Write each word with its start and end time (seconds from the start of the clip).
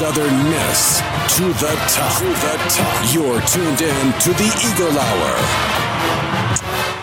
Southern 0.00 0.44
Miss 0.44 1.02
to 1.36 1.44
the 1.44 1.76
top. 1.88 2.18
To 2.20 2.24
the 2.24 2.56
top. 2.70 3.14
You're 3.14 3.38
tuned 3.42 3.82
in 3.82 4.12
to 4.20 4.32
the 4.32 4.48
Eagle 4.72 4.98
Hour. 4.98 5.36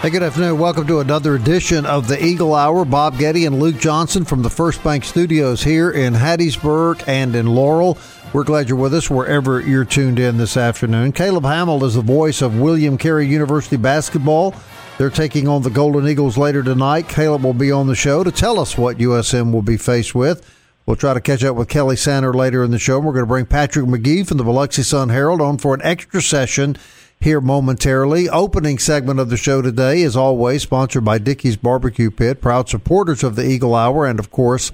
Hey, 0.02 0.10
good 0.10 0.24
afternoon. 0.24 0.58
Welcome 0.58 0.88
to 0.88 1.00
another 1.00 1.36
edition 1.36 1.86
of 1.86 2.08
the 2.08 2.20
Eagle 2.26 2.56
Hour. 2.56 2.86
Bob 2.86 3.20
Getty 3.20 3.46
and 3.46 3.60
Luke 3.60 3.78
Johnson 3.78 4.26
from 4.26 4.42
the 4.42 4.50
First 4.50 4.84
Bank 4.84 5.04
Studios 5.04 5.62
here 5.62 5.92
in 5.92 6.16
Hattiesburg 6.16 7.08
and 7.08 7.36
in 7.36 7.46
Laurel. 7.46 8.00
We're 8.34 8.44
glad 8.44 8.68
you're 8.68 8.80
with 8.80 8.96
us 8.96 9.12
wherever 9.12 9.62
you're 9.62 9.86
tuned 9.86 10.18
in 10.18 10.38
this 10.38 10.58
afternoon. 10.58 11.12
Caleb 11.12 11.44
Hamill 11.44 11.86
is 11.86 11.94
the 11.94 12.02
voice 12.02 12.42
of 12.42 12.60
William 12.60 12.98
Carey 12.98 13.28
University 13.28 13.78
basketball. 13.78 14.56
They're 14.98 15.12
taking 15.12 15.48
on 15.48 15.62
the 15.62 15.70
Golden 15.70 16.08
Eagles 16.08 16.36
later 16.36 16.64
tonight. 16.64 17.08
Caleb 17.08 17.44
will 17.44 17.54
be 17.54 17.72
on 17.72 17.86
the 17.86 17.94
show 17.94 18.24
to 18.24 18.32
tell 18.32 18.60
us 18.60 18.76
what 18.76 18.98
USM 18.98 19.52
will 19.52 19.62
be 19.62 19.78
faced 19.78 20.16
with. 20.16 20.57
We'll 20.88 20.96
try 20.96 21.14
to 21.14 21.20
catch 21.20 21.44
up 21.44 21.58
with 21.58 21.68
Kelly 21.68 21.98
Sander 21.98 22.34
later 22.34 22.64
in 22.64 22.72
the 22.72 22.80
show. 22.80 22.98
We're 22.98 23.12
going 23.12 23.24
to 23.24 23.28
bring 23.28 23.46
Patrick 23.46 23.86
McGee 23.86 24.26
from 24.26 24.38
the 24.38 24.46
Biloxi 24.46 24.84
Sun 24.84 25.10
Herald 25.10 25.42
on 25.42 25.58
for 25.58 25.74
an 25.74 25.82
extra 25.84 26.22
session 26.22 26.78
here 27.20 27.42
momentarily. 27.42 28.30
Opening 28.30 28.80
segment 28.80 29.20
of 29.20 29.30
the 29.30 29.36
show 29.36 29.62
today, 29.62 30.02
as 30.04 30.16
always, 30.16 30.64
sponsored 30.64 31.04
by 31.04 31.18
Dickey's 31.18 31.58
Barbecue 31.58 32.10
Pit, 32.10 32.40
proud 32.40 32.70
supporters 32.70 33.22
of 33.22 33.36
the 33.36 33.46
Eagle 33.46 33.76
Hour, 33.76 34.06
and 34.06 34.18
of 34.18 34.32
course, 34.32 34.72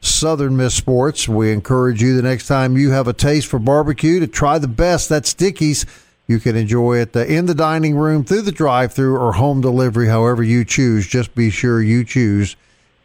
Southern 0.00 0.56
Miss 0.56 0.72
Sports. 0.72 1.28
We 1.28 1.50
encourage 1.50 2.00
you 2.00 2.14
the 2.14 2.22
next 2.22 2.46
time 2.46 2.76
you 2.76 2.92
have 2.92 3.08
a 3.08 3.12
taste 3.12 3.48
for 3.48 3.58
barbecue 3.58 4.20
to 4.20 4.28
try 4.28 4.60
the 4.60 4.68
best. 4.68 5.08
That's 5.08 5.34
Dickey's. 5.34 5.84
You 6.28 6.38
can 6.38 6.54
enjoy 6.54 6.98
it 6.98 7.16
uh, 7.16 7.24
in 7.24 7.46
the 7.46 7.56
dining 7.56 7.96
room, 7.96 8.22
through 8.22 8.42
the 8.42 8.52
drive 8.52 8.92
through, 8.92 9.16
or 9.16 9.32
home 9.32 9.62
delivery, 9.62 10.06
however 10.06 10.44
you 10.44 10.64
choose. 10.64 11.08
Just 11.08 11.34
be 11.34 11.50
sure 11.50 11.82
you 11.82 12.04
choose 12.04 12.54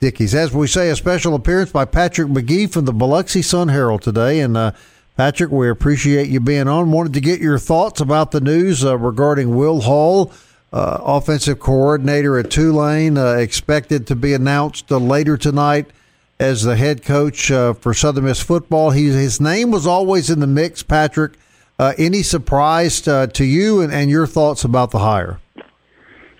Dickey's. 0.01 0.33
As 0.33 0.51
we 0.51 0.65
say, 0.65 0.89
a 0.89 0.95
special 0.95 1.35
appearance 1.35 1.71
by 1.71 1.85
Patrick 1.85 2.27
McGee 2.27 2.71
from 2.71 2.85
the 2.85 2.91
Biloxi 2.91 3.43
Sun 3.43 3.67
Herald 3.67 4.01
today. 4.01 4.39
And 4.39 4.57
uh, 4.57 4.71
Patrick, 5.15 5.51
we 5.51 5.69
appreciate 5.69 6.27
you 6.27 6.39
being 6.39 6.67
on. 6.67 6.91
Wanted 6.91 7.13
to 7.13 7.21
get 7.21 7.39
your 7.39 7.59
thoughts 7.59 8.01
about 8.01 8.31
the 8.31 8.41
news 8.41 8.83
uh, 8.83 8.97
regarding 8.97 9.55
Will 9.55 9.81
Hall, 9.81 10.33
uh, 10.73 10.97
offensive 11.01 11.59
coordinator 11.59 12.39
at 12.39 12.49
Tulane, 12.49 13.15
uh, 13.15 13.33
expected 13.33 14.07
to 14.07 14.15
be 14.15 14.33
announced 14.33 14.91
uh, 14.91 14.97
later 14.97 15.37
tonight 15.37 15.91
as 16.39 16.63
the 16.63 16.75
head 16.75 17.03
coach 17.03 17.51
uh, 17.51 17.73
for 17.73 17.93
Southern 17.93 18.23
Miss 18.23 18.41
football. 18.41 18.89
He, 18.89 19.05
his 19.05 19.39
name 19.39 19.69
was 19.69 19.85
always 19.85 20.31
in 20.31 20.39
the 20.39 20.47
mix, 20.47 20.81
Patrick. 20.81 21.33
any 21.79 22.23
surprise 22.23 23.01
to 23.01 23.45
you 23.45 23.81
and, 23.81 23.93
and, 23.93 24.09
your 24.09 24.25
thoughts 24.25 24.63
about 24.63 24.89
the 24.89 24.99
hire? 24.99 25.39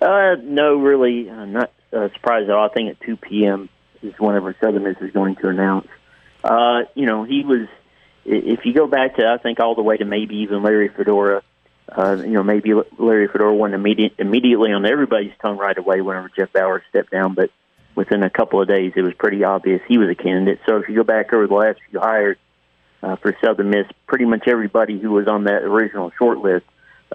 no, 0.02 0.78
really, 0.78 1.26
not 1.26 1.72
uh, 1.94 2.10
surprised 2.14 2.50
at 2.50 2.56
all. 2.56 2.70
I 2.70 2.74
think 2.74 2.90
at 2.90 3.02
2 3.02 3.18
p.m. 3.18 3.70
is 4.02 4.14
whenever 4.18 4.56
Southern 4.62 4.84
Miss 4.84 4.98
is 5.02 5.12
going 5.12 5.36
to 5.38 5.50
announce. 5.50 5.88
Uh, 6.44 6.84
you 6.96 7.06
know, 7.06 7.24
he 7.24 7.44
was. 7.44 7.68
If 8.24 8.66
you 8.66 8.74
go 8.74 8.86
back 8.86 9.16
to, 9.16 9.28
I 9.28 9.38
think 9.38 9.60
all 9.60 9.74
the 9.74 9.82
way 9.82 9.98
to 9.98 10.06
maybe 10.06 10.38
even 10.38 10.62
Larry 10.62 10.90
Fedora. 10.90 11.42
Uh, 11.90 12.18
you 12.20 12.32
know, 12.32 12.44
maybe 12.44 12.74
Larry 12.98 13.28
Fedora 13.28 13.54
went 13.54 13.74
immediate, 13.74 14.14
immediately 14.20 14.72
on 14.72 14.86
everybody's 14.86 15.34
tongue 15.42 15.58
right 15.58 15.78
away 15.78 16.02
whenever 16.02 16.30
Jeff 16.30 16.54
Bower 16.54 16.84
stepped 16.90 17.12
down. 17.12 17.34
But 17.34 17.50
within 17.96 18.24
a 18.24 18.30
couple 18.30 18.62
of 18.62 18.68
days, 18.68 18.94
it 18.96 19.02
was 19.02 19.14
pretty 19.16 19.44
obvious 19.44 19.82
he 19.88 19.98
was 19.98 20.10
a 20.10 20.16
candidate. 20.16 20.60
So 20.66 20.78
if 20.78 20.88
you 20.88 20.96
go 20.96 21.04
back 21.04 21.34
over 21.34 21.48
the 21.48 21.54
last 21.54 21.80
few 21.90 22.00
hires 22.00 22.38
uh, 23.04 23.16
for 23.18 23.36
Southern 23.44 23.72
Miss, 23.72 23.88
pretty 24.08 24.26
much 24.26 24.48
everybody 24.48 25.00
who 25.00 25.12
was 25.12 25.28
on 25.28 25.46
that 25.46 25.64
original 25.64 26.12
short 26.18 26.38
list, 26.38 26.66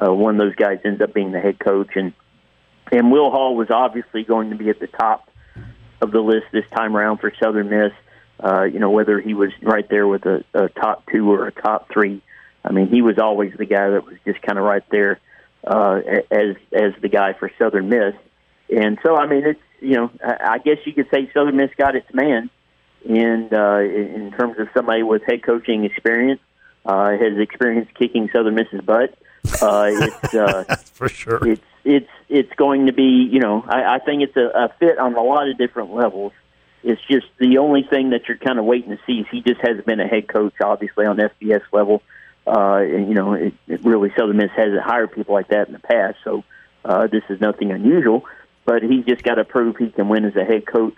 uh, 0.00 0.12
one 0.12 0.34
of 0.34 0.46
those 0.46 0.56
guys 0.56 0.80
ends 0.84 1.00
up 1.00 1.14
being 1.14 1.32
the 1.32 1.40
head 1.40 1.58
coach. 1.58 1.90
And 1.94 2.12
and 2.92 3.10
Will 3.10 3.30
Hall 3.30 3.56
was 3.56 3.70
obviously 3.70 4.22
going 4.24 4.50
to 4.50 4.56
be 4.56 4.68
at 4.70 4.80
the 4.80 4.86
top 4.86 5.30
of 6.00 6.10
the 6.10 6.20
list 6.20 6.46
this 6.52 6.64
time 6.74 6.96
around 6.96 7.18
for 7.18 7.32
Southern 7.42 7.68
Miss. 7.68 7.92
Uh, 8.38 8.64
you 8.64 8.78
know, 8.78 8.90
whether 8.90 9.18
he 9.18 9.32
was 9.32 9.50
right 9.62 9.88
there 9.88 10.06
with 10.06 10.26
a, 10.26 10.44
a 10.52 10.68
top 10.68 11.04
two 11.10 11.30
or 11.30 11.46
a 11.46 11.52
top 11.52 11.88
three. 11.90 12.20
I 12.62 12.72
mean, 12.72 12.88
he 12.88 13.00
was 13.00 13.18
always 13.18 13.54
the 13.56 13.64
guy 13.64 13.90
that 13.90 14.04
was 14.04 14.16
just 14.26 14.42
kind 14.42 14.58
of 14.58 14.64
right 14.64 14.82
there 14.90 15.20
uh, 15.66 16.00
as 16.30 16.56
as 16.72 16.92
the 17.00 17.08
guy 17.08 17.32
for 17.32 17.50
Southern 17.58 17.88
Miss. 17.88 18.14
And 18.68 18.98
so, 19.02 19.16
I 19.16 19.26
mean, 19.26 19.44
it's 19.46 19.60
you 19.80 19.94
know, 19.94 20.10
I 20.22 20.58
guess 20.58 20.78
you 20.84 20.92
could 20.92 21.08
say 21.10 21.30
Southern 21.32 21.56
Miss 21.56 21.70
got 21.78 21.96
its 21.96 22.12
man, 22.12 22.50
and 23.08 23.52
uh, 23.52 23.78
in 23.78 24.32
terms 24.36 24.58
of 24.58 24.68
somebody 24.74 25.02
with 25.02 25.22
head 25.22 25.42
coaching 25.42 25.84
experience, 25.84 26.40
uh, 26.84 27.10
has 27.12 27.38
experience 27.38 27.88
kicking 27.98 28.28
Southern 28.34 28.54
Miss's 28.54 28.80
butt. 28.80 29.16
Uh, 29.62 29.88
it's 29.90 30.34
uh, 30.34 30.64
for 30.92 31.08
sure. 31.08 31.46
It's 31.46 31.62
it's 31.86 32.10
it's 32.28 32.52
going 32.56 32.86
to 32.86 32.92
be 32.92 33.28
you 33.30 33.40
know 33.40 33.64
I, 33.66 33.94
I 33.94 33.98
think 34.00 34.22
it's 34.22 34.36
a, 34.36 34.46
a 34.46 34.74
fit 34.78 34.98
on 34.98 35.14
a 35.14 35.22
lot 35.22 35.48
of 35.48 35.56
different 35.56 35.94
levels. 35.94 36.32
It's 36.82 37.00
just 37.08 37.26
the 37.38 37.58
only 37.58 37.82
thing 37.82 38.10
that 38.10 38.28
you're 38.28 38.36
kind 38.36 38.58
of 38.58 38.64
waiting 38.64 38.90
to 38.90 38.98
see 39.06 39.20
is 39.20 39.26
he 39.30 39.40
just 39.40 39.60
hasn't 39.60 39.86
been 39.86 40.00
a 40.00 40.06
head 40.06 40.28
coach, 40.28 40.54
obviously 40.62 41.06
on 41.06 41.16
FBS 41.16 41.62
level. 41.72 42.02
Uh, 42.46 42.78
and 42.78 43.08
you 43.08 43.14
know, 43.14 43.32
it, 43.32 43.54
it 43.66 43.84
really 43.84 44.12
Southern 44.16 44.36
Miss 44.36 44.50
hasn't 44.56 44.80
hired 44.80 45.12
people 45.12 45.34
like 45.34 45.48
that 45.48 45.68
in 45.68 45.72
the 45.72 45.80
past, 45.80 46.18
so 46.22 46.44
uh, 46.84 47.06
this 47.06 47.22
is 47.28 47.40
nothing 47.40 47.72
unusual. 47.72 48.24
But 48.64 48.82
he's 48.82 49.04
just 49.04 49.22
got 49.22 49.36
to 49.36 49.44
prove 49.44 49.76
he 49.76 49.90
can 49.90 50.08
win 50.08 50.24
as 50.24 50.36
a 50.36 50.44
head 50.44 50.66
coach 50.66 50.96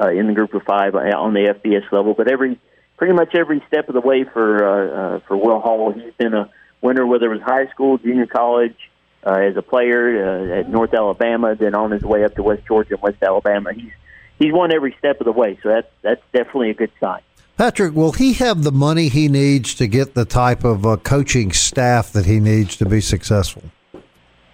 uh, 0.00 0.10
in 0.10 0.26
the 0.26 0.34
Group 0.34 0.54
of 0.54 0.62
Five 0.62 0.94
on 0.94 1.34
the 1.34 1.54
FBS 1.54 1.90
level. 1.90 2.14
But 2.14 2.30
every 2.30 2.60
pretty 2.96 3.14
much 3.14 3.34
every 3.34 3.62
step 3.68 3.88
of 3.88 3.94
the 3.94 4.00
way 4.00 4.24
for 4.24 4.64
uh, 4.64 5.16
uh, 5.16 5.20
for 5.26 5.36
Will 5.36 5.60
Hall, 5.60 5.92
he's 5.92 6.14
been 6.14 6.34
a 6.34 6.50
winner, 6.80 7.06
whether 7.06 7.32
it 7.32 7.38
was 7.38 7.42
high 7.42 7.68
school, 7.70 7.98
junior 7.98 8.26
college, 8.26 8.76
uh, 9.24 9.32
as 9.32 9.56
a 9.56 9.62
player 9.62 10.24
uh, 10.24 10.60
at 10.60 10.68
North 10.68 10.94
Alabama, 10.94 11.54
then 11.54 11.74
on 11.74 11.90
his 11.90 12.02
way 12.02 12.24
up 12.24 12.34
to 12.36 12.42
West 12.42 12.66
Georgia 12.66 12.94
and 12.94 13.02
West 13.02 13.22
Alabama. 13.22 13.72
He's 13.72 13.92
he's 14.38 14.52
won 14.52 14.72
every 14.72 14.94
step 14.98 15.20
of 15.20 15.24
the 15.24 15.32
way, 15.32 15.58
so 15.62 15.68
that's 15.68 15.88
that's 16.02 16.22
definitely 16.32 16.70
a 16.70 16.74
good 16.74 16.92
sign. 17.00 17.22
Patrick, 17.56 17.94
will 17.94 18.12
he 18.12 18.32
have 18.34 18.64
the 18.64 18.72
money 18.72 19.08
he 19.08 19.28
needs 19.28 19.74
to 19.76 19.86
get 19.86 20.14
the 20.14 20.24
type 20.24 20.64
of 20.64 20.84
uh, 20.84 20.96
coaching 20.96 21.52
staff 21.52 22.10
that 22.12 22.26
he 22.26 22.40
needs 22.40 22.76
to 22.76 22.84
be 22.84 23.00
successful? 23.00 23.62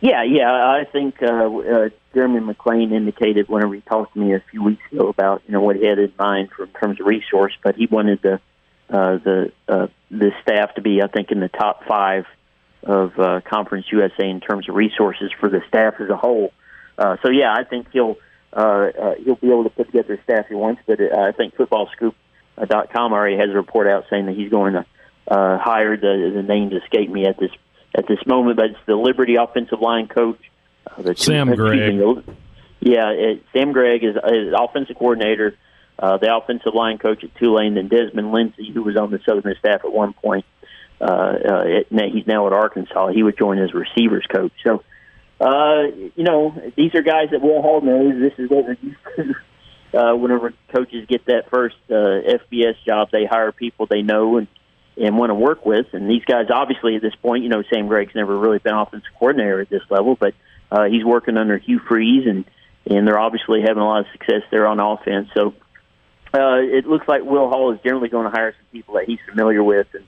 Yeah, 0.02 0.22
yeah, 0.22 0.50
I 0.50 0.84
think 0.90 1.22
uh, 1.22 1.26
uh, 1.26 1.88
Jeremy 2.14 2.40
McClain 2.40 2.92
indicated 2.92 3.48
whenever 3.48 3.74
he 3.74 3.80
talked 3.82 4.14
to 4.14 4.20
me 4.20 4.34
a 4.34 4.42
few 4.50 4.62
weeks 4.62 4.82
ago 4.92 5.08
about 5.08 5.42
you 5.46 5.52
know 5.52 5.60
what 5.60 5.76
he 5.76 5.86
had 5.86 5.98
in 5.98 6.12
mind 6.18 6.50
for 6.54 6.64
in 6.64 6.70
terms 6.70 7.00
of 7.00 7.06
resource, 7.06 7.52
but 7.62 7.74
he 7.76 7.86
wanted 7.86 8.20
the 8.22 8.34
uh, 8.88 9.18
the 9.18 9.52
uh, 9.68 9.86
the 10.10 10.32
staff 10.42 10.74
to 10.74 10.82
be, 10.82 11.02
I 11.02 11.06
think, 11.06 11.30
in 11.30 11.40
the 11.40 11.48
top 11.48 11.84
five 11.86 12.26
of 12.82 13.18
uh, 13.18 13.40
Conference 13.42 13.86
USA 13.90 14.28
in 14.28 14.40
terms 14.40 14.68
of 14.68 14.74
resources 14.74 15.30
for 15.38 15.48
the 15.48 15.62
staff 15.68 15.94
as 16.00 16.08
a 16.08 16.16
whole. 16.16 16.52
Uh, 16.96 17.16
so 17.22 17.30
yeah, 17.30 17.52
I 17.52 17.64
think 17.64 17.88
he'll 17.92 18.16
uh, 18.52 18.90
uh, 19.00 19.14
he'll 19.24 19.36
be 19.36 19.48
able 19.48 19.64
to 19.64 19.70
put 19.70 19.86
together 19.86 20.16
the 20.16 20.22
staff 20.22 20.46
he 20.48 20.54
wants. 20.54 20.82
But 20.86 21.00
uh, 21.00 21.16
I 21.16 21.32
think 21.32 21.54
FootballScoop.com 21.56 23.12
already 23.12 23.36
has 23.36 23.50
a 23.50 23.54
report 23.54 23.86
out 23.86 24.04
saying 24.10 24.26
that 24.26 24.36
he's 24.36 24.50
going 24.50 24.74
to 24.74 24.86
uh, 25.28 25.58
hire 25.58 25.96
the 25.96 26.32
the 26.34 26.42
names 26.42 26.72
escape 26.72 27.10
me 27.10 27.26
at 27.26 27.38
this 27.38 27.50
at 27.94 28.06
this 28.06 28.24
moment, 28.26 28.56
but 28.56 28.66
it's 28.66 28.78
the 28.86 28.94
Liberty 28.94 29.36
offensive 29.36 29.80
line 29.80 30.08
coach, 30.08 30.38
uh, 30.86 31.02
the 31.02 31.16
Sam 31.16 31.48
two, 31.48 31.56
Gregg. 31.56 32.24
yeah, 32.80 33.10
it, 33.10 33.44
Sam 33.52 33.72
Gregg 33.72 34.04
is, 34.04 34.16
is 34.16 34.54
offensive 34.56 34.96
coordinator. 34.96 35.56
Uh, 35.98 36.16
the 36.16 36.34
offensive 36.34 36.74
line 36.74 36.96
coach 36.98 37.22
at 37.24 37.34
Tulane, 37.34 37.74
then 37.74 37.88
Desmond 37.88 38.32
Lindsey, 38.32 38.70
who 38.70 38.82
was 38.82 38.96
on 38.96 39.10
the 39.10 39.20
Southern 39.26 39.54
staff 39.58 39.84
at 39.84 39.92
one 39.92 40.14
point, 40.14 40.46
uh, 40.59 40.59
uh, 41.00 41.82
he's 41.90 42.26
now 42.26 42.46
at 42.46 42.52
Arkansas. 42.52 43.08
He 43.08 43.22
would 43.22 43.38
join 43.38 43.58
as 43.58 43.72
receivers 43.72 44.26
coach. 44.26 44.52
So, 44.64 44.82
uh, 45.40 45.82
you 46.14 46.24
know, 46.24 46.54
these 46.76 46.94
are 46.94 47.02
guys 47.02 47.30
that 47.30 47.40
Will 47.40 47.62
Hall 47.62 47.80
knows. 47.80 48.14
This 48.20 48.38
is 48.38 48.50
what 48.50 48.66
to. 48.66 49.34
Uh, 49.92 50.14
whenever 50.14 50.54
coaches 50.72 51.04
get 51.08 51.24
that 51.26 51.50
first 51.50 51.74
uh, 51.90 51.92
FBS 51.92 52.76
job, 52.86 53.08
they 53.10 53.24
hire 53.24 53.50
people 53.50 53.86
they 53.86 54.02
know 54.02 54.36
and 54.36 54.46
and 54.96 55.18
want 55.18 55.30
to 55.30 55.34
work 55.34 55.66
with. 55.66 55.86
And 55.92 56.08
these 56.08 56.24
guys, 56.24 56.46
obviously, 56.54 56.94
at 56.94 57.02
this 57.02 57.14
point, 57.16 57.42
you 57.42 57.48
know, 57.48 57.64
Sam 57.72 57.88
Gregg's 57.88 58.14
never 58.14 58.38
really 58.38 58.58
been 58.58 58.74
offensive 58.74 59.10
coordinator 59.18 59.60
at 59.60 59.68
this 59.68 59.82
level, 59.90 60.14
but 60.14 60.34
uh, 60.70 60.84
he's 60.84 61.04
working 61.04 61.36
under 61.36 61.58
Hugh 61.58 61.80
Freeze, 61.88 62.26
and 62.28 62.44
and 62.86 63.06
they're 63.06 63.18
obviously 63.18 63.62
having 63.62 63.82
a 63.82 63.84
lot 63.84 64.00
of 64.00 64.06
success 64.12 64.42
there 64.50 64.66
on 64.66 64.78
offense. 64.78 65.28
So 65.34 65.54
uh, 66.32 66.60
it 66.60 66.86
looks 66.86 67.08
like 67.08 67.22
Will 67.22 67.48
Hall 67.48 67.72
is 67.72 67.80
generally 67.82 68.08
going 68.08 68.24
to 68.24 68.30
hire 68.30 68.52
some 68.52 68.66
people 68.72 68.94
that 68.94 69.06
he's 69.06 69.18
familiar 69.28 69.62
with, 69.62 69.88
and 69.94 70.04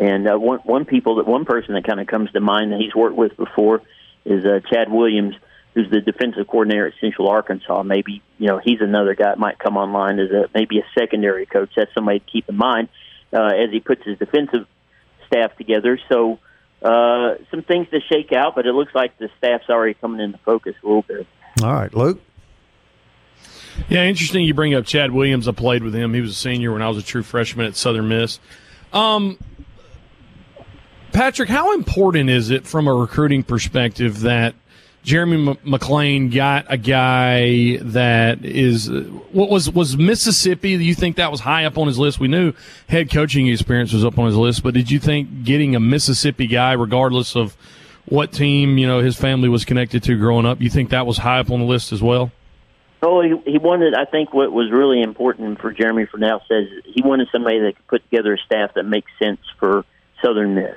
and 0.00 0.28
uh, 0.28 0.38
one 0.38 0.60
one 0.60 0.84
people 0.84 1.16
that 1.16 1.26
one 1.26 1.44
person 1.44 1.74
that 1.74 1.84
kind 1.84 2.00
of 2.00 2.06
comes 2.06 2.30
to 2.32 2.40
mind 2.40 2.72
that 2.72 2.80
he's 2.80 2.94
worked 2.94 3.16
with 3.16 3.36
before 3.36 3.82
is 4.24 4.44
uh, 4.44 4.60
Chad 4.72 4.90
Williams, 4.90 5.34
who's 5.74 5.90
the 5.90 6.00
defensive 6.00 6.46
coordinator 6.46 6.86
at 6.86 6.94
Central 7.00 7.28
Arkansas. 7.28 7.82
Maybe 7.82 8.22
you 8.38 8.48
know 8.48 8.58
he's 8.58 8.80
another 8.80 9.14
guy 9.14 9.30
that 9.30 9.38
might 9.38 9.58
come 9.58 9.76
online 9.76 10.18
as 10.18 10.30
a 10.30 10.48
maybe 10.54 10.78
a 10.78 10.84
secondary 10.98 11.46
coach. 11.46 11.70
That's 11.76 11.92
somebody 11.94 12.20
to 12.20 12.26
keep 12.26 12.48
in 12.48 12.56
mind 12.56 12.88
uh, 13.32 13.46
as 13.46 13.70
he 13.70 13.80
puts 13.80 14.04
his 14.04 14.18
defensive 14.18 14.66
staff 15.26 15.56
together. 15.56 15.98
So 16.08 16.38
uh, 16.82 17.36
some 17.50 17.62
things 17.62 17.88
to 17.90 18.00
shake 18.00 18.32
out, 18.32 18.54
but 18.54 18.66
it 18.66 18.72
looks 18.72 18.94
like 18.94 19.16
the 19.18 19.30
staff's 19.38 19.68
already 19.68 19.94
coming 19.94 20.20
into 20.20 20.38
focus 20.38 20.74
a 20.82 20.86
little 20.86 21.02
bit. 21.02 21.26
All 21.62 21.72
right, 21.72 21.92
Luke. 21.94 22.20
Yeah, 23.88 24.04
interesting. 24.04 24.44
You 24.44 24.54
bring 24.54 24.74
up 24.74 24.84
Chad 24.84 25.12
Williams. 25.12 25.48
I 25.48 25.52
played 25.52 25.82
with 25.82 25.94
him. 25.94 26.14
He 26.14 26.20
was 26.20 26.32
a 26.32 26.34
senior 26.34 26.72
when 26.72 26.82
I 26.82 26.88
was 26.88 26.98
a 26.98 27.02
true 27.02 27.22
freshman 27.22 27.66
at 27.66 27.76
Southern 27.76 28.08
Miss. 28.08 28.38
Um, 28.92 29.38
Patrick, 31.12 31.50
how 31.50 31.74
important 31.74 32.30
is 32.30 32.50
it 32.50 32.66
from 32.66 32.88
a 32.88 32.94
recruiting 32.94 33.42
perspective 33.42 34.20
that 34.20 34.54
Jeremy 35.02 35.48
M- 35.48 35.56
McClain 35.56 36.32
got 36.32 36.64
a 36.68 36.78
guy 36.78 37.76
that 37.82 38.44
is 38.44 38.90
what 39.32 39.50
was 39.50 39.70
was 39.70 39.96
Mississippi? 39.96 40.70
You 40.70 40.94
think 40.94 41.16
that 41.16 41.30
was 41.30 41.40
high 41.40 41.66
up 41.66 41.76
on 41.76 41.86
his 41.86 41.98
list? 41.98 42.18
We 42.18 42.28
knew 42.28 42.54
head 42.88 43.10
coaching 43.10 43.46
experience 43.48 43.92
was 43.92 44.04
up 44.04 44.18
on 44.18 44.26
his 44.26 44.36
list, 44.36 44.62
but 44.62 44.72
did 44.72 44.90
you 44.90 44.98
think 44.98 45.44
getting 45.44 45.76
a 45.76 45.80
Mississippi 45.80 46.46
guy, 46.46 46.72
regardless 46.72 47.36
of 47.36 47.56
what 48.06 48.32
team 48.32 48.78
you 48.78 48.86
know 48.86 49.00
his 49.00 49.16
family 49.16 49.50
was 49.50 49.66
connected 49.66 50.02
to 50.04 50.16
growing 50.16 50.46
up, 50.46 50.62
you 50.62 50.70
think 50.70 50.90
that 50.90 51.06
was 51.06 51.18
high 51.18 51.40
up 51.40 51.50
on 51.50 51.60
the 51.60 51.66
list 51.66 51.92
as 51.92 52.00
well? 52.00 52.32
Oh, 53.02 53.20
he, 53.20 53.50
he 53.50 53.58
wanted. 53.58 53.94
I 53.94 54.06
think 54.06 54.32
what 54.32 54.50
was 54.52 54.70
really 54.70 55.02
important 55.02 55.60
for 55.60 55.72
Jeremy 55.72 56.06
for 56.06 56.16
now 56.16 56.40
says 56.48 56.68
he 56.86 57.02
wanted 57.02 57.28
somebody 57.32 57.58
that 57.60 57.76
could 57.76 57.86
put 57.88 58.10
together 58.10 58.34
a 58.34 58.38
staff 58.38 58.74
that 58.74 58.84
makes 58.84 59.10
sense 59.18 59.40
for 59.58 59.84
Southern 60.22 60.54
Miss. 60.54 60.76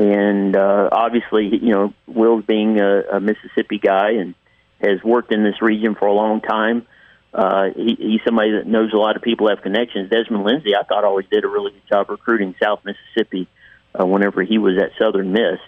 And 0.00 0.56
uh, 0.56 0.88
obviously, 0.90 1.50
you 1.60 1.74
know, 1.74 1.94
Will's 2.06 2.46
being 2.46 2.80
a, 2.80 3.16
a 3.16 3.20
Mississippi 3.20 3.78
guy 3.78 4.12
and 4.12 4.34
has 4.80 5.04
worked 5.04 5.30
in 5.30 5.44
this 5.44 5.60
region 5.60 5.94
for 5.94 6.06
a 6.06 6.12
long 6.14 6.40
time. 6.40 6.86
Uh, 7.34 7.66
he, 7.76 7.96
he's 7.98 8.20
somebody 8.24 8.52
that 8.52 8.66
knows 8.66 8.94
a 8.94 8.96
lot 8.96 9.16
of 9.16 9.22
people 9.22 9.50
have 9.50 9.60
connections. 9.60 10.08
Desmond 10.08 10.44
Lindsay, 10.44 10.74
I 10.74 10.84
thought 10.84 11.04
always 11.04 11.26
did 11.30 11.44
a 11.44 11.48
really 11.48 11.72
good 11.72 11.86
job 11.86 12.08
recruiting 12.08 12.54
South 12.62 12.80
Mississippi 12.82 13.46
uh, 13.94 14.06
whenever 14.06 14.42
he 14.42 14.56
was 14.56 14.78
at 14.78 14.92
Southern 14.98 15.32
Miss. 15.32 15.60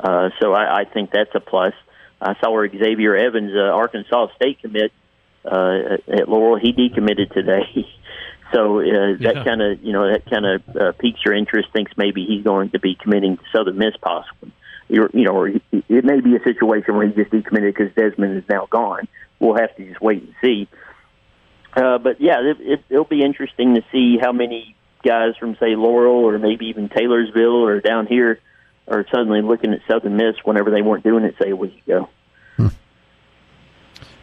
Uh, 0.00 0.30
so 0.42 0.52
I, 0.52 0.80
I 0.80 0.84
think 0.84 1.12
that's 1.12 1.34
a 1.36 1.40
plus. 1.40 1.72
I 2.20 2.34
saw 2.40 2.50
where 2.50 2.68
Xavier 2.68 3.14
Evans, 3.14 3.52
uh, 3.54 3.70
Arkansas 3.72 4.34
State 4.34 4.62
commit 4.62 4.90
uh, 5.44 5.98
at 6.08 6.28
Laurel, 6.28 6.58
he 6.58 6.72
decommitted 6.72 7.32
today. 7.32 7.86
So 8.52 8.80
uh, 8.80 9.16
that 9.20 9.34
yeah. 9.36 9.44
kind 9.44 9.60
of 9.60 9.82
you 9.82 9.92
know 9.92 10.10
that 10.10 10.28
kind 10.30 10.46
of 10.46 10.76
uh, 10.76 10.92
piques 10.92 11.20
your 11.24 11.34
interest. 11.34 11.68
Thinks 11.72 11.92
maybe 11.96 12.24
he's 12.24 12.44
going 12.44 12.70
to 12.70 12.78
be 12.78 12.94
committing 12.94 13.36
to 13.36 13.42
Southern 13.54 13.78
Miss, 13.78 13.96
possibly. 14.00 14.52
You're, 14.88 15.10
you 15.12 15.24
know, 15.24 15.32
or 15.32 15.48
it 15.48 16.04
may 16.04 16.20
be 16.20 16.36
a 16.36 16.42
situation 16.44 16.94
where 16.94 17.08
he 17.08 17.12
just 17.12 17.32
decommitted 17.32 17.74
because 17.76 17.92
Desmond 17.94 18.36
is 18.36 18.44
now 18.48 18.66
gone. 18.70 19.08
We'll 19.40 19.56
have 19.56 19.74
to 19.76 19.84
just 19.84 20.00
wait 20.00 20.22
and 20.22 20.34
see. 20.40 20.68
Uh, 21.74 21.98
but 21.98 22.20
yeah, 22.20 22.40
it, 22.40 22.56
it, 22.60 22.84
it'll 22.88 23.04
be 23.04 23.22
interesting 23.22 23.74
to 23.74 23.82
see 23.90 24.16
how 24.20 24.32
many 24.32 24.76
guys 25.04 25.36
from 25.38 25.56
say 25.56 25.74
Laurel 25.74 26.24
or 26.24 26.38
maybe 26.38 26.66
even 26.66 26.88
Taylorsville 26.88 27.64
or 27.64 27.80
down 27.80 28.06
here 28.06 28.40
are 28.88 29.04
suddenly 29.10 29.42
looking 29.42 29.72
at 29.72 29.80
Southern 29.90 30.16
Miss 30.16 30.36
whenever 30.44 30.70
they 30.70 30.82
weren't 30.82 31.04
doing 31.04 31.24
it 31.24 31.34
say 31.42 31.50
a 31.50 31.56
week 31.56 31.82
ago. 31.86 32.08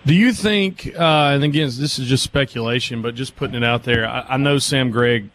Do 0.06 0.14
you 0.14 0.34
think, 0.34 0.92
uh, 0.98 1.32
and 1.34 1.44
again, 1.44 1.68
this 1.68 1.98
is 1.98 2.08
just 2.08 2.24
speculation, 2.24 3.02
but 3.02 3.16
just 3.16 3.38
putting 3.38 3.56
it 3.56 3.64
out 3.64 3.84
there, 3.84 4.06
I, 4.06 4.26
I, 4.32 4.38
know 4.38 4.60
Sam 4.60 4.92
Gregg 4.92 5.30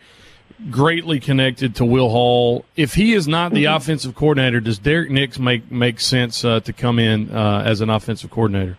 greatly 0.71 1.21
connected 1.21 1.77
to 1.77 1.87
Will 1.87 2.11
Hall. 2.11 2.67
If 2.77 2.93
he 2.93 3.15
is 3.15 3.27
not 3.27 3.53
the 3.53 3.65
mm-hmm. 3.65 3.77
offensive 3.77 4.15
coordinator, 4.15 4.61
does 4.61 4.79
Derrick 4.79 5.11
Nix 5.11 5.39
make 5.39 5.71
make 5.71 6.01
sense 6.01 6.45
uh, 6.45 6.61
to 6.61 6.73
come 6.75 6.99
in 6.99 7.31
uh, 7.31 7.63
as 7.65 7.81
an 7.81 7.89
offensive 7.89 8.31
coordinator? 8.31 8.77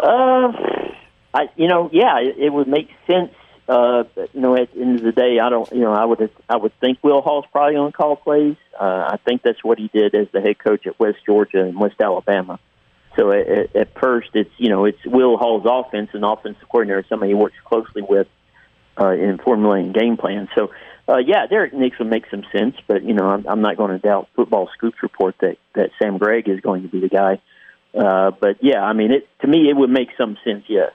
Uh, 0.00 0.52
I, 1.34 1.48
you 1.56 1.66
know, 1.66 1.90
yeah, 1.92 2.20
it, 2.20 2.36
it 2.38 2.52
would 2.52 2.68
make 2.68 2.90
sense. 3.06 3.32
Uh, 3.68 4.04
you 4.32 4.40
know, 4.40 4.56
at 4.56 4.72
the 4.72 4.80
end 4.80 5.00
of 5.00 5.02
the 5.02 5.10
day, 5.10 5.40
I 5.40 5.50
don't, 5.50 5.70
you 5.72 5.80
know, 5.80 5.92
I 5.92 6.04
would, 6.04 6.30
I 6.48 6.56
would 6.56 6.78
think 6.78 7.02
Will 7.02 7.20
Hall's 7.20 7.46
probably 7.50 7.74
on 7.74 7.90
call 7.90 8.14
plays. 8.14 8.54
Uh, 8.78 9.08
I 9.12 9.18
think 9.24 9.42
that's 9.42 9.64
what 9.64 9.78
he 9.78 9.88
did 9.88 10.14
as 10.14 10.28
the 10.32 10.40
head 10.40 10.60
coach 10.60 10.86
at 10.86 11.00
West 11.00 11.18
Georgia 11.26 11.64
and 11.64 11.76
West 11.76 11.96
Alabama. 12.00 12.60
So 13.16 13.32
at, 13.32 13.74
at 13.74 13.98
first, 13.98 14.30
it's 14.34 14.50
you 14.58 14.68
know 14.68 14.84
it's 14.84 15.04
Will 15.04 15.36
Hall's 15.36 15.64
offense 15.66 16.10
and 16.12 16.24
offensive 16.24 16.68
coordinator, 16.68 17.04
somebody 17.08 17.30
he 17.30 17.34
works 17.34 17.56
closely 17.64 18.02
with 18.02 18.28
uh, 19.00 19.10
in 19.10 19.38
formulating 19.38 19.92
game 19.92 20.16
plans. 20.16 20.48
So 20.54 20.70
uh, 21.08 21.18
yeah, 21.18 21.46
Derrick 21.46 21.72
Nix 21.72 21.98
would 21.98 22.08
make 22.08 22.24
some 22.30 22.44
sense, 22.52 22.76
but 22.86 23.02
you 23.02 23.14
know 23.14 23.26
I'm, 23.26 23.46
I'm 23.46 23.60
not 23.62 23.76
going 23.76 23.92
to 23.92 23.98
doubt 23.98 24.28
Football 24.34 24.68
Scoops 24.76 25.02
report 25.02 25.36
that 25.40 25.56
that 25.74 25.90
Sam 25.98 26.18
Gregg 26.18 26.48
is 26.48 26.60
going 26.60 26.82
to 26.82 26.88
be 26.88 27.00
the 27.00 27.08
guy. 27.08 27.40
Uh, 27.94 28.30
but 28.32 28.62
yeah, 28.62 28.82
I 28.82 28.92
mean, 28.92 29.10
it 29.12 29.28
to 29.40 29.46
me 29.46 29.70
it 29.70 29.76
would 29.76 29.90
make 29.90 30.10
some 30.18 30.36
sense. 30.44 30.64
Yes. 30.68 30.92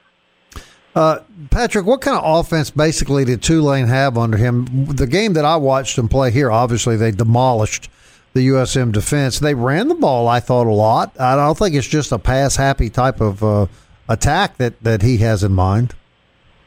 Uh, 0.94 1.19
Patrick, 1.50 1.85
what 1.85 2.01
kind 2.01 2.17
of 2.17 2.24
offense 2.25 2.69
basically 2.69 3.24
did 3.24 3.41
Tulane 3.41 3.88
have 3.88 4.17
under 4.17 4.38
him? 4.38 4.88
The 4.88 5.07
game 5.07 5.33
that 5.33 5.45
I 5.45 5.56
watched 5.56 5.97
him 5.97 6.09
play 6.09 6.31
here, 6.31 6.51
obviously 6.51 6.97
they 6.97 7.12
demolished 7.12 7.89
the 8.33 8.47
USM 8.49 8.91
defense. 8.91 9.39
They 9.39 9.53
ran 9.53 9.87
the 9.87 9.95
ball, 9.95 10.27
I 10.27 10.39
thought, 10.39 10.67
a 10.67 10.71
lot. 10.71 11.19
I 11.19 11.35
don't 11.35 11.57
think 11.57 11.75
it's 11.75 11.87
just 11.87 12.11
a 12.11 12.19
pass 12.19 12.55
happy 12.55 12.89
type 12.89 13.21
of 13.21 13.43
uh, 13.43 13.67
attack 14.07 14.57
that, 14.57 14.81
that 14.83 15.01
he 15.01 15.17
has 15.17 15.43
in 15.43 15.51
mind. 15.51 15.95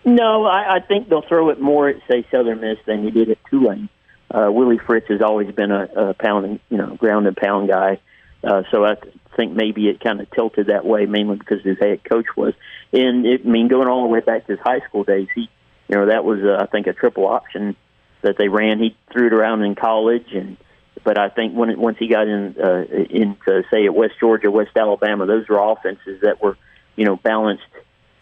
No, 0.05 0.45
I, 0.45 0.77
I 0.77 0.81
think 0.81 1.09
they'll 1.09 1.27
throw 1.27 1.49
it 1.51 1.61
more 1.61 1.89
at, 1.89 1.97
say, 2.11 2.27
Southern 2.31 2.61
Miss 2.61 2.79
than 2.87 3.03
he 3.03 3.11
did 3.11 3.31
at 3.31 3.39
Tulane. 3.49 3.89
Uh, 4.31 4.51
Willie 4.51 4.79
Fritz 4.79 5.09
has 5.09 5.23
always 5.23 5.51
been 5.55 5.71
a, 5.71 5.85
a 5.85 6.15
pounding, 6.15 6.61
you 6.69 6.77
know, 6.77 6.97
ground 6.97 7.27
and 7.27 7.37
pound 7.37 7.69
guy. 7.69 8.01
Uh, 8.43 8.65
so 8.71 8.85
I 8.85 8.97
think 9.37 9.53
maybe 9.53 9.89
it 9.89 10.01
kind 10.01 10.21
of 10.21 10.31
tilted 10.31 10.67
that 10.67 10.85
way, 10.85 11.07
mainly 11.07 11.37
because 11.37 11.63
his 11.63 11.79
head 11.79 12.05
coach 12.05 12.27
was. 12.37 12.53
And 12.93 13.25
it, 13.25 13.43
I 13.45 13.49
mean, 13.49 13.69
going 13.69 13.89
all 13.89 14.03
the 14.03 14.09
way 14.09 14.21
back 14.21 14.47
to 14.47 14.53
his 14.53 14.61
high 14.61 14.81
school 14.81 15.05
days, 15.05 15.29
he, 15.35 15.49
you 15.89 15.97
know, 15.97 16.07
that 16.07 16.25
was 16.25 16.41
uh, 16.43 16.63
I 16.63 16.67
think 16.67 16.87
a 16.87 16.93
triple 16.93 17.27
option 17.27 17.77
that 18.23 18.37
they 18.37 18.49
ran. 18.49 18.79
He 18.81 18.97
threw 19.13 19.29
it 19.29 19.33
around 19.33 19.63
in 19.63 19.75
college, 19.75 20.33
and 20.33 20.57
but 21.05 21.19
I 21.19 21.29
think 21.29 21.55
when 21.55 21.79
once 21.79 21.99
he 21.99 22.09
got 22.09 22.27
in 22.27 22.57
uh, 22.59 22.85
into 23.11 23.63
say 23.71 23.85
at 23.85 23.95
West 23.95 24.15
Georgia, 24.19 24.51
West 24.51 24.71
Alabama, 24.75 25.27
those 25.27 25.47
were 25.49 25.59
offenses 25.59 26.23
that 26.23 26.43
were 26.43 26.57
you 26.97 27.05
know 27.05 27.17
balanced 27.17 27.63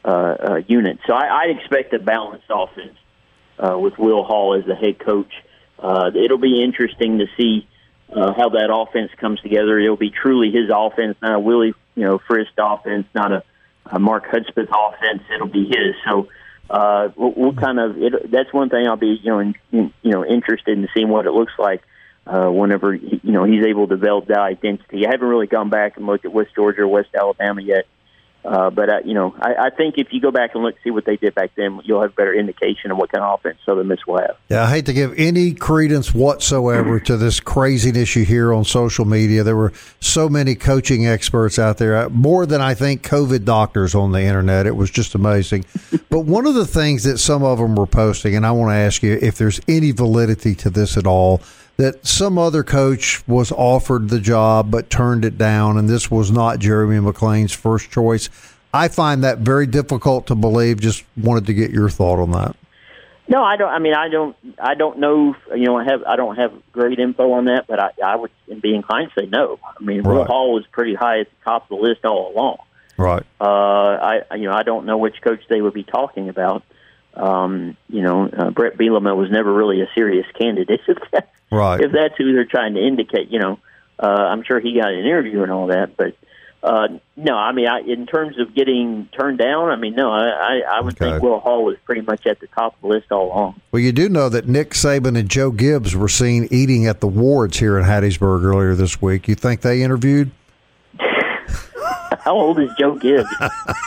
uh, 0.05 0.08
uh, 0.08 0.61
units. 0.67 1.00
So 1.06 1.14
I, 1.14 1.26
I 1.26 1.44
expect 1.56 1.94
a 1.94 1.99
balanced 2.00 2.46
offense 2.50 2.99
uh, 3.58 3.79
with 3.79 3.99
Will 3.99 4.25
Hall 4.25 4.58
as 4.58 4.67
the 4.67 4.75
head 4.75 4.99
coach. 4.99 5.32
Uh, 5.79 6.11
it'll 6.14 6.38
be 6.38 6.62
interesting 6.62 7.19
to 7.19 7.26
see 7.37 7.69
uh, 8.12 8.32
how 8.34 8.50
that 8.50 8.70
offense 8.73 9.11
comes 9.17 9.40
together. 9.40 9.78
It'll 9.78 9.96
be 9.96 10.11
truly 10.11 10.50
his 10.50 10.70
offense, 10.75 11.17
not 11.23 11.35
a 11.37 11.40
Willie 11.40 11.75
you 11.94 12.05
know 12.05 12.19
Fritz 12.26 12.50
offense, 12.58 13.06
not 13.14 13.32
a, 13.32 13.44
a 13.87 13.99
Mark 14.00 14.26
Hudspeth 14.26 14.69
offense. 14.69 15.23
It'll 15.32 15.46
be 15.46 15.67
his. 15.67 15.94
So 16.05 16.28
uh, 16.69 17.11
we'll, 17.17 17.54
kind 17.54 17.78
of 17.78 17.97
it, 17.97 18.30
that's 18.30 18.52
one 18.52 18.71
thing 18.71 18.88
I'll 18.88 18.97
be 18.97 19.21
you 19.23 19.30
know 19.30 19.38
in, 19.38 19.54
you 19.71 19.92
know 20.11 20.25
interested 20.25 20.76
in 20.76 20.88
seeing 20.95 21.09
what 21.09 21.26
it 21.26 21.33
looks 21.33 21.52
like 21.59 21.83
uh, 22.26 22.49
whenever 22.49 22.93
he, 22.95 23.21
you 23.23 23.33
know 23.33 23.45
he's 23.45 23.64
able 23.64 23.88
to 23.88 23.97
develop 23.97 24.26
that 24.26 24.38
identity. 24.38 25.07
I 25.07 25.11
haven't 25.11 25.26
really 25.26 25.47
gone 25.47 25.71
back 25.71 25.97
and 25.97 26.07
looked 26.07 26.25
at 26.25 26.33
West 26.33 26.55
Georgia 26.55 26.83
or 26.83 26.88
West 26.88 27.09
Alabama 27.14 27.62
yet, 27.62 27.87
uh, 28.45 28.71
but 28.71 28.88
uh, 28.88 28.99
you 29.05 29.14
know 29.14 29.35
I, 29.41 29.67
I 29.67 29.71
think 29.71 29.99
if 29.99 30.12
you 30.12 30.21
go 30.21 30.31
back 30.31 30.55
and 30.55 30.62
look 30.62 30.76
see 30.85 30.91
what 30.93 31.05
they 31.05 31.17
did 31.17 31.35
back 31.35 31.50
then, 31.57 31.81
you'll 31.85 32.00
have 32.00 32.11
a 32.11 32.14
better 32.14 32.33
indication 32.33 32.93
of 32.93 32.97
what 32.97 33.11
kind 33.11 33.25
of 33.25 33.41
offense 33.41 33.59
Southern 33.67 33.88
Miss 33.88 34.07
will 34.07 34.19
have. 34.19 34.37
Yeah, 34.49 34.62
I 34.62 34.71
hate 34.71 34.87
to 34.87 34.93
give 34.93 35.14
any 35.17 35.52
credence 35.52 36.14
whatsoever 36.14 37.00
to 37.00 37.17
this 37.17 37.41
craziness 37.41 38.14
you 38.14 38.25
hear 38.25 38.52
on 38.55 38.64
social 38.64 39.05
media. 39.05 39.43
There 39.43 39.57
were 39.57 39.73
so 39.99 40.29
many 40.29 40.55
coaching 40.55 41.09
experts 41.09 41.59
out 41.59 41.79
there, 41.79 41.97
uh, 41.97 42.09
more 42.09 42.47
than 42.47 42.61
I 42.61 42.75
think 42.75 43.02
COVID 43.02 43.45
doctors 43.45 43.97
on 43.97 44.12
the 44.12 44.23
internet. 44.23 44.67
It 44.67 44.76
was 44.76 44.93
just 44.93 45.17
amazing. 45.17 45.64
but 46.09 46.21
one 46.21 46.47
of 46.47 46.55
the 46.55 46.67
things 46.67 47.02
that 47.02 47.19
some 47.19 47.43
of 47.43 47.59
them 47.59 47.75
were 47.75 47.87
posting, 47.88 48.37
and 48.37 48.47
I 48.47 48.52
want 48.52 48.71
to 48.71 48.76
ask 48.76 49.02
you 49.02 49.19
if 49.21 49.38
there's 49.38 49.61
any 49.67 49.91
validity 49.91 50.55
to 50.55 50.71
this 50.71 50.97
at 50.97 51.05
all 51.05 51.43
that 51.76 52.07
some 52.07 52.38
other 52.38 52.62
coach 52.62 53.26
was 53.26 53.50
offered 53.52 54.09
the 54.09 54.21
job 54.21 54.71
but 54.71 54.91
turned 54.91 55.25
it 55.25 55.38
down, 55.38 55.76
and 55.76 55.88
this 55.88 56.11
was 56.11 56.31
not 56.31 56.59
Jeremy 56.59 57.00
McClain's 57.00 57.52
first 57.52 57.91
choice. 57.91 58.29
I 58.75 58.88
find 58.88 59.23
that 59.25 59.38
very 59.38 59.67
difficult 59.67 60.26
to 60.29 60.35
believe. 60.35 60.81
Just 60.81 61.05
wanted 61.17 61.47
to 61.47 61.55
get 61.55 61.71
your 61.71 61.88
thought 61.88 62.21
on 62.21 62.31
that. 62.33 62.57
No, 63.29 63.43
I 63.43 63.57
don't. 63.57 63.69
I 63.69 63.79
mean, 63.79 63.95
I 63.95 64.09
don't. 64.09 64.37
I 64.59 64.75
don't 64.75 64.99
know. 64.99 65.35
You 65.55 65.67
know, 65.67 65.79
I 65.79 65.85
have. 65.85 66.02
I 66.05 66.17
don't 66.17 66.37
have 66.37 66.52
great 66.73 66.99
info 66.99 67.33
on 67.33 67.47
that, 67.47 67.67
but 67.67 67.81
I, 67.81 67.91
I 68.05 68.17
would 68.17 68.31
be 68.61 68.75
inclined 68.75 69.11
to 69.14 69.23
say 69.23 69.26
no. 69.26 69.59
I 69.62 69.83
mean, 69.83 70.02
right. 70.02 70.26
Hall 70.26 70.55
was 70.55 70.67
pretty 70.73 70.95
high 70.95 71.21
at 71.21 71.29
the 71.29 71.45
top 71.45 71.71
of 71.71 71.79
the 71.79 71.83
list 71.83 72.05
all 72.05 72.33
along. 72.35 72.59
Right. 72.97 73.23
Uh, 73.41 73.45
I. 74.31 74.35
You 74.35 74.49
know, 74.49 74.55
I 74.55 74.64
don't 74.64 74.87
know 74.87 74.99
which 74.99 75.23
coach 75.23 75.41
they 75.49 75.61
would 75.61 75.75
be 75.75 75.85
talking 75.85 76.29
about. 76.29 76.62
Um, 77.14 77.76
you 77.88 78.02
know, 78.02 78.28
uh, 78.28 78.50
Bret 78.50 78.76
Bielema 78.76 79.16
was 79.16 79.31
never 79.31 79.52
really 79.52 79.81
a 79.83 79.88
serious 79.95 80.26
candidate. 80.38 80.81
right. 81.50 81.81
If 81.81 81.92
that's 81.92 82.14
who 82.16 82.33
they're 82.33 82.45
trying 82.45 82.75
to 82.75 82.81
indicate, 82.81 83.31
you 83.31 83.38
know, 83.38 83.59
uh, 83.99 84.07
I'm 84.07 84.42
sure 84.45 84.61
he 84.61 84.81
got 84.81 84.92
an 84.92 85.00
interview 85.00 85.42
and 85.42 85.52
all 85.52 85.66
that, 85.69 85.97
but 85.97 86.16
uh, 86.62 86.87
no, 87.16 87.35
I 87.35 87.50
mean, 87.50 87.66
I, 87.66 87.81
in 87.81 88.07
terms 88.07 88.38
of 88.38 88.54
getting 88.54 89.09
turned 89.19 89.38
down, 89.38 89.71
I 89.71 89.76
mean, 89.76 89.95
no, 89.97 90.12
I, 90.12 90.28
I, 90.28 90.62
I 90.76 90.81
would 90.81 90.95
okay. 90.95 91.11
think 91.11 91.23
Will 91.23 91.40
Hall 91.40 91.64
was 91.64 91.76
pretty 91.85 92.02
much 92.02 92.25
at 92.25 92.38
the 92.38 92.47
top 92.49 92.76
of 92.76 92.81
the 92.83 92.87
list 92.87 93.11
all 93.11 93.26
along. 93.26 93.61
Well, 93.73 93.83
you 93.83 93.90
do 93.90 94.09
know 94.09 94.28
that 94.28 94.47
Nick 94.47 94.71
Saban 94.71 95.19
and 95.19 95.28
Joe 95.28 95.50
Gibbs 95.50 95.97
were 95.97 96.09
seen 96.09 96.47
eating 96.52 96.87
at 96.87 97.00
the 97.00 97.09
Wards 97.09 97.59
here 97.59 97.78
in 97.78 97.85
Hattiesburg 97.85 98.45
earlier 98.45 98.76
this 98.76 99.02
week. 99.02 99.26
You 99.26 99.35
think 99.35 99.62
they 99.62 99.83
interviewed? 99.83 100.31
How 102.21 102.37
old 102.37 102.61
is 102.61 102.71
Joe 102.78 102.95
Gibbs? 102.95 103.28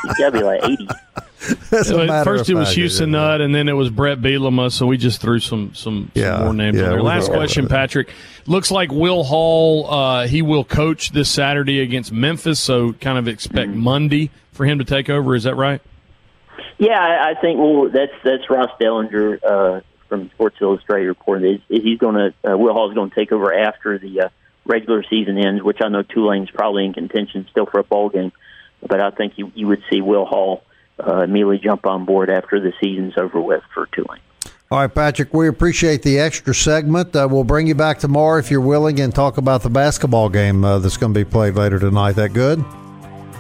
He's 0.04 0.18
got 0.18 0.32
to 0.32 0.40
be 0.40 0.44
like 0.44 0.64
80. 0.64 0.88
First, 1.70 2.50
it 2.50 2.56
was 2.56 2.74
Houston 2.74 3.12
Nutt, 3.12 3.42
and 3.42 3.54
then 3.54 3.68
it 3.68 3.74
was 3.74 3.90
Bret 3.90 4.20
Bielema. 4.20 4.72
So 4.72 4.88
we 4.88 4.98
just 4.98 5.22
threw 5.22 5.40
some 5.40 5.74
some, 5.74 6.12
yeah, 6.16 6.36
some 6.36 6.44
more 6.44 6.54
names 6.54 6.78
yeah, 6.78 6.86
on 6.86 6.90
there. 6.90 7.04
Last 7.04 7.30
question, 7.30 7.68
Patrick. 7.68 8.10
Looks 8.48 8.72
like 8.72 8.92
Will 8.92 9.24
Hall. 9.24 9.92
Uh, 9.92 10.28
he 10.28 10.42
will 10.42 10.64
coach 10.64 11.12
this 11.12 11.30
Saturday 11.30 11.82
against 11.82 12.12
Memphis. 12.12 12.60
So 12.60 12.94
kind 12.94 13.18
of 13.18 13.28
expect 13.28 13.72
mm-hmm. 13.72 13.80
Monday 13.80 14.32
for 14.54 14.66
him 14.66 14.80
to 14.80 14.86
take 14.86 15.10
over. 15.10 15.36
Is 15.36 15.44
that 15.44 15.56
right? 15.56 15.82
Yeah, 16.78 17.00
I, 17.00 17.32
I 17.32 17.42
think. 17.42 17.60
Well, 17.60 17.90
that's 17.90 18.14
that's 18.24 18.50
Ross 18.50 18.72
Dellenger 18.80 19.44
uh, 19.44 19.82
from 20.08 20.30
Sports 20.32 20.58
Illustrated 20.62 21.08
reporting. 21.08 21.62
He's 21.68 22.00
going 22.00 22.16
to 22.16 22.54
uh, 22.54 22.58
Will 22.58 22.74
Hall 22.74 22.90
is 22.90 22.96
going 22.96 23.10
to 23.10 23.16
take 23.16 23.32
over 23.32 23.54
after 23.54 23.98
the 23.98 24.22
uh, 24.22 24.30
regular 24.66 25.04
season 25.04 25.38
ends, 25.38 25.62
which 25.62 25.78
I 25.82 25.90
know 25.90 26.02
Tulane's 26.02 26.50
probably 26.50 26.86
in 26.86 26.94
contention 26.94 27.48
still 27.52 27.66
for 27.66 27.80
a 27.80 27.84
bowl 27.84 28.10
game. 28.10 28.32
But 28.82 29.00
I 29.00 29.12
think 29.12 29.34
you 29.38 29.52
you 29.56 29.68
would 29.68 29.84
see 29.90 30.02
Will 30.02 30.26
Hall 30.26 30.64
uh, 31.00 31.22
immediately 31.22 31.60
jump 31.60 31.86
on 31.86 32.06
board 32.06 32.30
after 32.30 32.60
the 32.60 32.74
season's 32.82 33.18
over 33.18 33.40
with 33.40 33.64
for 33.74 33.88
Tulane. 33.88 34.22
All 34.72 34.80
right, 34.80 34.94
Patrick, 34.94 35.34
we 35.34 35.48
appreciate 35.48 36.02
the 36.02 36.18
extra 36.18 36.54
segment. 36.54 37.16
Uh, 37.16 37.28
we'll 37.30 37.44
bring 37.44 37.68
you 37.68 37.76
back 37.76 38.00
tomorrow 38.00 38.40
if 38.40 38.50
you're 38.50 38.62
willing 38.62 39.00
and 39.00 39.14
talk 39.14 39.38
about 39.38 39.62
the 39.62 39.70
basketball 39.70 40.28
game 40.28 40.66
uh, 40.66 40.80
that's 40.80 40.98
going 40.98 41.14
to 41.14 41.20
be 41.20 41.24
played 41.24 41.54
later 41.54 41.78
tonight. 41.78 42.14
That 42.14 42.34
good? 42.34 42.66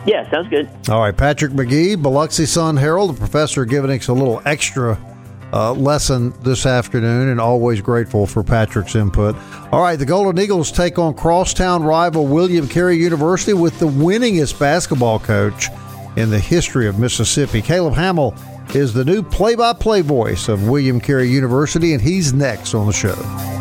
Yeah, 0.05 0.29
sounds 0.29 0.49
good. 0.49 0.69
All 0.87 1.01
right, 1.01 1.17
Patrick 1.17 1.51
McGee, 1.53 1.99
Biloxi 1.99 2.45
Sun 2.45 2.77
Herald, 2.77 3.15
the 3.15 3.19
professor 3.19 3.65
giving 3.65 3.89
us 3.89 4.07
a 4.07 4.13
little 4.13 4.39
extra 4.45 4.99
uh, 5.51 5.73
lesson 5.73 6.31
this 6.43 6.67
afternoon, 6.67 7.29
and 7.29 7.41
always 7.41 7.81
grateful 7.81 8.27
for 8.27 8.43
Patrick's 8.43 8.93
input. 8.93 9.35
All 9.71 9.81
right, 9.81 9.97
the 9.97 10.05
Golden 10.05 10.37
Eagles 10.39 10.71
take 10.71 10.99
on 10.99 11.15
crosstown 11.15 11.81
rival 11.81 12.27
William 12.27 12.67
Carey 12.67 12.97
University 12.97 13.53
with 13.53 13.79
the 13.79 13.87
winningest 13.87 14.59
basketball 14.59 15.17
coach 15.17 15.69
in 16.15 16.29
the 16.29 16.39
history 16.39 16.87
of 16.87 16.99
Mississippi. 16.99 17.61
Caleb 17.61 17.93
Hamill 17.93 18.35
is 18.73 18.93
the 18.93 19.05
new 19.05 19.21
play 19.21 19.55
by 19.55 19.73
play 19.73 20.01
voice 20.01 20.47
of 20.47 20.67
William 20.67 20.99
Carey 20.99 21.29
University, 21.29 21.93
and 21.93 22.01
he's 22.01 22.33
next 22.33 22.73
on 22.73 22.87
the 22.87 22.93
show. 22.93 23.54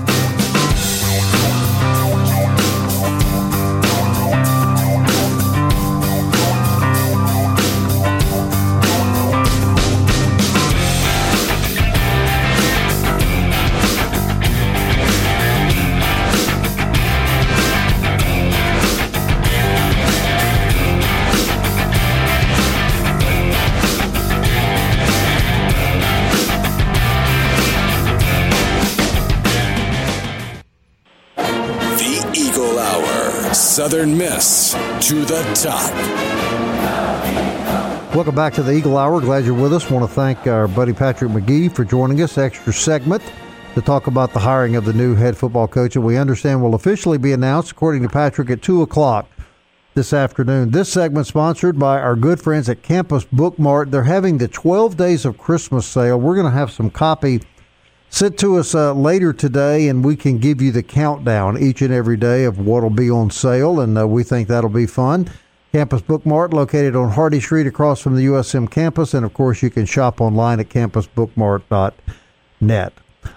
Miss 34.07 34.73
to 35.09 35.25
the 35.25 35.43
top. 35.55 35.93
Welcome 38.15 38.35
back 38.35 38.53
to 38.55 38.63
the 38.63 38.73
Eagle 38.73 38.97
Hour. 38.97 39.21
Glad 39.21 39.45
you're 39.45 39.55
with 39.55 39.73
us. 39.73 39.91
Want 39.91 40.09
to 40.09 40.15
thank 40.15 40.47
our 40.47 40.69
buddy 40.69 40.93
Patrick 40.93 41.31
McGee 41.31 41.75
for 41.75 41.85
joining 41.85 42.21
us. 42.23 42.39
Extra 42.39 42.73
segment 42.73 43.23
to 43.75 43.83
talk 43.83 44.07
about 44.07 44.33
the 44.33 44.39
hiring 44.39 44.77
of 44.77 44.85
the 44.85 44.93
new 44.93 45.15
head 45.15 45.37
football 45.37 45.67
coach, 45.67 45.97
and 45.97 46.05
we 46.05 46.17
understand 46.17 46.63
will 46.63 46.75
officially 46.75 47.19
be 47.19 47.33
announced, 47.33 47.73
according 47.73 48.03
to 48.03 48.09
Patrick, 48.09 48.51
at 48.51 48.63
two 48.63 48.83
o'clock 48.83 49.29
this 49.95 50.13
afternoon. 50.13 50.71
This 50.71 50.93
segment 50.93 51.27
sponsored 51.27 51.79
by 51.79 52.01
our 52.01 52.17
good 52.17 52.41
friends 52.41 52.69
at 52.69 52.83
Campus 52.83 53.25
Bookmart. 53.25 53.91
They're 53.91 54.05
having 54.05 54.39
the 54.39 54.49
12 54.49 54.97
Days 54.97 55.25
of 55.25 55.39
Christmas 55.39 55.87
sale. 55.87 56.21
We're 56.21 56.35
going 56.35 56.47
to 56.47 56.53
have 56.53 56.71
some 56.71 56.91
copy 56.91 57.43
Sit 58.15 58.39
to 58.39 58.57
us 58.59 58.75
uh, 58.77 58.95
later 58.95 59.33
today, 59.33 59.89
and 59.89 60.05
we 60.05 60.15
can 60.15 60.39
give 60.39 60.63
you 60.63 60.71
the 60.71 60.85
countdown 60.85 61.61
each 61.61 61.83
and 61.83 61.93
every 61.93 62.17
day 62.17 62.45
of 62.45 62.61
what 62.61 62.85
will 62.85 62.91
be 62.91 63.11
on 63.11 63.29
sale, 63.29 63.81
and 63.81 63.99
uh, 63.99 64.07
we 64.07 64.23
think 64.23 64.47
that'll 64.47 64.71
be 64.71 64.87
fun. 64.87 65.29
Campus 65.73 66.01
Bookmart, 66.01 66.53
located 66.53 66.95
on 66.95 67.11
Hardy 67.11 67.41
Street 67.41 67.67
across 67.67 68.01
from 68.01 68.15
the 68.15 68.27
USM 68.27 68.71
campus, 68.71 69.15
and 69.15 69.27
of 69.27 69.35
course, 69.35 69.65
you 69.65 69.71
can 69.71 69.85
shop 69.85 70.21
online 70.21 70.61
at 70.61 70.69
campusbookmart.net. 70.69 72.93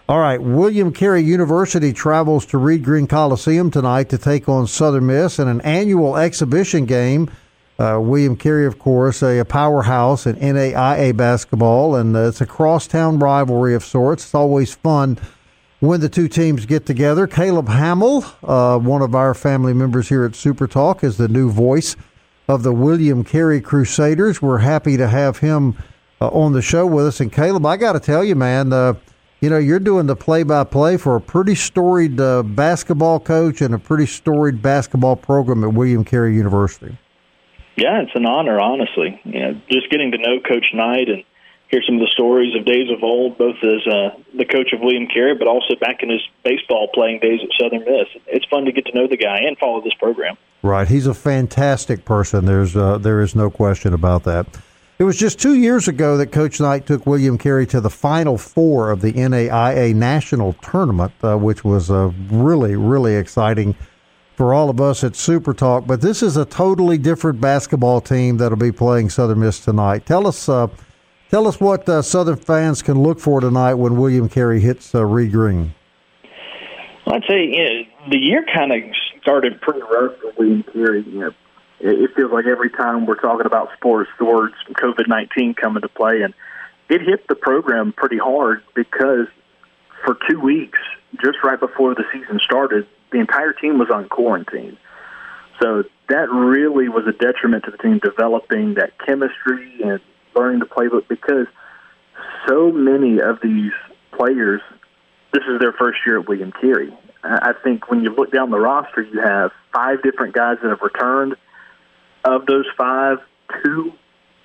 All 0.08 0.20
right, 0.20 0.40
William 0.40 0.94
Carey 0.94 1.24
University 1.24 1.92
travels 1.92 2.46
to 2.46 2.60
Reed 2.60 2.84
Green 2.84 3.08
Coliseum 3.08 3.72
tonight 3.72 4.10
to 4.10 4.20
take 4.20 4.48
on 4.48 4.68
Southern 4.68 5.08
Miss 5.08 5.40
in 5.40 5.48
an 5.48 5.62
annual 5.62 6.18
exhibition 6.18 6.86
game 6.86 7.32
uh, 7.80 8.00
William 8.02 8.36
Carey, 8.36 8.66
of 8.66 8.80
course, 8.80 9.22
a, 9.22 9.40
a, 9.40 9.46
powerhouse 9.46 10.26
in 10.26 10.36
NAIA 10.38 11.16
basketball, 11.16 11.96
and 11.96 12.16
uh, 12.16 12.28
it's 12.28 12.42
a 12.42 12.46
crosstown 12.46 13.20
rivalry 13.20 13.76
of 13.76 13.84
sorts. 13.84 14.24
It's 14.24 14.36
always 14.36 14.74
fun 14.74 15.20
when 15.80 16.02
the 16.02 16.10
two 16.10 16.28
teams 16.28 16.66
get 16.66 16.88
together. 16.88 17.28
Caleb 17.28 17.70
Hamill, 17.70 18.26
uh, 18.44 18.80
one 18.80 19.04
of 19.04 19.14
our 19.14 19.36
family 19.36 19.74
members 19.74 20.10
here 20.10 20.26
at 20.26 20.36
Super 20.36 20.68
Talk, 20.68 21.04
is 21.04 21.18
the 21.18 21.28
new 21.28 21.52
voice 21.52 21.96
of 22.48 22.64
the 22.64 22.74
William 22.74 23.24
Carey 23.24 23.62
Crusaders. 23.62 24.42
We're 24.42 24.60
happy 24.60 24.98
to 24.98 25.08
have 25.08 25.38
him 25.38 25.78
uh, 26.20 26.30
on 26.30 26.54
the 26.54 26.64
show 26.64 26.88
with 26.88 27.06
us. 27.06 27.20
And 27.20 27.32
Caleb, 27.32 27.66
I 27.66 27.78
got 27.78 27.94
to 27.94 28.00
tell 28.00 28.24
you, 28.24 28.36
man, 28.36 28.74
uh, 28.74 28.96
you 29.40 29.52
know, 29.52 29.60
you're 29.60 29.80
doing 29.80 30.08
the 30.08 30.16
play-by-play 30.16 30.98
for 30.98 31.16
a 31.16 31.22
pretty 31.22 31.54
storied 31.54 32.20
uh, 32.20 32.42
basketball 32.42 33.20
coach 33.20 33.62
and 33.62 33.76
a 33.76 33.78
pretty 33.78 34.08
storied 34.08 34.64
basketball 34.64 35.16
program 35.16 35.64
at 35.64 35.74
William 35.74 36.04
Carey 36.04 36.34
University. 36.34 36.98
Yeah, 37.78 38.02
it's 38.02 38.16
an 38.16 38.26
honor, 38.26 38.60
honestly. 38.60 39.22
You 39.24 39.40
know, 39.40 39.62
just 39.70 39.90
getting 39.92 40.12
to 40.12 40.18
know 40.18 40.40
Coach 40.40 40.74
Knight 40.74 41.10
and 41.10 41.24
hear 41.70 41.82
some 41.86 41.96
of 41.96 42.02
the 42.02 42.12
stories 42.12 42.56
of 42.56 42.66
days 42.66 42.90
of 42.90 43.04
old, 43.04 43.38
both 43.38 43.58
as 43.62 43.86
uh, 43.86 44.10
the 44.36 44.46
coach 44.46 44.74
of 44.74 44.80
William 44.80 45.08
Carey, 45.08 45.36
but 45.36 45.48
also 45.48 45.76
back 45.80 46.02
in 46.02 46.10
his 46.10 46.22
baseball 46.44 46.90
playing 46.94 47.20
days 47.20 47.40
at 47.44 47.50
Southern 47.62 47.86
Miss. 47.86 48.08
It's 48.26 48.46
fun 48.46 48.66
to 48.66 48.72
get 48.72 48.86
to 48.88 48.94
know 48.94 49.08
the 49.08 49.18
guy 49.18 49.40
and 49.46 49.58
follow 49.58 49.82
this 49.82 49.94
program. 49.94 50.38
Right, 50.64 50.88
he's 50.88 51.06
a 51.06 51.14
fantastic 51.14 52.04
person. 52.04 52.46
There's 52.46 52.76
uh, 52.76 52.98
there 52.98 53.22
is 53.22 53.36
no 53.36 53.50
question 53.50 53.94
about 53.94 54.24
that. 54.24 54.48
It 54.98 55.04
was 55.04 55.16
just 55.16 55.40
two 55.40 55.54
years 55.54 55.88
ago 55.88 56.18
that 56.18 56.32
Coach 56.32 56.60
Knight 56.60 56.88
took 56.88 57.06
William 57.06 57.38
Carey 57.38 57.68
to 57.68 57.80
the 57.80 57.92
Final 57.92 58.40
Four 58.40 58.90
of 58.90 59.02
the 59.02 59.14
NAIA 59.14 59.94
National 59.94 60.54
Tournament, 60.54 61.14
uh, 61.22 61.38
which 61.38 61.64
was 61.64 61.92
a 61.92 62.08
really 62.32 62.76
really 62.76 63.16
exciting 63.16 63.76
for 64.38 64.54
all 64.54 64.70
of 64.70 64.80
us 64.80 65.04
at 65.04 65.16
Super 65.16 65.52
Talk. 65.52 65.88
But 65.88 66.00
this 66.00 66.22
is 66.22 66.38
a 66.38 66.46
totally 66.46 67.00
different 67.00 67.42
basketball 67.42 68.00
team 68.02 68.38
that'll 68.38 68.56
be 68.56 68.72
playing 68.72 69.10
Southern 69.10 69.40
Miss 69.40 69.60
tonight. 69.60 70.06
Tell 70.06 70.28
us, 70.28 70.48
uh, 70.48 70.68
tell 71.32 71.48
us 71.48 71.60
what 71.60 71.90
uh, 71.90 72.04
Southern 72.04 72.38
fans 72.38 72.84
can 72.84 73.02
look 73.02 73.20
for 73.20 73.42
tonight 73.42 73.74
when 73.74 73.98
William 73.98 74.30
Carey 74.30 74.60
hits 74.60 74.94
uh, 74.94 75.04
Reed 75.04 75.32
Green. 75.32 75.74
Well, 77.06 77.16
I'd 77.16 77.24
say 77.28 77.46
you 77.46 77.64
know, 77.64 78.10
the 78.12 78.20
year 78.20 78.46
kind 78.54 78.72
of 78.72 78.80
started 79.22 79.60
pretty 79.60 79.82
rough 79.82 80.18
for 80.22 80.32
William 80.38 80.64
Carey. 80.72 81.02
You 81.02 81.20
know, 81.20 81.32
it 81.80 82.12
feels 82.16 82.32
like 82.32 82.46
every 82.46 82.70
time 82.70 83.08
we're 83.08 83.16
talking 83.16 83.46
about 83.48 83.70
sports, 83.76 84.10
the 84.20 84.26
words 84.26 84.54
COVID 84.74 85.08
nineteen 85.08 85.56
come 85.56 85.76
into 85.78 85.90
play, 85.90 86.22
and 86.22 86.36
it 86.90 87.02
hit 87.02 87.28
the 87.28 87.36
program 87.36 87.92
pretty 87.92 88.18
hard 88.18 88.62
because 88.76 89.28
for 90.06 90.16
two 90.30 90.40
weeks, 90.40 90.80
just 91.24 91.38
right 91.44 91.60
before 91.60 91.96
the 91.96 92.04
season 92.14 92.40
started, 92.44 92.88
the 93.12 93.20
entire 93.20 93.54
team 93.54 93.80
was 93.80 93.90
on 93.94 94.10
quarantine. 94.10 94.78
So 95.62 95.84
that 96.10 96.30
really 96.30 96.88
was 96.88 97.06
a 97.08 97.12
detriment 97.12 97.66
to 97.66 97.72
the 97.72 97.78
team 97.78 98.00
developing 98.00 98.76
that 98.76 98.94
chemistry 99.06 99.82
and 99.84 100.00
learning 100.36 100.60
the 100.60 100.66
playbook 100.66 101.08
because 101.08 101.48
so 102.48 102.72
many 102.72 103.20
of 103.20 103.40
these 103.42 103.72
players, 104.12 104.62
this 105.34 105.44
is 105.50 105.60
their 105.60 105.74
first 105.74 106.00
year 106.06 106.20
at 106.20 106.28
William 106.28 106.52
Carey. 106.52 106.94
I 107.24 107.54
think 107.64 107.90
when 107.90 108.04
you 108.04 108.14
look 108.14 108.32
down 108.32 108.52
the 108.52 108.60
roster, 108.60 109.02
you 109.02 109.20
have 109.20 109.52
five 109.74 110.02
different 110.04 110.34
guys 110.34 110.58
that 110.62 110.70
have 110.70 110.82
returned. 110.82 111.36
Of 112.24 112.46
those 112.46 112.66
five, 112.78 113.18
two 113.64 113.94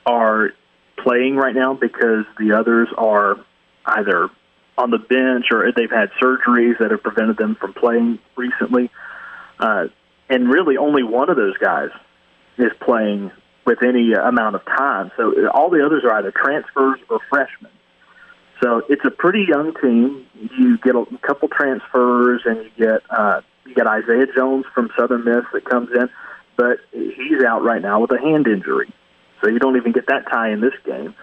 are 0.07 0.51
playing 0.97 1.37
right 1.37 1.55
now 1.55 1.75
because 1.75 2.25
the 2.39 2.53
others 2.53 2.89
are 2.97 3.37
either 3.85 4.31
on 4.83 4.91
the 4.91 4.99
bench 4.99 5.47
or 5.53 5.71
they've 5.73 5.91
had 5.91 6.11
surgeries 6.23 6.79
that 6.79 6.91
have 6.91 7.03
prevented 7.03 7.37
them 7.37 7.55
from 7.55 7.73
playing 7.73 8.19
recently. 8.37 8.91
Uh, 9.59 9.87
and 10.29 10.49
really, 10.49 10.77
only 10.77 11.03
one 11.03 11.31
of 11.31 11.37
those 11.37 11.57
guys 11.59 11.91
is 12.59 12.73
playing 12.81 13.31
with 13.65 13.83
any 13.83 14.13
amount 14.13 14.57
of 14.57 14.65
time. 14.65 15.11
So 15.17 15.49
all 15.49 15.71
the 15.71 15.85
others 15.85 16.05
are 16.05 16.13
either 16.15 16.33
transfers 16.33 16.99
or 17.09 17.21
freshmen. 17.29 17.71
So 18.63 18.83
it's 18.89 19.05
a 19.05 19.11
pretty 19.11 19.45
young 19.49 19.75
team. 19.75 20.27
You 20.59 20.79
get 20.79 20.95
a 20.95 21.05
couple 21.23 21.49
transfers, 21.49 22.43
and 22.45 22.65
you 22.65 22.71
get 22.79 23.03
uh, 23.11 23.41
you 23.67 23.75
get 23.75 23.87
Isaiah 23.87 24.27
Jones 24.35 24.67
from 24.75 24.91
Southern 24.97 25.25
Miss 25.25 25.45
that 25.53 25.65
comes 25.65 25.91
in, 25.93 26.09
but 26.57 26.79
he's 26.93 27.43
out 27.45 27.63
right 27.65 27.83
now 27.83 28.01
with 28.01 28.13
a 28.13 28.21
hand 28.21 28.47
injury. 28.47 28.93
So 29.43 29.49
you 29.49 29.59
don't 29.59 29.77
even 29.77 29.93
get 29.93 30.07
that 30.07 30.29
tie 30.31 30.53
in 30.53 30.61
this 30.61 30.75
game. 30.85 31.15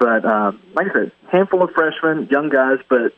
But 0.00 0.24
um, 0.24 0.60
like 0.74 0.86
I 0.88 0.92
said, 0.94 1.12
handful 1.30 1.62
of 1.62 1.70
freshmen, 1.72 2.26
young 2.30 2.48
guys, 2.48 2.78
but 2.88 3.12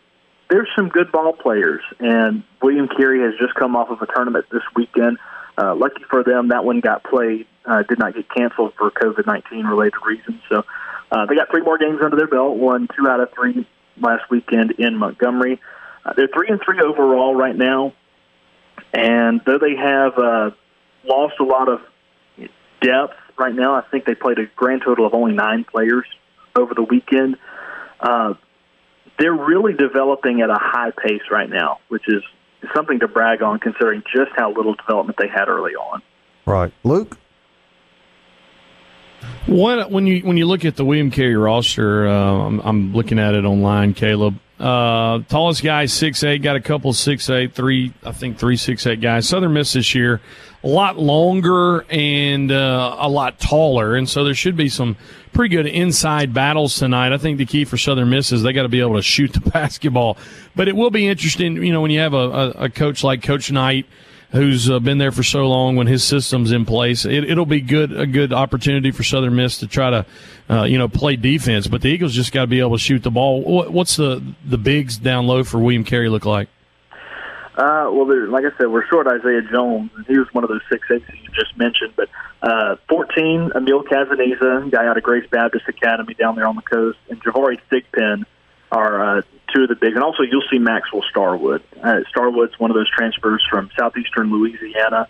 there's 0.51 0.69
some 0.77 0.89
good 0.89 1.13
ball 1.13 1.33
players. 1.33 1.81
And 2.01 2.43
William 2.61 2.89
Carey 2.89 3.21
has 3.21 3.39
just 3.41 3.55
come 3.55 3.77
off 3.77 3.89
of 3.89 4.03
a 4.03 4.13
tournament 4.13 4.47
this 4.51 4.65
weekend. 4.75 5.17
Uh, 5.57 5.77
lucky 5.77 6.03
for 6.11 6.25
them, 6.25 6.49
that 6.49 6.65
one 6.65 6.81
got 6.81 7.05
played 7.05 7.47
uh, 7.65 7.85
did 7.85 8.01
not 8.01 8.15
get 8.15 8.29
canceled 8.35 8.75
for 8.77 8.91
COVID 8.91 9.27
nineteen 9.27 9.65
related 9.65 9.95
reasons. 10.05 10.41
So 10.51 10.65
uh, 11.13 11.27
they 11.27 11.37
got 11.37 11.51
three 11.51 11.63
more 11.63 11.79
games 11.79 12.01
under 12.03 12.17
their 12.17 12.27
belt. 12.27 12.57
Won 12.57 12.89
two 12.97 13.07
out 13.09 13.21
of 13.21 13.29
three 13.33 13.65
last 14.01 14.29
weekend 14.29 14.73
in 14.73 14.97
Montgomery. 14.97 15.61
Uh, 16.05 16.15
they're 16.17 16.29
three 16.35 16.49
and 16.49 16.61
three 16.65 16.81
overall 16.81 17.37
right 17.37 17.55
now, 17.55 17.93
and 18.93 19.41
though 19.47 19.59
they 19.59 19.77
have 19.77 20.19
uh, 20.19 20.51
lost 21.05 21.35
a 21.39 21.45
lot 21.45 21.69
of 21.69 21.81
depth 22.81 23.15
right 23.39 23.55
now, 23.55 23.77
I 23.77 23.83
think 23.89 24.05
they 24.05 24.17
played 24.17 24.41
a 24.41 24.47
grand 24.57 24.83
total 24.85 25.07
of 25.07 25.15
only 25.15 25.33
nine 25.33 25.63
players 25.63 26.07
over 26.57 26.75
the 26.75 26.83
weekend. 26.83 27.37
Uh, 28.01 28.35
they're 29.19 29.33
really 29.33 29.73
developing 29.75 30.41
at 30.41 30.51
a 30.51 30.59
high 30.59 30.91
pace 30.91 31.23
right 31.31 31.49
now, 31.49 31.79
which 31.89 32.05
is 32.09 32.23
something 32.75 33.01
to 33.01 33.09
brag 33.09 33.43
on 33.43 33.59
considering 33.59 34.03
just 34.15 34.31
how 34.37 34.53
little 34.53 34.75
development 34.75 35.19
they 35.21 35.29
had 35.29 35.49
early 35.49 35.73
on. 35.73 36.03
Right, 36.47 36.73
Luke. 36.83 37.19
What 39.47 39.91
when 39.91 40.07
you 40.07 40.23
when 40.23 40.37
you 40.37 40.47
look 40.47 40.65
at 40.65 40.77
the 40.77 40.85
William 40.85 41.11
Carey 41.11 41.37
roster, 41.37 42.09
uh, 42.09 42.13
I'm, 42.13 42.61
I'm, 42.61 42.93
looking 42.93 43.19
at 43.19 43.35
it 43.35 43.45
online. 43.45 43.95
Caleb, 43.95 44.39
uh, 44.59 45.21
tallest 45.29 45.63
guy 45.63 45.87
six 45.87 46.25
eight, 46.25 46.43
got 46.43 46.57
a 46.57 46.61
couple 46.61 46.93
six 46.93 47.31
eight, 47.31 47.55
three 47.55 47.93
I 48.05 48.13
think 48.13 48.39
three 48.39 48.57
six 48.57 48.87
eight 48.87 49.01
guys. 49.01 49.29
Southern 49.29 49.53
Miss 49.53 49.75
this 49.75 49.95
year, 49.95 50.21
a 50.65 50.69
lot 50.69 50.99
longer 50.99 51.85
and 51.91 52.53
uh, 52.53 52.97
a 52.99 53.09
lot 53.09 53.41
taller, 53.41 53.97
and 53.97 54.09
so 54.09 54.25
there 54.25 54.35
should 54.35 54.57
be 54.57 54.69
some 54.69 54.97
pretty 55.33 55.55
good 55.55 55.67
inside 55.67 56.33
battles 56.33 56.77
tonight. 56.77 57.13
I 57.13 57.19
think 57.19 57.39
the 57.39 57.47
key 57.47 57.65
for 57.65 57.77
Southern 57.77 58.11
Miss 58.11 58.33
is 58.33 58.43
they 58.43 58.53
got 58.53 58.63
to 58.63 58.69
be 58.69 58.81
able 58.81 58.97
to 58.97 59.03
shoot 59.03 59.33
the 59.33 59.41
basketball. 59.51 60.17
But 60.55 60.69
it 60.69 60.77
will 60.77 60.91
be 60.91 61.07
interesting, 61.07 61.57
you 61.63 61.73
know, 61.73 61.81
when 61.81 61.91
you 61.91 62.01
have 62.01 62.15
a, 62.15 62.55
a, 62.57 62.69
coach 62.71 63.03
like 63.03 63.23
Coach 63.23 63.51
Knight 63.51 63.87
who's 64.33 64.71
uh, 64.71 64.79
been 64.79 64.99
there 64.99 65.13
for 65.13 65.23
so 65.23 65.47
long 65.47 65.77
when 65.77 65.87
his 65.87 66.03
system's 66.03 66.53
in 66.53 66.65
place. 66.65 67.05
It, 67.05 67.37
will 67.37 67.45
be 67.45 67.61
good 67.61 67.93
a 67.93 68.07
good 68.07 68.33
opportunity 68.33 68.91
for 68.91 69.03
Southern 69.03 69.37
Miss 69.37 69.59
to 69.59 69.67
try 69.67 69.91
to 69.91 70.07
uh, 70.49 70.65
you 70.65 70.79
know 70.79 70.89
play 70.89 71.17
defense, 71.17 71.67
but 71.67 71.83
the 71.83 71.89
Eagles 71.89 72.15
just 72.15 72.33
got 72.33 72.43
to 72.43 72.47
be 72.47 72.61
able 72.61 72.73
to 72.73 72.79
shoot 72.79 73.03
the 73.03 73.11
ball. 73.11 73.43
what's 73.43 73.97
the 73.97 74.23
the 74.45 74.59
bigs 74.59 74.97
down 74.97 75.27
low 75.27 75.45
for 75.45 75.59
William 75.59 75.85
Carey 75.85 76.09
look 76.09 76.25
like? 76.25 76.49
Uh, 77.55 77.91
well, 77.93 78.31
like 78.31 78.45
I 78.45 78.57
said, 78.57 78.69
we're 78.69 78.87
short 78.87 79.07
Isaiah 79.07 79.43
Jones, 79.43 79.91
and 79.95 80.07
he 80.07 80.19
was 80.19 80.27
one 80.33 80.43
of 80.43 80.49
those 80.49 80.63
six 80.71 80.87
eights 80.91 81.05
you 81.09 81.29
just 81.35 81.57
mentioned. 81.59 81.93
But 81.95 82.09
uh, 82.43 82.77
14, 82.89 83.53
Emil 83.55 83.85
Casaniza, 83.85 84.71
guy 84.71 84.87
out 84.87 84.97
of 84.97 85.03
Grace 85.03 85.29
Baptist 85.31 85.69
Academy 85.69 86.15
down 86.15 86.37
there 86.37 86.47
on 86.47 86.57
the 86.57 86.63
coast, 86.63 86.99
and 87.11 87.23
Javari 87.23 87.59
Thigpen 87.71 88.25
are 88.71 89.19
uh, 89.19 89.23
two 89.55 89.65
of 89.65 89.69
the 89.69 89.77
big, 89.77 89.95
and 89.95 90.03
also 90.03 90.23
you'll 90.23 90.45
see 90.51 90.59
Maxwell 90.59 91.03
Starwood. 91.11 91.63
Uh, 91.83 92.01
Starwood's 92.09 92.59
one 92.59 92.71
of 92.71 92.75
those 92.75 92.91
transfers 92.91 93.45
from 93.51 93.71
southeastern 93.79 94.33
Louisiana. 94.33 95.09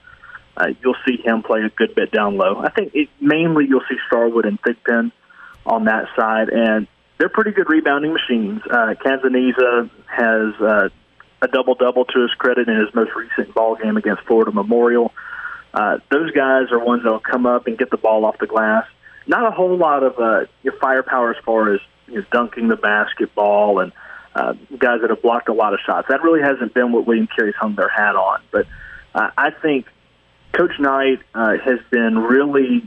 Uh, 0.57 0.69
you'll 0.83 0.97
see 1.07 1.17
him 1.23 1.43
play 1.43 1.61
a 1.61 1.71
good 1.71 1.95
bit 1.95 2.11
down 2.11 2.37
low. 2.37 2.59
I 2.59 2.71
think 2.71 2.93
it, 2.95 3.09
mainly 3.21 3.67
you'll 3.69 3.85
see 3.89 3.97
Starwood 4.09 4.47
and 4.47 4.61
Thigpen 4.61 5.13
on 5.65 5.85
that 5.85 6.07
side, 6.17 6.49
and 6.49 6.89
they're 7.19 7.29
pretty 7.29 7.53
good 7.53 7.69
rebounding 7.69 8.13
machines. 8.13 8.61
Uh, 8.69 8.95
Casaniza 9.01 9.89
has 10.07 10.61
uh, 10.61 10.89
a 11.43 11.49
double 11.49 11.75
double 11.75 12.05
to 12.05 12.23
his 12.23 12.31
credit 12.39 12.69
in 12.69 12.79
his 12.79 12.95
most 12.95 13.11
recent 13.15 13.53
ball 13.55 13.75
game 13.75 13.97
against 13.97 14.23
Florida 14.23 14.53
Memorial. 14.53 15.13
Uh, 15.75 15.99
those 16.11 16.31
guys 16.31 16.71
are 16.71 16.79
ones 16.79 17.03
that'll 17.03 17.19
come 17.19 17.47
up 17.47 17.67
and 17.67 17.77
get 17.77 17.91
the 17.91 17.97
ball 17.97 18.25
off 18.25 18.39
the 18.39 18.47
glass. 18.47 18.87
Not 19.27 19.47
a 19.47 19.51
whole 19.51 19.77
lot 19.77 20.03
of 20.03 20.19
uh, 20.19 20.47
your 20.63 20.75
firepower 20.75 21.33
as 21.33 21.45
far 21.45 21.75
as 21.75 21.81
you 22.07 22.17
know, 22.17 22.25
dunking 22.31 22.69
the 22.69 22.77
basketball 22.77 23.81
and 23.81 23.93
uh, 24.35 24.55
guys 24.79 25.01
that 25.01 25.11
have 25.11 25.21
blocked 25.21 25.49
a 25.49 25.53
lot 25.53 25.75
of 25.75 25.81
shots. 25.85 26.09
That 26.09 26.23
really 26.23 26.43
hasn't 26.43 26.75
been 26.75 26.93
what 26.93 27.07
William 27.07 27.27
Carey's 27.27 27.55
hung 27.55 27.75
their 27.75 27.89
hat 27.89 28.17
on. 28.17 28.41
But 28.51 28.67
uh, 29.15 29.31
I 29.37 29.51
think 29.51 29.87
Coach 30.53 30.79
Knight 30.79 31.21
uh, 31.35 31.57
has 31.65 31.81
been 31.91 32.19
really 32.19 32.87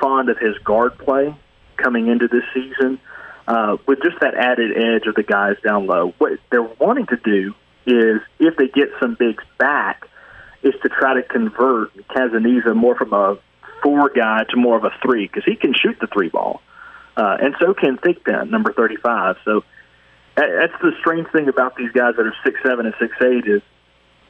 fond 0.00 0.28
of 0.28 0.38
his 0.38 0.56
guard 0.58 0.98
play 0.98 1.34
coming 1.76 2.08
into 2.08 2.28
this 2.28 2.44
season 2.52 2.98
uh, 3.46 3.76
with 3.86 4.00
just 4.02 4.20
that 4.20 4.34
added 4.34 4.76
edge 4.76 5.06
of 5.06 5.14
the 5.14 5.22
guys 5.22 5.56
down 5.64 5.86
low. 5.86 6.14
What 6.18 6.38
they're 6.50 6.62
wanting 6.62 7.06
to 7.06 7.16
do 7.16 7.54
is, 7.86 8.20
if 8.38 8.56
they 8.56 8.68
get 8.68 8.90
some 9.00 9.14
bigs 9.18 9.44
back, 9.58 10.08
is 10.62 10.74
to 10.82 10.88
try 10.88 11.14
to 11.14 11.22
convert 11.22 11.94
Casaniza 12.08 12.74
more 12.74 12.96
from 12.96 13.12
a 13.12 13.36
four 13.82 14.10
guy 14.10 14.44
to 14.50 14.56
more 14.56 14.76
of 14.76 14.84
a 14.84 14.92
three 15.02 15.26
because 15.26 15.44
he 15.44 15.56
can 15.56 15.74
shoot 15.74 15.98
the 16.00 16.06
three 16.06 16.28
ball. 16.28 16.62
Uh, 17.16 17.36
and 17.40 17.54
so 17.60 17.74
can 17.74 17.98
Thigpen, 17.98 18.48
number 18.48 18.72
35. 18.72 19.36
So 19.44 19.64
that's 20.36 20.72
the 20.80 20.92
strange 21.00 21.28
thing 21.30 21.48
about 21.48 21.76
these 21.76 21.90
guys 21.92 22.14
that 22.16 22.26
are 22.26 22.34
six 22.44 22.58
seven 22.64 22.86
and 22.86 22.94
six 22.98 23.14
eight 23.22 23.46
is 23.46 23.62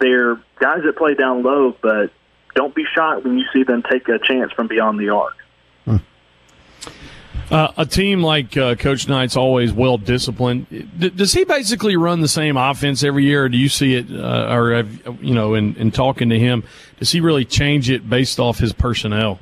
they're 0.00 0.36
guys 0.58 0.80
that 0.84 0.96
play 0.96 1.14
down 1.14 1.42
low, 1.42 1.76
but 1.80 2.10
don't 2.54 2.74
be 2.74 2.84
shocked 2.92 3.24
when 3.24 3.38
you 3.38 3.44
see 3.52 3.62
them 3.62 3.82
take 3.88 4.08
a 4.08 4.18
chance 4.18 4.52
from 4.52 4.66
beyond 4.66 4.98
the 4.98 5.10
arc. 5.10 5.36
Uh, 7.50 7.72
a 7.76 7.84
team 7.84 8.22
like 8.22 8.56
uh, 8.56 8.74
Coach 8.76 9.08
Knight's 9.08 9.36
always 9.36 9.72
well 9.72 9.98
disciplined. 9.98 10.66
D- 10.98 11.10
does 11.10 11.34
he 11.34 11.44
basically 11.44 11.96
run 11.96 12.20
the 12.20 12.28
same 12.28 12.56
offense 12.56 13.04
every 13.04 13.24
year, 13.24 13.44
or 13.44 13.48
do 13.50 13.58
you 13.58 13.68
see 13.68 13.94
it, 13.94 14.06
uh, 14.10 14.48
or 14.50 14.72
have, 14.72 15.22
you 15.22 15.34
know, 15.34 15.54
in, 15.54 15.76
in 15.76 15.90
talking 15.90 16.30
to 16.30 16.38
him, 16.38 16.64
does 16.98 17.12
he 17.12 17.20
really 17.20 17.44
change 17.44 17.90
it 17.90 18.08
based 18.08 18.40
off 18.40 18.58
his 18.58 18.72
personnel? 18.72 19.38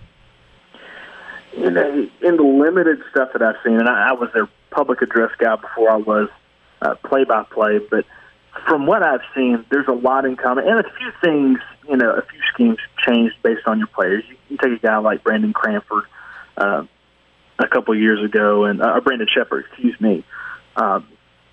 In, 1.56 2.10
in 2.22 2.36
the 2.36 2.42
limited 2.42 3.00
stuff 3.10 3.28
that 3.32 3.42
I've 3.42 3.56
seen, 3.64 3.78
and 3.78 3.88
I, 3.88 4.10
I 4.10 4.12
was 4.12 4.30
their 4.34 4.48
public 4.70 5.02
address 5.02 5.30
guy 5.38 5.54
before 5.56 5.90
I 5.90 5.96
was 5.96 6.28
play 7.04 7.24
by 7.24 7.44
play, 7.44 7.78
but 7.78 8.04
from 8.66 8.86
what 8.86 9.02
I've 9.02 9.20
seen, 9.34 9.64
there's 9.70 9.88
a 9.88 9.92
lot 9.92 10.24
in 10.24 10.36
common, 10.36 10.66
and 10.66 10.80
a 10.80 10.90
few 10.98 11.12
things, 11.22 11.58
you 11.88 11.96
know, 11.96 12.10
a 12.10 12.22
few 12.22 12.40
schemes 12.52 12.78
changed 13.06 13.34
based 13.42 13.66
on 13.66 13.78
your 13.78 13.88
players. 13.88 14.24
You, 14.28 14.36
you 14.48 14.56
take 14.56 14.72
a 14.72 14.78
guy 14.78 14.96
like 14.98 15.22
Brandon 15.22 15.52
Cranford 15.52 16.04
uh, 16.56 16.84
a 17.60 17.68
couple 17.68 17.94
years 17.94 18.24
ago, 18.24 18.64
and 18.64 18.82
uh, 18.82 19.00
Brandon 19.00 19.28
Shepard, 19.32 19.66
excuse 19.68 20.00
me, 20.00 20.24
uh, 20.76 21.00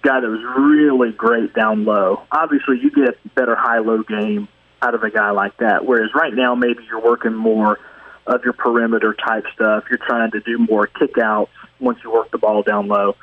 guy 0.02 0.20
that 0.22 0.28
was 0.28 0.42
really 0.58 1.12
great 1.12 1.54
down 1.54 1.86
low. 1.86 2.24
Obviously, 2.32 2.80
you 2.82 2.92
get 2.92 3.20
better 3.36 3.56
high-low 3.56 4.04
game 4.04 4.48
out 4.82 4.96
of 4.96 5.04
a 5.04 5.10
guy 5.10 5.32
like 5.32 5.58
that. 5.58 5.86
Whereas 5.86 6.12
right 6.16 6.34
now, 6.34 6.56
maybe 6.56 6.84
you're 6.88 7.04
working 7.04 7.34
more 7.34 7.80
of 8.26 8.44
your 8.44 8.54
perimeter 8.54 9.14
type 9.14 9.46
stuff. 9.54 9.86
You're 9.90 10.00
trying 10.06 10.32
to 10.32 10.40
do 10.40 10.58
more 10.58 10.88
kickouts 10.88 11.50
once 11.80 12.00
you 12.04 12.12
work 12.12 12.32
the 12.32 12.38
ball 12.38 12.64
down 12.64 12.88
low. 12.88 13.16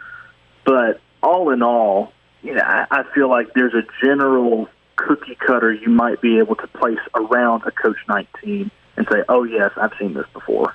But 0.65 1.01
all 1.23 1.51
in 1.51 1.63
all, 1.63 2.13
you 2.43 2.55
know, 2.55 2.63
I, 2.63 2.87
I 2.91 3.03
feel 3.15 3.29
like 3.29 3.55
there's 3.55 3.75
a 3.75 3.83
general 4.05 4.69
cookie 4.97 5.37
cutter 5.37 5.73
you 5.73 5.89
might 5.89 6.21
be 6.21 6.39
able 6.39 6.57
to 6.57 6.67
place 6.67 6.99
around 7.15 7.63
a 7.67 7.71
Coach 7.71 7.97
Knight 8.09 8.29
team 8.43 8.71
and 8.97 9.07
say, 9.11 9.23
oh, 9.29 9.45
yes, 9.45 9.71
I've 9.77 9.93
seen 9.99 10.15
this 10.15 10.27
before. 10.33 10.75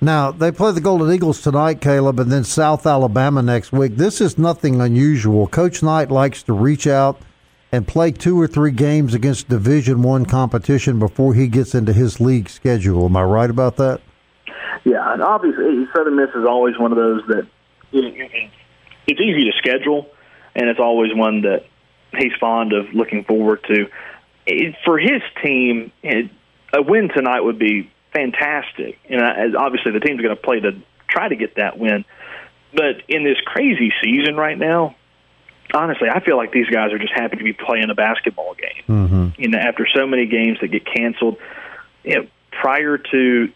Now, 0.00 0.30
they 0.30 0.52
play 0.52 0.70
the 0.70 0.80
Golden 0.80 1.12
Eagles 1.12 1.42
tonight, 1.42 1.80
Caleb, 1.80 2.20
and 2.20 2.30
then 2.30 2.44
South 2.44 2.86
Alabama 2.86 3.42
next 3.42 3.72
week. 3.72 3.96
This 3.96 4.20
is 4.20 4.38
nothing 4.38 4.80
unusual. 4.80 5.48
Coach 5.48 5.82
Knight 5.82 6.10
likes 6.10 6.44
to 6.44 6.52
reach 6.52 6.86
out 6.86 7.20
and 7.72 7.86
play 7.86 8.12
two 8.12 8.40
or 8.40 8.46
three 8.46 8.70
games 8.70 9.12
against 9.12 9.48
Division 9.48 10.02
One 10.02 10.24
competition 10.24 11.00
before 11.00 11.34
he 11.34 11.48
gets 11.48 11.74
into 11.74 11.92
his 11.92 12.20
league 12.20 12.48
schedule. 12.48 13.06
Am 13.06 13.16
I 13.16 13.24
right 13.24 13.50
about 13.50 13.76
that? 13.76 14.00
Yeah, 14.84 15.12
and 15.12 15.20
obviously 15.20 15.86
Southern 15.94 16.14
Miss 16.14 16.30
is 16.30 16.46
always 16.48 16.78
one 16.78 16.92
of 16.92 16.96
those 16.96 17.22
that 17.28 17.48
it's 17.92 19.20
easy 19.20 19.44
to 19.44 19.52
schedule, 19.58 20.06
and 20.54 20.68
it's 20.68 20.80
always 20.80 21.12
one 21.12 21.42
that 21.42 21.66
he's 22.16 22.32
fond 22.38 22.72
of 22.72 22.86
looking 22.94 23.24
forward 23.24 23.64
to. 23.64 23.88
For 24.84 24.98
his 24.98 25.22
team, 25.44 25.90
a 26.72 26.82
win 26.82 27.08
tonight 27.14 27.40
would 27.40 27.58
be 27.58 27.90
fantastic, 28.12 28.98
and 29.08 29.56
obviously 29.56 29.92
the 29.92 30.00
team's 30.00 30.20
going 30.20 30.34
to 30.34 30.42
play 30.42 30.60
to 30.60 30.72
try 31.08 31.28
to 31.28 31.36
get 31.36 31.56
that 31.56 31.78
win. 31.78 32.04
But 32.72 33.02
in 33.08 33.24
this 33.24 33.38
crazy 33.44 33.92
season 34.02 34.36
right 34.36 34.58
now, 34.58 34.96
honestly, 35.72 36.08
I 36.08 36.20
feel 36.20 36.36
like 36.36 36.52
these 36.52 36.68
guys 36.68 36.92
are 36.92 36.98
just 36.98 37.12
happy 37.14 37.36
to 37.36 37.44
be 37.44 37.52
playing 37.52 37.90
a 37.90 37.94
basketball 37.94 38.54
game. 38.54 38.84
Mm-hmm. 38.88 39.42
You 39.42 39.48
know, 39.48 39.58
after 39.58 39.86
so 39.94 40.06
many 40.06 40.26
games 40.26 40.58
that 40.60 40.68
get 40.68 40.84
canceled, 40.84 41.38
you 42.04 42.16
know, 42.16 42.26
prior 42.52 42.98
to 42.98 43.48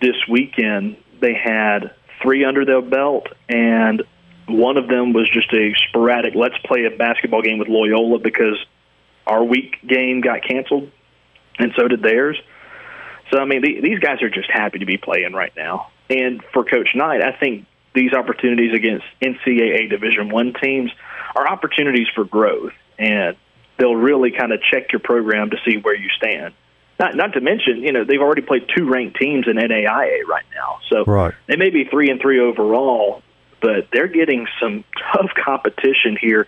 this 0.00 0.16
weekend, 0.28 0.96
they 1.20 1.34
had 1.34 1.94
three 2.22 2.44
under 2.44 2.64
their 2.64 2.82
belt, 2.82 3.28
and 3.48 4.02
one 4.46 4.76
of 4.76 4.88
them 4.88 5.12
was 5.12 5.28
just 5.30 5.52
a 5.52 5.74
sporadic, 5.88 6.34
let's 6.34 6.56
play 6.64 6.84
a 6.84 6.96
basketball 6.96 7.42
game 7.42 7.58
with 7.58 7.68
Loyola 7.68 8.18
because 8.18 8.58
our 9.26 9.44
week 9.44 9.76
game 9.86 10.20
got 10.20 10.42
canceled, 10.42 10.90
and 11.58 11.72
so 11.76 11.86
did 11.88 12.02
theirs. 12.02 12.40
So, 13.30 13.38
I 13.38 13.44
mean, 13.44 13.62
the, 13.62 13.80
these 13.80 13.98
guys 13.98 14.22
are 14.22 14.30
just 14.30 14.50
happy 14.50 14.78
to 14.78 14.86
be 14.86 14.96
playing 14.96 15.32
right 15.32 15.52
now. 15.56 15.90
And 16.08 16.42
for 16.52 16.64
Coach 16.64 16.94
Knight, 16.94 17.22
I 17.22 17.32
think 17.32 17.66
these 17.94 18.12
opportunities 18.12 18.72
against 18.74 19.04
NCAA 19.20 19.90
Division 19.90 20.30
One 20.30 20.54
teams 20.54 20.90
are 21.36 21.46
opportunities 21.46 22.06
for 22.14 22.24
growth, 22.24 22.72
and 22.98 23.36
they'll 23.78 23.96
really 23.96 24.30
kind 24.30 24.52
of 24.52 24.60
check 24.62 24.92
your 24.92 25.00
program 25.00 25.50
to 25.50 25.56
see 25.66 25.76
where 25.76 25.94
you 25.94 26.08
stand. 26.16 26.54
Not, 26.98 27.14
not 27.14 27.34
to 27.34 27.40
mention, 27.40 27.82
you 27.82 27.92
know, 27.92 28.04
they've 28.04 28.20
already 28.20 28.42
played 28.42 28.66
two 28.76 28.90
ranked 28.90 29.18
teams 29.18 29.46
in 29.46 29.56
NAIA 29.56 30.24
right 30.26 30.44
now, 30.54 30.80
so 30.88 31.04
right. 31.04 31.34
they 31.46 31.56
may 31.56 31.70
be 31.70 31.84
three 31.84 32.10
and 32.10 32.20
three 32.20 32.40
overall, 32.40 33.22
but 33.60 33.88
they're 33.92 34.08
getting 34.08 34.46
some 34.60 34.84
tough 35.12 35.30
competition 35.44 36.16
here 36.20 36.46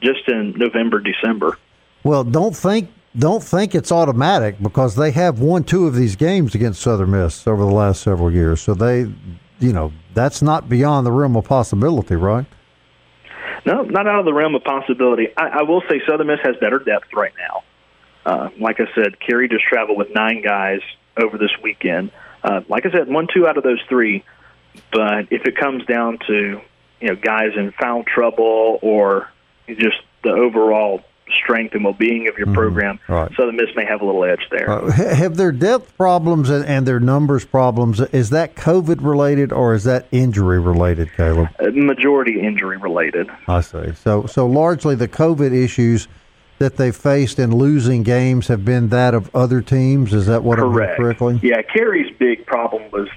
just 0.00 0.28
in 0.28 0.54
November, 0.56 1.00
December. 1.00 1.58
Well, 2.04 2.22
don't 2.22 2.56
think 2.56 2.90
don't 3.16 3.42
think 3.42 3.74
it's 3.74 3.90
automatic 3.90 4.60
because 4.62 4.94
they 4.94 5.10
have 5.12 5.40
won 5.40 5.64
two 5.64 5.86
of 5.86 5.94
these 5.94 6.16
games 6.16 6.54
against 6.54 6.80
Southern 6.80 7.10
Miss 7.10 7.46
over 7.46 7.64
the 7.64 7.70
last 7.70 8.02
several 8.02 8.30
years. 8.32 8.60
So 8.60 8.74
they, 8.74 9.00
you 9.60 9.72
know, 9.72 9.92
that's 10.14 10.42
not 10.42 10.68
beyond 10.68 11.06
the 11.06 11.12
realm 11.12 11.36
of 11.36 11.44
possibility, 11.44 12.16
right? 12.16 12.46
No, 13.64 13.82
not 13.82 14.06
out 14.06 14.20
of 14.20 14.24
the 14.24 14.32
realm 14.32 14.54
of 14.54 14.64
possibility. 14.64 15.28
I, 15.36 15.60
I 15.60 15.62
will 15.62 15.82
say 15.88 16.00
Southern 16.06 16.28
Miss 16.28 16.40
has 16.42 16.56
better 16.56 16.78
depth 16.78 17.12
right 17.12 17.32
now. 17.38 17.62
Uh, 18.24 18.50
like 18.60 18.78
I 18.80 18.86
said, 18.94 19.18
Carey 19.20 19.48
just 19.48 19.64
traveled 19.64 19.98
with 19.98 20.08
nine 20.14 20.42
guys 20.42 20.80
over 21.16 21.38
this 21.38 21.50
weekend. 21.62 22.12
Uh, 22.42 22.60
like 22.68 22.86
I 22.86 22.90
said, 22.90 23.08
one, 23.08 23.26
two 23.32 23.46
out 23.46 23.56
of 23.56 23.64
those 23.64 23.80
three. 23.88 24.24
But 24.92 25.28
if 25.30 25.44
it 25.44 25.56
comes 25.56 25.84
down 25.86 26.18
to 26.26 26.60
you 27.00 27.08
know 27.08 27.16
guys 27.16 27.50
in 27.56 27.72
foul 27.72 28.04
trouble 28.04 28.78
or 28.82 29.30
just 29.66 29.96
the 30.22 30.30
overall 30.30 31.02
strength 31.32 31.74
and 31.74 31.84
well-being 31.84 32.28
of 32.28 32.36
your 32.36 32.46
mm-hmm. 32.46 32.54
program, 32.54 33.00
right. 33.08 33.30
Southern 33.36 33.56
Miss 33.56 33.68
may 33.76 33.84
have 33.84 34.00
a 34.00 34.04
little 34.04 34.24
edge 34.24 34.46
there. 34.50 34.70
Uh, 34.70 34.90
have 34.90 35.36
their 35.36 35.52
depth 35.52 35.96
problems 35.96 36.50
and, 36.50 36.64
and, 36.64 36.86
their 36.86 37.00
numbers 37.00 37.44
problems 37.44 38.00
is 38.00 38.30
that 38.30 38.54
COVID 38.54 39.02
related 39.02 39.52
or 39.52 39.74
is 39.74 39.84
that 39.84 40.06
injury 40.10 40.58
related, 40.58 41.12
Caleb? 41.14 41.48
Uh, 41.60 41.70
majority 41.70 42.40
injury 42.40 42.76
related. 42.76 43.28
I 43.46 43.60
see. 43.60 43.92
So 43.94 44.26
so 44.26 44.46
largely 44.46 44.94
the 44.94 45.08
COVID 45.08 45.52
issues 45.52 46.08
that 46.58 46.76
they 46.76 46.90
faced 46.90 47.38
in 47.38 47.54
losing 47.54 48.02
games 48.02 48.48
have 48.48 48.64
been 48.64 48.88
that 48.88 49.14
of 49.14 49.34
other 49.34 49.60
teams. 49.60 50.12
Is 50.12 50.26
that 50.26 50.42
what 50.42 50.58
Correct. 50.58 50.92
I'm 50.92 50.96
correctly? 50.96 51.40
Yeah, 51.42 51.62
Carey's 51.62 52.10
big 52.18 52.46
problem 52.46 52.90
was 52.90 53.08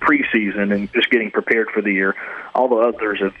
preseason 0.00 0.74
and 0.74 0.92
just 0.92 1.10
getting 1.10 1.30
prepared 1.30 1.70
for 1.70 1.82
the 1.82 1.92
year. 1.92 2.14
All 2.54 2.68
the 2.68 2.76
others 2.76 3.20
have 3.20 3.34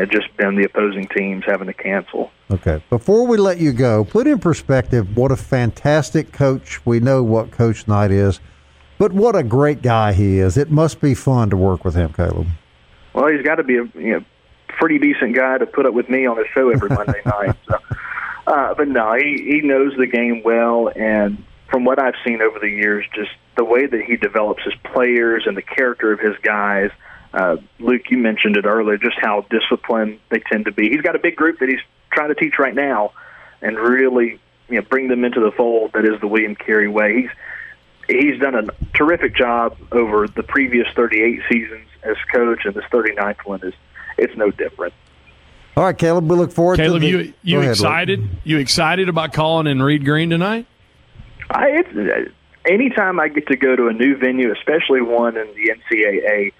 know, 0.00 0.06
just 0.06 0.34
been 0.36 0.56
the 0.56 0.64
opposing 0.64 1.06
teams 1.08 1.44
having 1.46 1.66
to 1.66 1.74
cancel. 1.74 2.30
Okay. 2.50 2.82
Before 2.90 3.26
we 3.26 3.36
let 3.36 3.58
you 3.58 3.72
go, 3.72 4.04
put 4.04 4.26
in 4.26 4.38
perspective 4.38 5.16
what 5.16 5.30
a 5.32 5.36
fantastic 5.36 6.32
coach. 6.32 6.84
We 6.86 7.00
know 7.00 7.22
what 7.22 7.50
Coach 7.50 7.88
Knight 7.88 8.10
is, 8.10 8.40
but 8.98 9.12
what 9.12 9.36
a 9.36 9.42
great 9.42 9.82
guy 9.82 10.12
he 10.12 10.38
is. 10.38 10.56
It 10.56 10.70
must 10.70 11.00
be 11.00 11.14
fun 11.14 11.50
to 11.50 11.56
work 11.56 11.84
with 11.84 11.94
him, 11.94 12.12
Caleb. 12.12 12.48
Well, 13.14 13.28
he's 13.28 13.44
got 13.44 13.56
to 13.56 13.64
be 13.64 13.76
a 13.76 13.84
you 13.94 14.12
know, 14.12 14.24
pretty 14.68 14.98
decent 14.98 15.34
guy 15.34 15.58
to 15.58 15.66
put 15.66 15.86
up 15.86 15.94
with 15.94 16.08
me 16.08 16.26
on 16.26 16.36
his 16.36 16.46
show 16.54 16.70
every 16.70 16.88
Monday 16.88 17.20
night. 17.26 17.56
So. 17.68 17.78
Uh, 18.46 18.74
but 18.74 18.88
no, 18.88 19.14
he, 19.14 19.42
he 19.44 19.60
knows 19.60 19.92
the 19.96 20.06
game 20.06 20.42
well, 20.44 20.90
and 20.96 21.42
from 21.70 21.84
what 21.84 21.98
I've 21.98 22.14
seen 22.24 22.42
over 22.42 22.58
the 22.58 22.68
years, 22.68 23.04
just 23.14 23.30
the 23.56 23.64
way 23.64 23.86
that 23.86 24.02
he 24.02 24.16
develops 24.16 24.62
his 24.64 24.74
players 24.92 25.44
and 25.46 25.56
the 25.56 25.62
character 25.62 26.12
of 26.12 26.20
his 26.20 26.36
guys. 26.42 26.90
Uh, 27.34 27.56
Luke, 27.78 28.10
you 28.10 28.18
mentioned 28.18 28.56
it 28.56 28.66
earlier, 28.66 28.98
just 28.98 29.16
how 29.18 29.46
disciplined 29.50 30.18
they 30.30 30.40
tend 30.40 30.66
to 30.66 30.72
be. 30.72 30.90
He's 30.90 31.00
got 31.00 31.16
a 31.16 31.18
big 31.18 31.36
group 31.36 31.58
that 31.60 31.68
he's 31.68 31.80
trying 32.10 32.28
to 32.28 32.34
teach 32.34 32.58
right 32.58 32.74
now, 32.74 33.12
and 33.62 33.78
really, 33.78 34.38
you 34.68 34.76
know, 34.76 34.82
bring 34.82 35.08
them 35.08 35.24
into 35.24 35.40
the 35.40 35.50
fold. 35.52 35.92
That 35.94 36.04
is 36.04 36.20
the 36.20 36.26
William 36.26 36.54
Carey 36.54 36.88
way. 36.88 37.22
He's 37.22 37.30
he's 38.08 38.40
done 38.40 38.54
a 38.54 38.66
terrific 38.94 39.34
job 39.34 39.76
over 39.92 40.28
the 40.28 40.42
previous 40.42 40.86
38 40.94 41.40
seasons 41.50 41.86
as 42.02 42.16
coach, 42.32 42.64
and 42.64 42.74
this 42.74 42.84
39th 42.90 43.44
one 43.44 43.60
is 43.62 43.74
it's 44.18 44.36
no 44.36 44.50
different. 44.50 44.92
All 45.76 45.84
right, 45.84 45.96
Caleb, 45.96 46.28
we 46.28 46.36
look 46.36 46.52
forward 46.52 46.76
Caleb, 46.76 47.00
to 47.00 47.06
the, 47.06 47.24
you 47.24 47.34
you 47.42 47.60
excited? 47.62 48.28
You 48.44 48.58
excited 48.58 49.08
about 49.08 49.32
calling 49.32 49.66
in 49.66 49.82
Reed 49.82 50.04
Green 50.04 50.28
tonight? 50.28 50.66
I 51.50 51.68
it's, 51.68 51.88
uh, 51.96 52.30
anytime 52.70 53.18
I 53.18 53.28
get 53.28 53.46
to 53.46 53.56
go 53.56 53.74
to 53.74 53.88
a 53.88 53.92
new 53.92 54.16
venue, 54.16 54.52
especially 54.52 55.00
one 55.00 55.36
in 55.36 55.46
the 55.54 55.72
NCAA, 55.72 56.52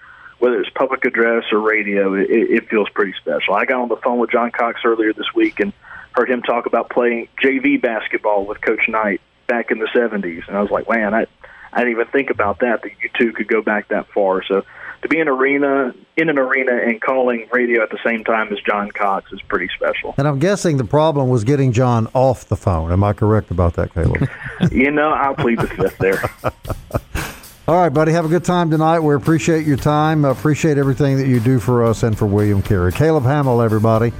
whether 0.43 0.59
it's 0.59 0.69
public 0.71 1.05
address 1.05 1.45
or 1.53 1.59
radio, 1.59 2.15
it, 2.15 2.27
it 2.29 2.69
feels 2.69 2.89
pretty 2.89 3.13
special. 3.21 3.53
I 3.53 3.63
got 3.63 3.79
on 3.79 3.87
the 3.87 3.95
phone 3.95 4.19
with 4.19 4.29
John 4.29 4.51
Cox 4.51 4.81
earlier 4.83 5.13
this 5.13 5.33
week 5.33 5.61
and 5.61 5.71
heard 6.11 6.29
him 6.29 6.41
talk 6.41 6.65
about 6.65 6.89
playing 6.89 7.29
JV 7.41 7.81
basketball 7.81 8.45
with 8.45 8.59
Coach 8.59 8.89
Knight 8.89 9.21
back 9.47 9.71
in 9.71 9.79
the 9.79 9.87
'70s, 9.95 10.45
and 10.49 10.57
I 10.57 10.61
was 10.61 10.69
like, 10.69 10.89
man, 10.89 11.13
I 11.13 11.27
I 11.71 11.77
didn't 11.77 11.91
even 11.91 12.07
think 12.07 12.29
about 12.29 12.59
that 12.59 12.81
that 12.81 12.91
you 13.01 13.09
two 13.17 13.31
could 13.31 13.47
go 13.47 13.61
back 13.61 13.87
that 13.87 14.07
far. 14.13 14.43
So 14.43 14.63
to 15.03 15.07
be 15.07 15.17
in 15.17 15.29
arena 15.29 15.95
in 16.17 16.27
an 16.27 16.37
arena 16.37 16.73
and 16.73 16.99
calling 16.99 17.47
radio 17.53 17.81
at 17.81 17.89
the 17.89 17.99
same 18.05 18.25
time 18.25 18.51
as 18.51 18.59
John 18.67 18.91
Cox 18.91 19.31
is 19.31 19.41
pretty 19.43 19.69
special. 19.73 20.13
And 20.17 20.27
I'm 20.27 20.39
guessing 20.39 20.75
the 20.75 20.83
problem 20.83 21.29
was 21.29 21.45
getting 21.45 21.71
John 21.71 22.09
off 22.13 22.49
the 22.49 22.57
phone. 22.57 22.91
Am 22.91 23.01
I 23.01 23.13
correct 23.13 23.49
about 23.49 23.75
that, 23.75 23.93
Caleb? 23.93 24.27
you 24.73 24.91
know, 24.91 25.11
I'll 25.11 25.35
plead 25.35 25.59
the 25.59 25.67
fifth 25.67 25.97
there. 25.99 26.21
All 27.65 27.75
right, 27.75 27.87
buddy. 27.87 28.11
Have 28.11 28.25
a 28.25 28.29
good 28.29 28.43
time 28.43 28.69
tonight. 28.69 28.99
We 28.99 29.15
appreciate 29.15 29.65
your 29.65 29.77
time. 29.77 30.25
Appreciate 30.25 30.77
everything 30.77 31.15
that 31.17 31.27
you 31.27 31.39
do 31.39 31.59
for 31.59 31.81
us 31.85 32.03
and 32.03 32.17
for 32.17 32.25
William 32.25 32.61
Carey. 32.61 32.91
Caleb 32.91 33.23
Hamill, 33.23 33.61
everybody. 33.61 34.11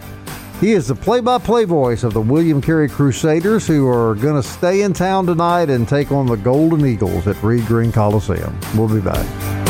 He 0.61 0.71
is 0.71 0.87
the 0.87 0.95
play 0.95 1.19
by 1.19 1.39
play 1.39 1.65
voice 1.65 2.03
of 2.03 2.13
the 2.13 2.21
William 2.21 2.61
Carey 2.61 2.87
Crusaders, 2.87 3.67
who 3.67 3.85
are 3.89 4.15
going 4.15 4.41
to 4.41 4.47
stay 4.47 4.83
in 4.83 4.93
town 4.93 5.25
tonight 5.25 5.69
and 5.69 5.89
take 5.89 6.09
on 6.09 6.25
the 6.25 6.37
Golden 6.37 6.85
Eagles 6.85 7.27
at 7.27 7.41
Reed 7.43 7.65
Green 7.65 7.91
Coliseum. 7.91 8.57
We'll 8.77 8.87
be 8.87 9.01
back. 9.01 9.62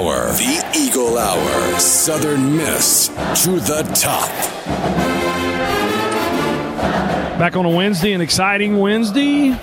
Hour. 0.00 0.32
The 0.32 0.72
Eagle 0.74 1.18
Hour. 1.18 1.78
Southern 1.78 2.56
Miss 2.56 3.08
to 3.44 3.60
the 3.60 3.82
top. 3.94 4.30
Back 7.38 7.54
on 7.54 7.66
a 7.66 7.70
Wednesday, 7.70 8.12
an 8.12 8.22
exciting 8.22 8.78
Wednesday 8.78 9.54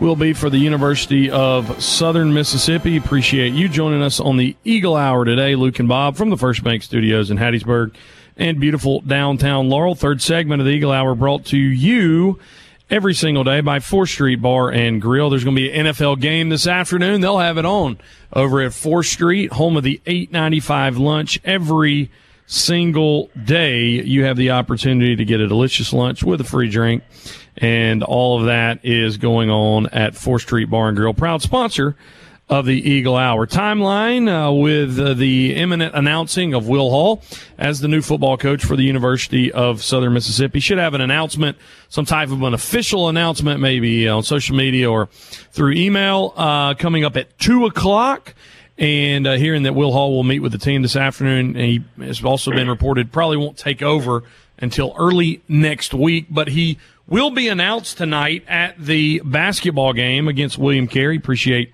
will 0.00 0.16
be 0.16 0.32
for 0.32 0.50
the 0.50 0.58
University 0.58 1.30
of 1.30 1.80
Southern 1.80 2.34
Mississippi. 2.34 2.96
Appreciate 2.96 3.52
you 3.52 3.68
joining 3.68 4.02
us 4.02 4.18
on 4.18 4.36
the 4.36 4.56
Eagle 4.64 4.96
Hour 4.96 5.24
today, 5.24 5.54
Luke 5.54 5.78
and 5.78 5.88
Bob 5.88 6.16
from 6.16 6.30
the 6.30 6.36
First 6.36 6.64
Bank 6.64 6.82
Studios 6.82 7.30
in 7.30 7.38
Hattiesburg 7.38 7.94
and 8.36 8.58
beautiful 8.58 9.00
downtown 9.02 9.68
Laurel. 9.68 9.94
Third 9.94 10.20
segment 10.20 10.60
of 10.60 10.66
the 10.66 10.72
Eagle 10.72 10.90
Hour 10.90 11.14
brought 11.14 11.44
to 11.46 11.56
you 11.56 12.40
every 12.92 13.14
single 13.14 13.42
day 13.42 13.62
by 13.62 13.78
4th 13.78 14.10
Street 14.10 14.42
Bar 14.42 14.70
and 14.70 15.00
Grill. 15.00 15.30
There's 15.30 15.44
going 15.44 15.56
to 15.56 15.62
be 15.62 15.72
an 15.72 15.86
NFL 15.86 16.20
game 16.20 16.50
this 16.50 16.66
afternoon. 16.66 17.22
They'll 17.22 17.38
have 17.38 17.56
it 17.56 17.64
on 17.64 17.96
over 18.34 18.60
at 18.60 18.72
4th 18.72 19.06
Street, 19.06 19.50
home 19.50 19.78
of 19.78 19.82
the 19.82 19.98
895 20.04 20.98
lunch 20.98 21.40
every 21.42 22.10
single 22.46 23.30
day. 23.42 23.84
You 23.86 24.24
have 24.26 24.36
the 24.36 24.50
opportunity 24.50 25.16
to 25.16 25.24
get 25.24 25.40
a 25.40 25.48
delicious 25.48 25.94
lunch 25.94 26.22
with 26.22 26.42
a 26.42 26.44
free 26.44 26.68
drink. 26.68 27.02
And 27.56 28.02
all 28.02 28.38
of 28.38 28.46
that 28.46 28.84
is 28.84 29.16
going 29.16 29.48
on 29.48 29.86
at 29.86 30.12
4th 30.12 30.42
Street 30.42 30.68
Bar 30.68 30.88
and 30.88 30.96
Grill, 30.96 31.14
proud 31.14 31.40
sponsor 31.40 31.96
of 32.48 32.66
the 32.66 32.90
Eagle 32.90 33.16
Hour. 33.16 33.46
Timeline 33.46 34.28
uh, 34.28 34.52
with 34.52 34.98
uh, 34.98 35.14
the 35.14 35.54
imminent 35.54 35.94
announcing 35.94 36.54
of 36.54 36.68
Will 36.68 36.90
Hall 36.90 37.22
as 37.56 37.80
the 37.80 37.88
new 37.88 38.02
football 38.02 38.36
coach 38.36 38.64
for 38.64 38.76
the 38.76 38.82
University 38.82 39.50
of 39.50 39.82
Southern 39.82 40.12
Mississippi. 40.12 40.60
Should 40.60 40.78
have 40.78 40.94
an 40.94 41.00
announcement, 41.00 41.56
some 41.88 42.04
type 42.04 42.30
of 42.30 42.42
an 42.42 42.52
official 42.52 43.08
announcement, 43.08 43.60
maybe 43.60 44.08
on 44.08 44.22
social 44.22 44.56
media 44.56 44.90
or 44.90 45.06
through 45.06 45.72
email, 45.72 46.34
uh, 46.36 46.74
coming 46.74 47.04
up 47.04 47.16
at 47.16 47.38
2 47.38 47.66
o'clock. 47.66 48.34
And 48.78 49.26
uh, 49.26 49.34
hearing 49.34 49.62
that 49.62 49.74
Will 49.74 49.92
Hall 49.92 50.12
will 50.12 50.24
meet 50.24 50.40
with 50.40 50.52
the 50.52 50.58
team 50.58 50.82
this 50.82 50.96
afternoon, 50.96 51.54
he 51.54 51.84
has 51.98 52.24
also 52.24 52.50
been 52.50 52.68
reported 52.68 53.12
probably 53.12 53.36
won't 53.36 53.56
take 53.56 53.82
over 53.82 54.24
until 54.58 54.94
early 54.98 55.42
next 55.48 55.92
week, 55.92 56.26
but 56.30 56.48
he 56.48 56.78
will 57.06 57.30
be 57.30 57.48
announced 57.48 57.98
tonight 57.98 58.44
at 58.48 58.78
the 58.78 59.20
basketball 59.24 59.92
game 59.92 60.28
against 60.28 60.56
William 60.56 60.86
Carey. 60.86 61.16
Appreciate 61.16 61.72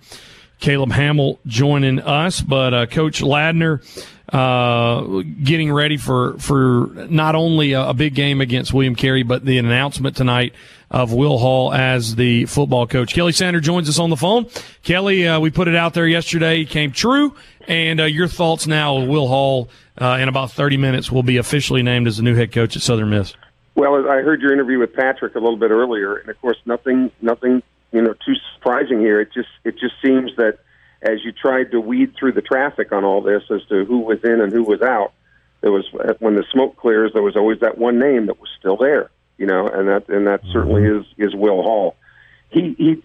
Caleb 0.60 0.92
Hamill 0.92 1.38
joining 1.46 2.00
us, 2.00 2.40
but 2.40 2.74
uh, 2.74 2.86
Coach 2.86 3.22
Ladner 3.22 3.82
uh, 4.32 5.22
getting 5.42 5.72
ready 5.72 5.96
for 5.96 6.38
for 6.38 6.90
not 7.08 7.34
only 7.34 7.72
a, 7.72 7.88
a, 7.88 7.94
big 7.94 8.14
game 8.14 8.40
against 8.40 8.74
William 8.74 8.94
Carey, 8.94 9.22
but 9.22 9.44
the 9.44 9.56
announcement 9.56 10.16
tonight 10.16 10.52
of 10.90 11.12
Will 11.12 11.38
Hall 11.38 11.72
as 11.72 12.14
the 12.14 12.44
football 12.46 12.86
coach. 12.86 13.14
Kelly 13.14 13.32
Sander 13.32 13.60
joins 13.60 13.88
us 13.88 13.98
on 13.98 14.10
the 14.10 14.16
phone. 14.16 14.46
Kelly, 14.82 15.26
uh, 15.26 15.40
we 15.40 15.50
put 15.50 15.66
it 15.66 15.74
out 15.74 15.94
there 15.94 16.06
yesterday, 16.06 16.66
came 16.66 16.92
true, 16.92 17.34
and 17.66 18.00
uh, 18.00 18.04
your 18.04 18.28
thoughts 18.28 18.66
now. 18.66 19.02
Will 19.02 19.28
Hall 19.28 19.70
uh, 19.96 20.18
in 20.20 20.28
about 20.28 20.50
thirty 20.50 20.76
minutes 20.76 21.10
will 21.10 21.22
be 21.22 21.38
officially 21.38 21.82
named 21.82 22.06
as 22.06 22.18
the 22.18 22.22
new 22.22 22.34
head 22.34 22.52
coach 22.52 22.76
at 22.76 22.82
Southern 22.82 23.08
Miss. 23.10 23.34
Well, 23.76 24.10
I 24.10 24.20
heard 24.22 24.42
your 24.42 24.52
interview 24.52 24.78
with 24.78 24.92
Patrick 24.92 25.36
a 25.36 25.38
little 25.38 25.56
bit 25.56 25.70
earlier, 25.70 26.16
and 26.16 26.28
of 26.28 26.38
course, 26.40 26.58
nothing 26.66 27.10
nothing 27.22 27.62
you 27.92 28.02
know 28.02 28.14
too 28.24 28.34
surprising 28.54 29.00
here. 29.00 29.20
It 29.20 29.32
just 29.32 29.48
it 29.64 29.78
just 29.78 29.94
seems 30.02 30.34
that 30.36 30.58
as 31.02 31.24
you 31.24 31.32
tried 31.32 31.70
to 31.70 31.80
weed 31.80 32.14
through 32.18 32.32
the 32.32 32.42
traffic 32.42 32.92
on 32.92 33.04
all 33.04 33.20
this 33.20 33.42
as 33.50 33.64
to 33.68 33.84
who 33.84 34.00
was 34.00 34.18
in 34.24 34.40
and 34.40 34.52
who 34.52 34.64
was 34.64 34.82
out, 34.82 35.12
there 35.60 35.72
was 35.72 35.86
when 36.18 36.34
the 36.34 36.44
smoke 36.52 36.76
clears, 36.76 37.12
there 37.12 37.22
was 37.22 37.36
always 37.36 37.60
that 37.60 37.78
one 37.78 37.98
name 37.98 38.26
that 38.26 38.40
was 38.40 38.48
still 38.58 38.76
there, 38.76 39.10
you 39.36 39.46
know, 39.46 39.66
and 39.66 39.88
that 39.88 40.08
and 40.08 40.26
that 40.26 40.42
mm-hmm. 40.42 40.52
certainly 40.52 40.84
is 40.84 41.06
is 41.16 41.34
Will 41.34 41.62
Hall. 41.62 41.96
He 42.50 42.74
he, 42.78 43.02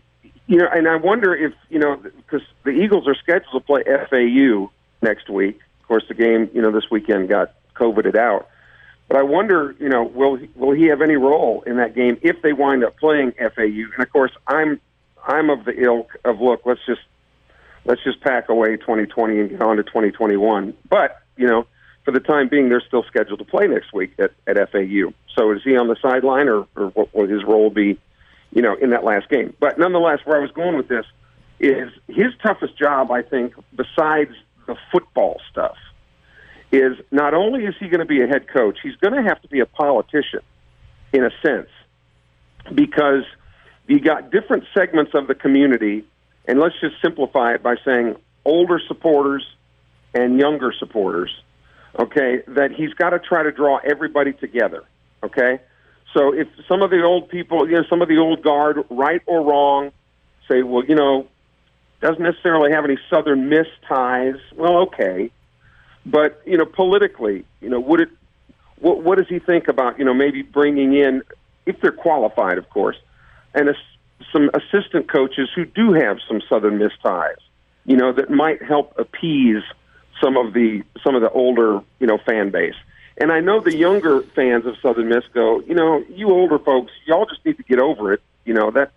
you 0.47 0.57
know, 0.57 0.67
and 0.71 0.87
I 0.87 0.97
wonder 0.97 1.35
if 1.35 1.53
you 1.69 1.79
know 1.79 1.95
because 1.95 2.45
the 2.63 2.71
Eagles 2.71 3.07
are 3.07 3.15
scheduled 3.15 3.53
to 3.53 3.59
play 3.59 3.83
FAU 3.83 4.71
next 5.01 5.29
week. 5.29 5.59
Of 5.81 5.87
course, 5.87 6.03
the 6.07 6.13
game 6.13 6.49
you 6.53 6.61
know 6.61 6.71
this 6.71 6.89
weekend 6.91 7.29
got 7.29 7.53
coveted 7.73 8.15
out. 8.15 8.47
But 9.13 9.19
I 9.19 9.23
wonder, 9.25 9.75
you 9.79 9.89
know, 9.89 10.01
will 10.01 10.37
he, 10.37 10.49
will 10.55 10.71
he 10.71 10.85
have 10.85 11.03
any 11.03 11.17
role 11.17 11.61
in 11.67 11.77
that 11.77 11.93
game 11.93 12.17
if 12.23 12.41
they 12.41 12.51
wind 12.51 12.83
up 12.83 12.97
playing 12.97 13.33
FAU? 13.33 13.61
And 13.93 13.99
of 13.99 14.11
course, 14.11 14.31
I'm 14.47 14.81
I'm 15.23 15.51
of 15.51 15.65
the 15.65 15.83
ilk 15.83 16.17
of 16.25 16.41
look, 16.41 16.61
let's 16.65 16.79
just 16.87 17.01
let's 17.85 18.03
just 18.03 18.21
pack 18.21 18.49
away 18.49 18.75
2020 18.75 19.39
and 19.39 19.49
get 19.51 19.61
on 19.61 19.77
to 19.77 19.83
2021. 19.83 20.73
But 20.89 21.21
you 21.37 21.45
know, 21.45 21.67
for 22.03 22.09
the 22.09 22.21
time 22.21 22.49
being, 22.49 22.69
they're 22.69 22.81
still 22.81 23.03
scheduled 23.03 23.37
to 23.37 23.45
play 23.45 23.67
next 23.67 23.93
week 23.93 24.13
at, 24.17 24.31
at 24.47 24.55
FAU. 24.71 25.13
So 25.37 25.51
is 25.51 25.61
he 25.63 25.77
on 25.77 25.89
the 25.89 25.97
sideline, 26.01 26.49
or, 26.49 26.65
or 26.75 26.87
what 26.95 27.13
will 27.13 27.27
his 27.27 27.43
role 27.43 27.69
be? 27.69 27.99
You 28.51 28.63
know, 28.63 28.73
in 28.73 28.89
that 28.89 29.03
last 29.03 29.29
game. 29.29 29.53
But 29.59 29.77
nonetheless, 29.77 30.21
where 30.25 30.37
I 30.37 30.41
was 30.41 30.49
going 30.49 30.75
with 30.75 30.87
this 30.87 31.05
is 31.59 31.91
his 32.07 32.33
toughest 32.41 32.79
job, 32.79 33.11
I 33.11 33.21
think, 33.21 33.53
besides 33.75 34.33
the 34.65 34.75
football 34.91 35.39
stuff, 35.51 35.77
is 36.73 36.97
not 37.11 37.35
only 37.35 37.65
is 37.65 37.75
he 37.79 37.87
going 37.87 37.99
to 37.99 38.05
be 38.05 38.23
a 38.23 38.27
head 38.27 38.47
coach, 38.47 38.79
he's 38.81 38.95
going 38.95 39.13
to 39.13 39.21
have 39.21 39.39
to 39.43 39.47
be 39.47 39.59
a 39.59 39.65
politician 39.65 40.41
in 41.13 41.23
a 41.23 41.29
sense 41.45 41.69
because 42.73 43.23
you 43.85 43.99
got 43.99 44.31
different 44.31 44.63
segments 44.73 45.11
of 45.13 45.27
the 45.27 45.35
community, 45.35 46.03
and 46.47 46.59
let's 46.59 46.73
just 46.81 46.95
simplify 46.99 47.53
it 47.53 47.61
by 47.61 47.75
saying 47.85 48.15
older 48.43 48.81
supporters 48.87 49.45
and 50.15 50.39
younger 50.39 50.73
supporters, 50.77 51.29
okay, 51.99 52.41
that 52.47 52.71
he's 52.71 52.93
got 52.95 53.11
to 53.11 53.19
try 53.19 53.43
to 53.43 53.51
draw 53.51 53.77
everybody 53.77 54.33
together, 54.33 54.83
okay? 55.21 55.59
So 56.15 56.33
if 56.33 56.47
some 56.67 56.81
of 56.81 56.89
the 56.89 57.03
old 57.03 57.29
people, 57.29 57.69
you 57.69 57.75
know, 57.75 57.83
some 57.87 58.01
of 58.01 58.07
the 58.07 58.17
old 58.17 58.41
guard, 58.41 58.77
right 58.89 59.21
or 59.27 59.43
wrong, 59.43 59.91
say, 60.49 60.63
well, 60.63 60.83
you 60.83 60.95
know, 60.95 61.27
doesn't 62.01 62.21
necessarily 62.21 62.71
have 62.71 62.83
any 62.83 62.97
Southern 63.11 63.47
Miss 63.47 63.67
ties, 63.87 64.35
well, 64.55 64.77
okay 64.87 65.29
but 66.05 66.41
you 66.45 66.57
know, 66.57 66.65
politically, 66.65 67.45
you 67.61 67.69
know, 67.69 67.79
would 67.79 68.01
it? 68.01 68.09
What, 68.79 69.03
what 69.03 69.17
does 69.17 69.27
he 69.27 69.39
think 69.39 69.67
about 69.67 69.99
you 69.99 70.05
know 70.05 70.13
maybe 70.13 70.41
bringing 70.41 70.93
in, 70.93 71.23
if 71.65 71.79
they're 71.81 71.91
qualified, 71.91 72.57
of 72.57 72.69
course, 72.69 72.97
and 73.53 73.69
a, 73.69 73.75
some 74.31 74.49
assistant 74.53 75.11
coaches 75.11 75.49
who 75.55 75.65
do 75.65 75.93
have 75.93 76.17
some 76.27 76.41
Southern 76.49 76.77
Miss 76.77 76.91
ties, 77.01 77.37
you 77.85 77.95
know, 77.95 78.11
that 78.13 78.29
might 78.29 78.61
help 78.61 78.93
appease 78.97 79.63
some 80.21 80.37
of 80.37 80.53
the 80.53 80.83
some 81.03 81.15
of 81.15 81.21
the 81.21 81.29
older 81.31 81.81
you 81.99 82.07
know 82.07 82.17
fan 82.25 82.49
base. 82.49 82.75
And 83.17 83.31
I 83.31 83.41
know 83.41 83.59
the 83.59 83.75
younger 83.75 84.23
fans 84.35 84.65
of 84.65 84.75
Southern 84.81 85.07
Miss 85.09 85.23
go, 85.33 85.61
you 85.61 85.75
know, 85.75 86.03
you 86.09 86.29
older 86.31 86.57
folks, 86.57 86.91
y'all 87.05 87.27
just 87.27 87.45
need 87.45 87.57
to 87.57 87.63
get 87.63 87.79
over 87.79 88.11
it. 88.11 88.21
You 88.43 88.53
know 88.53 88.71
that 88.71 88.91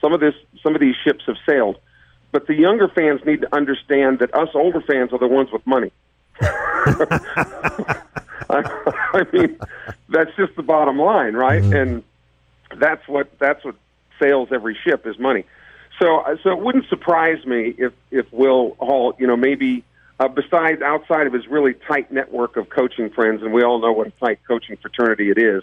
some 0.00 0.12
of 0.12 0.20
this, 0.20 0.34
some 0.62 0.74
of 0.74 0.80
these 0.80 0.96
ships 1.04 1.24
have 1.26 1.36
sailed. 1.46 1.78
But 2.32 2.46
the 2.46 2.54
younger 2.54 2.88
fans 2.88 3.20
need 3.24 3.40
to 3.42 3.54
understand 3.54 4.20
that 4.20 4.34
us 4.34 4.48
older 4.54 4.80
fans 4.80 5.12
are 5.12 5.18
the 5.18 5.26
ones 5.26 5.50
with 5.52 5.66
money. 5.66 5.92
I, 6.40 8.02
I 9.14 9.26
mean, 9.32 9.58
that's 10.08 10.30
just 10.36 10.56
the 10.56 10.62
bottom 10.62 10.98
line, 10.98 11.34
right? 11.34 11.62
Mm-hmm. 11.62 11.72
And 11.72 12.02
that's 12.76 13.06
what 13.08 13.38
that's 13.38 13.64
what 13.64 13.74
sails 14.20 14.48
every 14.52 14.76
ship 14.84 15.06
is 15.06 15.18
money. 15.18 15.44
So, 16.00 16.24
so 16.42 16.50
it 16.50 16.60
wouldn't 16.60 16.88
surprise 16.88 17.44
me 17.44 17.74
if 17.76 17.92
if 18.10 18.32
Will 18.32 18.76
Hall, 18.78 19.14
you 19.18 19.26
know, 19.26 19.36
maybe 19.36 19.84
uh, 20.18 20.28
besides 20.28 20.82
outside 20.82 21.26
of 21.26 21.32
his 21.32 21.46
really 21.46 21.74
tight 21.74 22.10
network 22.12 22.56
of 22.56 22.68
coaching 22.70 23.10
friends, 23.10 23.42
and 23.42 23.52
we 23.52 23.62
all 23.62 23.80
know 23.80 23.92
what 23.92 24.06
a 24.06 24.12
tight 24.12 24.38
coaching 24.46 24.76
fraternity 24.76 25.30
it 25.30 25.38
is, 25.38 25.62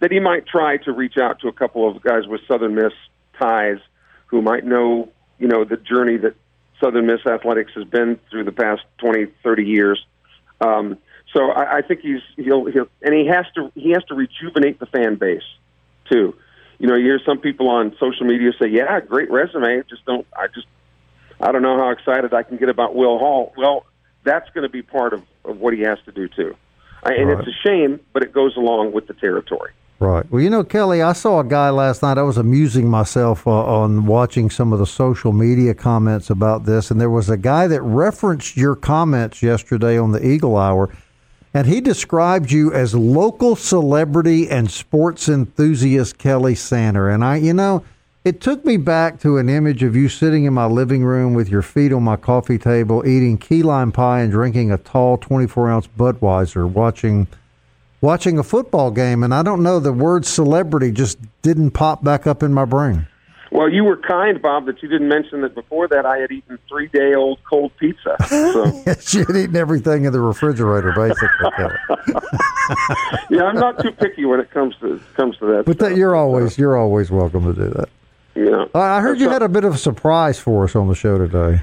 that 0.00 0.10
he 0.10 0.20
might 0.20 0.46
try 0.46 0.76
to 0.78 0.92
reach 0.92 1.16
out 1.18 1.40
to 1.40 1.48
a 1.48 1.52
couple 1.52 1.88
of 1.88 2.02
guys 2.02 2.26
with 2.26 2.40
Southern 2.46 2.74
Miss 2.74 2.92
ties 3.38 3.78
who 4.26 4.42
might 4.42 4.64
know, 4.64 5.10
you 5.38 5.48
know, 5.48 5.64
the 5.64 5.76
journey 5.76 6.16
that 6.18 6.34
Southern 6.80 7.06
Miss 7.06 7.24
athletics 7.26 7.72
has 7.74 7.84
been 7.84 8.18
through 8.30 8.44
the 8.44 8.52
past 8.52 8.82
20, 8.98 9.26
30 9.42 9.64
years 9.64 10.04
um, 10.60 10.98
so 11.32 11.50
I, 11.50 11.78
I 11.78 11.82
think 11.82 12.00
he's 12.00 12.20
he'll 12.36 12.66
he'll 12.66 12.86
and 13.02 13.14
he 13.14 13.26
has 13.26 13.46
to 13.56 13.70
he 13.74 13.90
has 13.90 14.04
to 14.04 14.14
rejuvenate 14.14 14.78
the 14.78 14.86
fan 14.86 15.16
base 15.16 15.42
too. 16.10 16.34
You 16.78 16.88
know, 16.88 16.96
you 16.96 17.04
hear 17.04 17.20
some 17.24 17.38
people 17.38 17.68
on 17.68 17.96
social 17.98 18.26
media 18.26 18.52
say, 18.60 18.68
"Yeah, 18.68 19.00
great 19.00 19.30
resume. 19.30 19.82
Just 19.88 20.04
don't 20.04 20.26
I 20.36 20.46
just 20.48 20.66
I 21.40 21.52
don't 21.52 21.62
know 21.62 21.76
how 21.76 21.90
excited 21.90 22.32
I 22.32 22.42
can 22.42 22.56
get 22.56 22.68
about 22.68 22.94
Will 22.94 23.18
Hall." 23.18 23.52
Well, 23.56 23.84
that's 24.22 24.48
going 24.50 24.62
to 24.62 24.68
be 24.68 24.82
part 24.82 25.12
of, 25.12 25.22
of 25.44 25.58
what 25.58 25.74
he 25.74 25.80
has 25.80 25.98
to 26.06 26.12
do 26.12 26.28
too. 26.28 26.56
I, 27.02 27.14
and 27.14 27.28
right. 27.28 27.38
it's 27.38 27.48
a 27.48 27.68
shame, 27.68 28.00
but 28.12 28.22
it 28.22 28.32
goes 28.32 28.56
along 28.56 28.92
with 28.92 29.06
the 29.06 29.14
territory. 29.14 29.72
Right. 30.04 30.30
Well, 30.30 30.42
you 30.42 30.50
know, 30.50 30.64
Kelly, 30.64 31.00
I 31.00 31.14
saw 31.14 31.40
a 31.40 31.44
guy 31.44 31.70
last 31.70 32.02
night. 32.02 32.18
I 32.18 32.22
was 32.24 32.36
amusing 32.36 32.90
myself 32.90 33.46
uh, 33.46 33.50
on 33.50 34.04
watching 34.04 34.50
some 34.50 34.70
of 34.70 34.78
the 34.78 34.86
social 34.86 35.32
media 35.32 35.72
comments 35.72 36.28
about 36.28 36.66
this, 36.66 36.90
and 36.90 37.00
there 37.00 37.08
was 37.08 37.30
a 37.30 37.38
guy 37.38 37.66
that 37.68 37.80
referenced 37.80 38.54
your 38.54 38.76
comments 38.76 39.42
yesterday 39.42 39.96
on 39.96 40.12
the 40.12 40.22
Eagle 40.22 40.58
Hour, 40.58 40.94
and 41.54 41.66
he 41.66 41.80
described 41.80 42.52
you 42.52 42.70
as 42.70 42.94
local 42.94 43.56
celebrity 43.56 44.50
and 44.50 44.70
sports 44.70 45.26
enthusiast 45.26 46.18
Kelly 46.18 46.54
Sander. 46.54 47.08
And 47.08 47.24
I, 47.24 47.36
you 47.36 47.54
know, 47.54 47.82
it 48.26 48.42
took 48.42 48.62
me 48.62 48.76
back 48.76 49.18
to 49.20 49.38
an 49.38 49.48
image 49.48 49.82
of 49.82 49.96
you 49.96 50.10
sitting 50.10 50.44
in 50.44 50.52
my 50.52 50.66
living 50.66 51.02
room 51.02 51.32
with 51.32 51.48
your 51.48 51.62
feet 51.62 51.94
on 51.94 52.02
my 52.02 52.16
coffee 52.16 52.58
table, 52.58 53.06
eating 53.06 53.38
key 53.38 53.62
lime 53.62 53.90
pie 53.90 54.20
and 54.20 54.30
drinking 54.30 54.70
a 54.70 54.76
tall 54.76 55.16
24 55.16 55.70
ounce 55.70 55.86
Budweiser, 55.86 56.70
watching 56.70 57.26
watching 58.04 58.38
a 58.38 58.42
football 58.42 58.90
game, 58.90 59.22
and 59.22 59.34
I 59.34 59.42
don't 59.42 59.62
know 59.62 59.80
the 59.80 59.92
word 59.92 60.26
celebrity 60.26 60.92
just 60.92 61.18
didn't 61.42 61.70
pop 61.70 62.04
back 62.04 62.26
up 62.26 62.42
in 62.42 62.52
my 62.52 62.66
brain. 62.66 63.08
Well, 63.50 63.70
you 63.70 63.84
were 63.84 63.96
kind, 63.96 64.42
Bob, 64.42 64.66
that 64.66 64.82
you 64.82 64.88
didn't 64.88 65.08
mention 65.08 65.40
that 65.42 65.54
before 65.54 65.86
that 65.88 66.04
I 66.04 66.18
had 66.18 66.32
eaten 66.32 66.58
three 66.68 66.88
day 66.88 67.14
old 67.14 67.38
cold 67.48 67.72
pizza. 67.78 68.16
So. 68.28 68.64
you 69.18 69.24
had 69.24 69.36
eaten 69.36 69.56
everything 69.56 70.04
in 70.04 70.12
the 70.12 70.20
refrigerator, 70.20 70.92
basically. 70.92 72.28
yeah, 73.30 73.44
I'm 73.44 73.54
not 73.54 73.80
too 73.80 73.92
picky 73.92 74.24
when 74.24 74.40
it 74.40 74.50
comes 74.50 74.74
to 74.80 75.00
comes 75.14 75.38
to 75.38 75.46
that. 75.46 75.64
But 75.66 75.78
that 75.78 75.96
you're 75.96 76.16
always 76.16 76.58
you're 76.58 76.76
always 76.76 77.10
welcome 77.10 77.54
to 77.54 77.60
do 77.60 77.70
that. 77.70 77.88
Yeah, 78.34 78.64
I 78.74 79.00
heard 79.00 79.20
you 79.20 79.30
had 79.30 79.42
a 79.42 79.48
bit 79.48 79.62
of 79.62 79.74
a 79.74 79.78
surprise 79.78 80.38
for 80.38 80.64
us 80.64 80.74
on 80.74 80.88
the 80.88 80.96
show 80.96 81.16
today. 81.16 81.62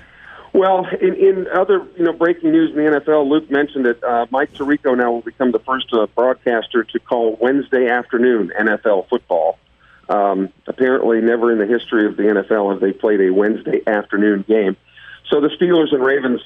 Well, 0.54 0.86
in, 1.00 1.16
in 1.16 1.48
other 1.48 1.88
you 1.98 2.04
know 2.04 2.14
breaking 2.14 2.52
news 2.52 2.72
in 2.72 2.76
the 2.76 3.00
NFL, 3.00 3.30
Luke 3.30 3.50
mentioned 3.50 3.86
that 3.86 4.04
uh, 4.04 4.26
Mike 4.32 4.54
Tirico 4.54 4.98
now 4.98 5.12
will 5.12 5.22
become 5.22 5.52
the 5.52 5.60
first 5.60 5.94
uh, 5.94 6.08
broadcaster 6.08 6.84
to 6.84 7.00
call 7.00 7.38
Wednesday 7.40 7.88
afternoon 7.88 8.52
NFL 8.60 9.08
football. 9.08 9.58
Um, 10.10 10.50
apparently, 10.68 11.22
never 11.22 11.54
in 11.54 11.58
the 11.58 11.66
history 11.66 12.06
of 12.06 12.18
the 12.18 12.24
NFL 12.24 12.72
have 12.72 12.82
they 12.82 12.92
played 12.92 13.22
a 13.22 13.30
Wednesday 13.30 13.82
afternoon 13.88 14.44
game. 14.46 14.76
So 15.30 15.40
the 15.40 15.48
Steelers 15.48 15.94
and 15.94 16.04
Ravens 16.04 16.42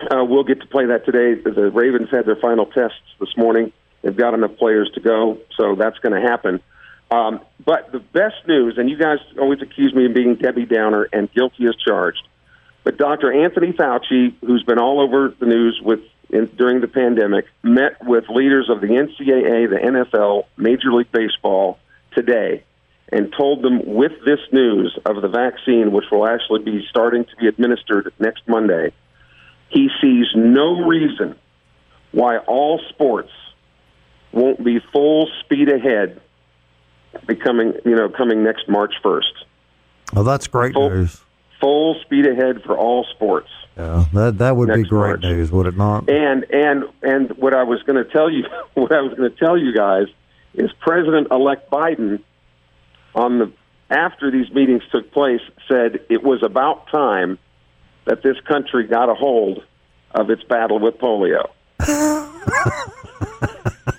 uh, 0.00 0.24
will 0.24 0.44
get 0.44 0.60
to 0.60 0.66
play 0.66 0.86
that 0.86 1.04
today. 1.04 1.34
The 1.34 1.70
Ravens 1.70 2.08
had 2.10 2.24
their 2.24 2.36
final 2.36 2.64
tests 2.64 2.96
this 3.20 3.36
morning. 3.36 3.72
They've 4.00 4.16
got 4.16 4.32
enough 4.32 4.56
players 4.56 4.90
to 4.94 5.00
go, 5.00 5.38
so 5.56 5.74
that's 5.74 5.98
going 5.98 6.20
to 6.20 6.26
happen. 6.26 6.60
Um, 7.10 7.40
but 7.64 7.90
the 7.90 7.98
best 7.98 8.46
news, 8.46 8.78
and 8.78 8.88
you 8.88 8.96
guys 8.96 9.18
always 9.38 9.60
accuse 9.60 9.92
me 9.92 10.06
of 10.06 10.14
being 10.14 10.36
Debbie 10.36 10.66
Downer 10.66 11.08
and 11.12 11.30
guilty 11.32 11.66
as 11.66 11.74
charged 11.76 12.22
but 12.88 12.96
Dr. 12.96 13.30
Anthony 13.30 13.74
Fauci, 13.74 14.32
who's 14.40 14.62
been 14.62 14.78
all 14.78 15.02
over 15.02 15.34
the 15.38 15.44
news 15.44 15.78
with 15.84 16.00
in, 16.30 16.46
during 16.56 16.80
the 16.80 16.88
pandemic, 16.88 17.44
met 17.62 18.02
with 18.02 18.30
leaders 18.30 18.70
of 18.70 18.80
the 18.80 18.86
NCAA, 18.86 19.68
the 19.68 19.76
NFL, 19.76 20.44
Major 20.56 20.94
League 20.94 21.12
Baseball 21.12 21.78
today, 22.14 22.64
and 23.12 23.30
told 23.30 23.60
them 23.60 23.82
with 23.84 24.12
this 24.24 24.38
news 24.52 24.98
of 25.04 25.20
the 25.20 25.28
vaccine, 25.28 25.92
which 25.92 26.06
will 26.10 26.26
actually 26.26 26.62
be 26.62 26.82
starting 26.88 27.26
to 27.26 27.36
be 27.36 27.46
administered 27.46 28.10
next 28.18 28.48
Monday, 28.48 28.94
he 29.68 29.90
sees 30.00 30.24
no 30.34 30.80
reason 30.86 31.36
why 32.12 32.38
all 32.38 32.80
sports 32.88 33.32
won't 34.32 34.64
be 34.64 34.80
full 34.94 35.28
speed 35.44 35.68
ahead 35.68 36.22
becoming 37.26 37.74
you 37.84 37.96
know 37.96 38.08
coming 38.08 38.42
next 38.42 38.66
March 38.66 38.94
first. 39.02 39.44
Well, 40.14 40.24
that's 40.24 40.46
great 40.46 40.72
full, 40.72 40.88
news 40.88 41.20
full 41.60 42.00
speed 42.02 42.26
ahead 42.26 42.62
for 42.64 42.76
all 42.76 43.04
sports. 43.14 43.48
Yeah, 43.76 44.04
that 44.12 44.38
that 44.38 44.56
would 44.56 44.74
be 44.74 44.82
great 44.82 45.20
March. 45.20 45.22
news, 45.22 45.52
would 45.52 45.66
it 45.66 45.76
not? 45.76 46.10
And 46.10 46.44
and 46.50 46.84
and 47.02 47.30
what 47.36 47.54
I 47.54 47.62
was 47.62 47.82
going 47.84 48.02
to 48.02 48.10
tell 48.10 48.30
you, 48.30 48.44
what 48.74 48.92
I 48.92 49.00
was 49.00 49.14
going 49.14 49.30
to 49.30 49.36
tell 49.36 49.56
you 49.56 49.74
guys 49.74 50.06
is 50.54 50.70
President-elect 50.80 51.70
Biden 51.70 52.20
on 53.14 53.38
the 53.38 53.52
after 53.90 54.30
these 54.30 54.50
meetings 54.52 54.82
took 54.90 55.12
place 55.12 55.40
said 55.68 56.00
it 56.10 56.22
was 56.22 56.42
about 56.42 56.90
time 56.90 57.38
that 58.04 58.22
this 58.22 58.36
country 58.46 58.86
got 58.86 59.08
a 59.08 59.14
hold 59.14 59.62
of 60.10 60.30
its 60.30 60.42
battle 60.44 60.78
with 60.78 60.98
polio. 60.98 61.48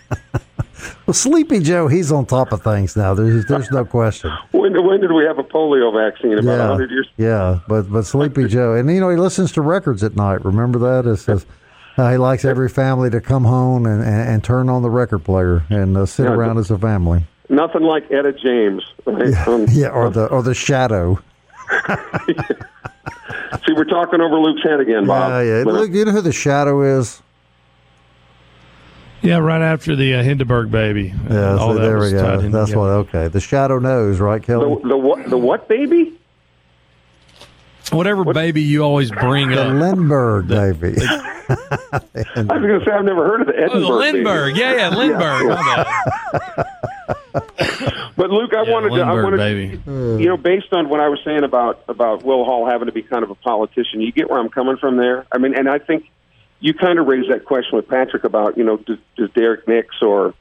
Well, 1.10 1.15
Sleepy 1.15 1.60
Joe, 1.62 1.88
he's 1.88 2.12
on 2.12 2.28
top 2.28 2.52
of 2.52 2.62
things 2.62 2.95
now. 2.95 3.15
There's 3.15 3.43
there's 3.48 3.72
no 3.72 3.84
question. 3.84 4.32
When, 4.52 4.86
when 4.86 5.02
did 5.02 5.12
we 5.12 5.24
have 5.26 5.39
a 5.39 5.43
polio 5.43 5.91
vaccine? 5.91 6.34
About 6.34 6.43
yeah, 6.43 6.69
100 6.69 6.91
years? 6.91 7.08
Yeah, 7.17 7.62
but 7.67 7.91
but 7.91 8.04
Sleepy 8.04 8.48
Joe, 8.48 8.76
and 8.76 8.88
you 8.91 9.00
know 9.00 9.10
he 9.10 9.17
listens 9.17 9.52
to 9.54 9.63
records 9.63 10.04
at 10.04 10.15
night. 10.15 10.45
Remember 10.45 10.78
that? 10.78 11.10
It 11.10 11.17
says 11.17 11.48
uh, 11.98 12.12
he 12.12 12.17
likes 12.17 12.45
every 12.45 12.69
family 12.69 13.10
to 13.10 13.22
come 13.22 13.43
home 13.43 13.88
and, 13.88 14.04
and, 14.04 14.30
and 14.30 14.43
turn 14.43 14.69
on 14.69 14.84
the 14.84 14.91
record 14.91 15.24
player 15.24 15.63
and 15.72 15.98
uh, 15.98 16.06
sit 16.06 16.26
Yeah, 16.26 16.34
around 16.34 16.60
as 16.60 16.69
a 16.69 16.78
family. 16.78 17.26
Nothing 17.50 17.82
like 17.82 18.04
Etta 18.12 18.34
James. 18.34 18.84
Right? 19.08 19.34
Um, 19.48 19.65
Yeah, 19.72 19.88
or 19.88 20.12
the 20.12 20.28
or 20.28 20.43
the 20.43 20.54
shadow. 20.54 21.17
See, 23.65 23.74
we're 23.74 23.84
talking 23.86 24.22
over 24.22 24.38
Luke's 24.38 24.62
head 24.62 24.80
again, 24.80 25.08
Bob. 25.08 25.32
Yeah, 25.32 25.41
yeah. 25.41 25.62
Uh, 25.62 25.72
Look, 25.72 25.89
you 25.91 26.06
know 26.06 26.12
who 26.12 26.22
the 26.22 26.32
shadow 26.32 27.00
is? 27.00 27.24
Yeah, 29.21 29.38
right 29.38 29.62
after 29.62 29.95
the 29.95 30.15
uh, 30.15 30.23
Hindenburg 30.23 30.71
baby. 30.71 31.13
Yeah, 31.29 31.58
All 31.58 31.73
so 31.73 31.79
there 31.79 31.99
we 31.99 32.12
go. 32.12 32.39
in 32.39 32.51
That's 32.51 32.69
together. 32.71 32.79
what. 32.79 32.89
Okay, 33.10 33.27
the 33.27 33.41
shadow 33.41 33.77
knows, 33.79 34.19
right, 34.19 34.41
Kelly? 34.41 34.75
the, 34.82 34.88
the 34.89 34.97
what? 34.97 35.29
The 35.29 35.38
what 35.38 35.67
baby? 35.67 36.15
Whatever 37.91 38.23
baby 38.34 38.62
you 38.62 38.84
always 38.84 39.10
bring 39.12 39.49
The 39.49 39.63
up. 39.65 39.73
Lindbergh 39.73 40.47
baby. 40.47 40.95
I 41.08 42.01
was 42.36 42.45
going 42.45 42.79
to 42.79 42.86
say 42.86 42.91
I've 42.91 43.03
never 43.03 43.25
heard 43.25 43.41
of 43.41 43.47
the 43.47 43.53
Oh, 43.71 43.79
the 43.79 43.88
Lindbergh. 43.88 44.53
baby. 44.53 44.60
Yeah, 44.60 44.75
yeah, 44.89 44.95
Lindbergh. 44.95 45.47
My 45.49 45.84
bad. 46.55 46.65
But 48.15 48.32
Luke, 48.32 48.53
I 48.53 48.63
Yeah, 48.63 48.71
wanted 48.73 48.89
to. 48.89 49.01
I 49.01 49.13
wanted, 49.13 49.38
baby. 49.38 49.79
you 50.21 50.27
know, 50.27 50.36
based 50.36 50.73
on 50.73 50.89
what 50.89 50.99
I 50.99 51.08
was 51.08 51.19
saying 51.23 51.43
about 51.43 51.82
about 51.88 52.21
Will 52.23 52.43
Hall 52.43 52.67
having 52.69 52.88
to 52.88 52.91
be 52.91 53.01
kind 53.01 53.23
of 53.23 53.29
a 53.29 53.36
politician, 53.36 54.01
you 54.01 54.12
get 54.12 54.29
where 54.29 54.39
I'm 54.39 54.49
coming 54.49 54.75
from 54.77 54.97
there. 54.97 55.25
I 55.32 55.38
mean, 55.38 55.55
and 55.55 55.69
I 55.69 55.79
think 55.79 56.10
you 56.60 56.74
kind 56.74 57.00
of 57.00 57.08
raised 57.08 57.30
that 57.32 57.45
question 57.45 57.76
with 57.78 57.88
Patrick 57.88 58.24
about 58.24 58.58
you 58.58 58.63
know 58.63 58.78
does, 58.78 58.98
does 59.17 59.30
Derrick 59.32 59.67
Nix 59.67 59.95
or 60.02 60.34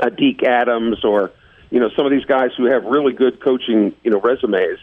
uh, 0.00 0.08
Deke 0.10 0.44
Adams 0.44 1.04
or 1.04 1.32
you 1.70 1.80
know 1.80 1.90
some 1.96 2.06
of 2.06 2.12
these 2.12 2.24
guys 2.24 2.50
who 2.56 2.66
have 2.66 2.84
really 2.84 3.12
good 3.12 3.40
coaching 3.40 3.94
you 4.04 4.10
know 4.10 4.20
resumes 4.20 4.78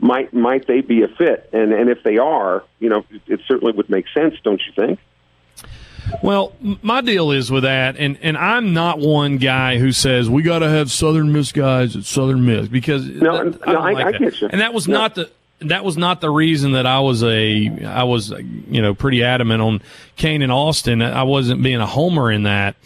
might 0.00 0.32
might 0.34 0.66
they 0.66 0.80
be 0.80 1.02
a 1.02 1.08
fit? 1.08 1.50
And 1.52 1.72
and 1.72 1.88
if 1.90 2.02
they 2.02 2.18
are, 2.18 2.64
you 2.80 2.88
know, 2.88 3.04
it, 3.10 3.22
it 3.26 3.40
certainly 3.46 3.72
would 3.72 3.88
make 3.90 4.06
sense, 4.14 4.34
don't 4.42 4.60
you 4.66 4.72
think? 4.74 4.98
Well, 6.22 6.54
my 6.80 7.02
deal 7.02 7.30
is 7.32 7.50
with 7.52 7.64
that, 7.64 7.96
and, 7.98 8.18
and 8.22 8.38
I'm 8.38 8.72
not 8.72 8.98
one 8.98 9.36
guy 9.36 9.76
who 9.78 9.92
says 9.92 10.30
we 10.30 10.42
got 10.42 10.60
to 10.60 10.68
have 10.70 10.90
Southern 10.90 11.32
Miss 11.34 11.52
guys 11.52 11.96
at 11.96 12.04
Southern 12.04 12.46
Miss 12.46 12.66
because 12.68 13.06
No, 13.06 13.36
that- 13.50 13.60
no, 13.66 13.72
don't 13.72 13.76
I- 13.76 13.92
like 13.92 14.06
I 14.06 14.12
get 14.18 14.40
you. 14.40 14.48
And 14.50 14.62
that 14.62 14.72
was 14.72 14.88
No. 14.88 14.96
not 14.98 15.16
the 15.16 15.30
that 15.60 15.84
was 15.84 15.96
not 15.96 16.20
the 16.20 16.30
reason 16.30 16.72
that 16.72 16.86
I 16.86 17.00
was 17.00 17.22
a 17.24 17.84
I 17.84 18.04
was 18.04 18.30
you 18.30 18.80
know 18.80 18.94
pretty 18.94 19.24
adamant 19.24 19.60
on 19.60 19.82
Kane 20.16 20.42
and 20.42 20.52
Austin. 20.52 21.02
I 21.02 21.24
wasn't 21.24 21.62
being 21.62 21.80
a 21.80 21.86
homer 21.86 22.30
in 22.30 22.44
that, 22.44 22.76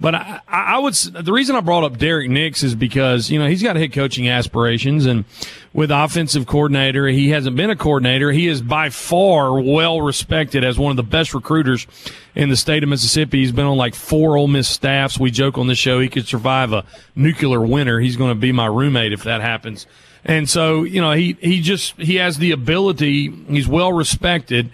but 0.00 0.14
I, 0.14 0.40
I 0.48 0.78
would 0.78 0.94
the 0.94 1.32
reason 1.32 1.56
I 1.56 1.60
brought 1.60 1.84
up 1.84 1.98
Derrick 1.98 2.30
Nix 2.30 2.62
is 2.62 2.74
because 2.74 3.30
you 3.30 3.38
know 3.38 3.46
he's 3.46 3.62
got 3.62 3.76
head 3.76 3.92
coaching 3.92 4.28
aspirations 4.28 5.04
and 5.04 5.26
with 5.74 5.90
offensive 5.90 6.46
coordinator 6.46 7.06
he 7.06 7.30
hasn't 7.30 7.54
been 7.54 7.68
a 7.68 7.76
coordinator. 7.76 8.32
He 8.32 8.48
is 8.48 8.62
by 8.62 8.88
far 8.88 9.60
well 9.60 10.00
respected 10.00 10.64
as 10.64 10.78
one 10.78 10.90
of 10.90 10.96
the 10.96 11.02
best 11.02 11.34
recruiters 11.34 11.86
in 12.34 12.48
the 12.48 12.56
state 12.56 12.82
of 12.82 12.88
Mississippi. 12.88 13.40
He's 13.40 13.52
been 13.52 13.66
on 13.66 13.76
like 13.76 13.94
four 13.94 14.38
Ole 14.38 14.48
Miss 14.48 14.68
staffs. 14.68 15.20
We 15.20 15.30
joke 15.30 15.58
on 15.58 15.66
this 15.66 15.78
show 15.78 16.00
he 16.00 16.08
could 16.08 16.26
survive 16.26 16.72
a 16.72 16.84
nuclear 17.14 17.60
winter. 17.60 18.00
He's 18.00 18.16
going 18.16 18.30
to 18.30 18.40
be 18.40 18.52
my 18.52 18.66
roommate 18.66 19.12
if 19.12 19.24
that 19.24 19.42
happens. 19.42 19.86
And 20.24 20.48
so, 20.48 20.84
you 20.84 21.00
know, 21.00 21.12
he, 21.12 21.36
he 21.40 21.60
just, 21.60 21.96
he 21.96 22.16
has 22.16 22.38
the 22.38 22.52
ability. 22.52 23.28
He's 23.48 23.66
well 23.66 23.92
respected. 23.92 24.70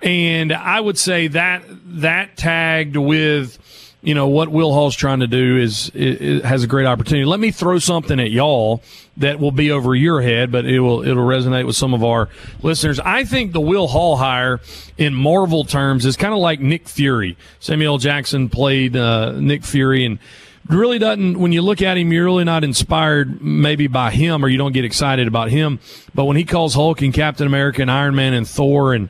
And 0.00 0.52
I 0.52 0.80
would 0.80 0.98
say 0.98 1.28
that, 1.28 1.62
that 2.00 2.36
tagged 2.36 2.96
with, 2.96 3.58
you 4.00 4.14
know, 4.14 4.28
what 4.28 4.48
Will 4.48 4.72
Hall's 4.72 4.96
trying 4.96 5.20
to 5.20 5.26
do 5.26 5.58
is, 5.58 5.90
is, 5.94 6.42
has 6.42 6.64
a 6.64 6.66
great 6.66 6.86
opportunity. 6.86 7.24
Let 7.24 7.40
me 7.40 7.50
throw 7.50 7.78
something 7.78 8.18
at 8.18 8.30
y'all 8.30 8.82
that 9.16 9.38
will 9.38 9.52
be 9.52 9.70
over 9.70 9.94
your 9.94 10.22
head, 10.22 10.50
but 10.50 10.64
it 10.64 10.80
will, 10.80 11.02
it'll 11.02 11.24
resonate 11.24 11.66
with 11.66 11.76
some 11.76 11.94
of 11.94 12.02
our 12.02 12.28
listeners. 12.62 12.98
I 12.98 13.24
think 13.24 13.52
the 13.52 13.60
Will 13.60 13.86
Hall 13.86 14.16
hire 14.16 14.60
in 14.98 15.14
Marvel 15.14 15.64
terms 15.64 16.06
is 16.06 16.16
kind 16.16 16.32
of 16.32 16.40
like 16.40 16.60
Nick 16.60 16.88
Fury. 16.88 17.36
Samuel. 17.60 17.98
Jackson 17.98 18.48
played, 18.48 18.96
uh, 18.96 19.32
Nick 19.32 19.64
Fury 19.64 20.04
and, 20.04 20.18
really 20.68 20.98
doesn't 20.98 21.38
when 21.38 21.52
you 21.52 21.62
look 21.62 21.82
at 21.82 21.96
him 21.96 22.12
you're 22.12 22.24
really 22.24 22.44
not 22.44 22.64
inspired 22.64 23.42
maybe 23.42 23.86
by 23.86 24.10
him 24.10 24.44
or 24.44 24.48
you 24.48 24.58
don't 24.58 24.72
get 24.72 24.84
excited 24.84 25.26
about 25.28 25.50
him. 25.50 25.80
But 26.14 26.24
when 26.24 26.36
he 26.36 26.44
calls 26.44 26.74
hulk 26.74 27.02
and 27.02 27.12
captain 27.12 27.46
america 27.46 27.82
and 27.82 27.90
iron 27.90 28.14
man 28.14 28.34
and 28.34 28.48
thor 28.48 28.94
and 28.94 29.08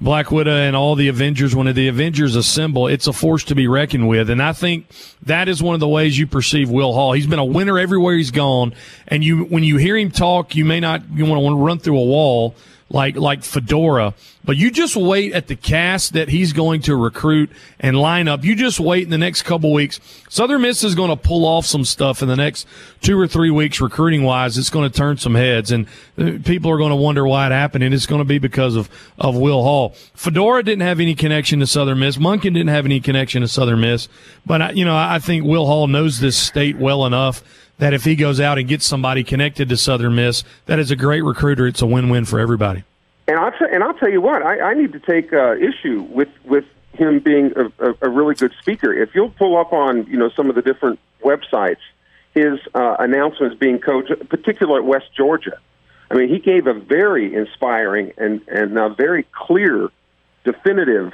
black 0.00 0.32
widow 0.32 0.50
and 0.50 0.74
all 0.74 0.96
the 0.96 1.06
avengers 1.06 1.54
when 1.54 1.72
the 1.72 1.86
avengers 1.86 2.34
assemble 2.34 2.88
it's 2.88 3.06
a 3.06 3.12
force 3.12 3.44
to 3.44 3.54
be 3.54 3.66
reckoned 3.66 4.08
with. 4.08 4.30
And 4.30 4.42
i 4.42 4.52
think 4.52 4.86
that 5.22 5.48
is 5.48 5.62
one 5.62 5.74
of 5.74 5.80
the 5.80 5.88
ways 5.88 6.18
you 6.18 6.26
perceive 6.26 6.70
will 6.70 6.92
hall. 6.92 7.12
He's 7.12 7.26
been 7.26 7.38
a 7.38 7.44
winner 7.44 7.78
everywhere 7.78 8.16
he's 8.16 8.30
gone. 8.30 8.74
And 9.08 9.24
you 9.24 9.44
when 9.44 9.64
you 9.64 9.76
hear 9.76 9.96
him 9.96 10.10
talk 10.10 10.54
you 10.54 10.64
may 10.64 10.80
not 10.80 11.02
you 11.14 11.24
want 11.26 11.42
to 11.42 11.56
run 11.56 11.78
through 11.78 11.98
a 11.98 12.04
wall 12.04 12.54
like 12.92 13.16
like 13.16 13.42
Fedora. 13.42 14.14
But 14.44 14.56
you 14.56 14.72
just 14.72 14.96
wait 14.96 15.32
at 15.34 15.46
the 15.46 15.54
cast 15.54 16.14
that 16.14 16.28
he's 16.28 16.52
going 16.52 16.82
to 16.82 16.96
recruit 16.96 17.50
and 17.78 17.96
line 17.96 18.26
up. 18.26 18.44
You 18.44 18.56
just 18.56 18.80
wait 18.80 19.04
in 19.04 19.10
the 19.10 19.18
next 19.18 19.42
couple 19.42 19.72
weeks. 19.72 20.00
Southern 20.28 20.62
Miss 20.62 20.82
is 20.82 20.96
going 20.96 21.10
to 21.10 21.16
pull 21.16 21.44
off 21.44 21.64
some 21.64 21.84
stuff 21.84 22.22
in 22.22 22.28
the 22.28 22.34
next 22.34 22.66
two 23.00 23.18
or 23.18 23.28
three 23.28 23.50
weeks, 23.50 23.80
recruiting 23.80 24.24
wise. 24.24 24.58
It's 24.58 24.70
going 24.70 24.90
to 24.90 24.96
turn 24.96 25.16
some 25.16 25.36
heads, 25.36 25.70
and 25.70 25.86
uh, 26.18 26.38
people 26.44 26.72
are 26.72 26.76
going 26.76 26.90
to 26.90 26.96
wonder 26.96 27.24
why 27.24 27.46
it 27.46 27.52
happened. 27.52 27.84
And 27.84 27.94
it's 27.94 28.06
going 28.06 28.20
to 28.20 28.24
be 28.24 28.38
because 28.38 28.76
of 28.76 28.90
of 29.18 29.36
Will 29.36 29.62
Hall. 29.62 29.94
Fedora 30.14 30.62
didn't 30.62 30.82
have 30.82 31.00
any 31.00 31.14
connection 31.14 31.60
to 31.60 31.66
Southern 31.66 32.00
Miss. 32.00 32.16
Monken 32.16 32.54
didn't 32.54 32.68
have 32.68 32.84
any 32.84 33.00
connection 33.00 33.42
to 33.42 33.48
Southern 33.48 33.80
Miss. 33.80 34.08
But 34.44 34.62
I, 34.62 34.70
you 34.72 34.84
know, 34.84 34.96
I 34.96 35.18
think 35.20 35.44
Will 35.44 35.66
Hall 35.66 35.86
knows 35.86 36.18
this 36.18 36.36
state 36.36 36.76
well 36.76 37.06
enough 37.06 37.42
that 37.82 37.92
if 37.92 38.04
he 38.04 38.14
goes 38.14 38.38
out 38.38 38.58
and 38.58 38.68
gets 38.68 38.86
somebody 38.86 39.24
connected 39.24 39.68
to 39.68 39.76
Southern 39.76 40.14
Miss, 40.14 40.44
that 40.66 40.78
is 40.78 40.92
a 40.92 40.96
great 40.96 41.22
recruiter. 41.22 41.66
It's 41.66 41.82
a 41.82 41.86
win-win 41.86 42.24
for 42.24 42.38
everybody. 42.38 42.84
And 43.26 43.36
I'll 43.36 43.50
t- 43.50 43.66
and 43.72 43.82
I'll 43.82 43.94
tell 43.94 44.08
you 44.08 44.20
what, 44.20 44.40
I, 44.40 44.70
I 44.70 44.74
need 44.74 44.92
to 44.92 45.00
take 45.00 45.32
uh, 45.32 45.56
issue 45.56 46.02
with 46.02 46.28
with 46.44 46.64
him 46.92 47.18
being 47.18 47.52
a, 47.56 47.90
a, 47.90 47.94
a 48.02 48.08
really 48.08 48.36
good 48.36 48.52
speaker. 48.60 48.92
If 48.92 49.16
you'll 49.16 49.30
pull 49.30 49.56
up 49.56 49.72
on 49.72 50.06
you 50.06 50.16
know 50.16 50.30
some 50.30 50.48
of 50.48 50.54
the 50.54 50.62
different 50.62 51.00
websites, 51.24 51.82
his 52.34 52.60
uh, 52.72 52.96
announcements 53.00 53.56
being 53.58 53.80
coached, 53.80 54.12
particularly 54.28 54.78
at 54.78 54.84
West 54.84 55.06
Georgia. 55.16 55.58
I 56.08 56.14
mean, 56.14 56.28
he 56.28 56.38
gave 56.38 56.68
a 56.68 56.74
very 56.74 57.34
inspiring 57.34 58.12
and 58.16 58.42
and 58.46 58.78
a 58.78 58.90
very 58.90 59.26
clear, 59.32 59.88
definitive 60.44 61.12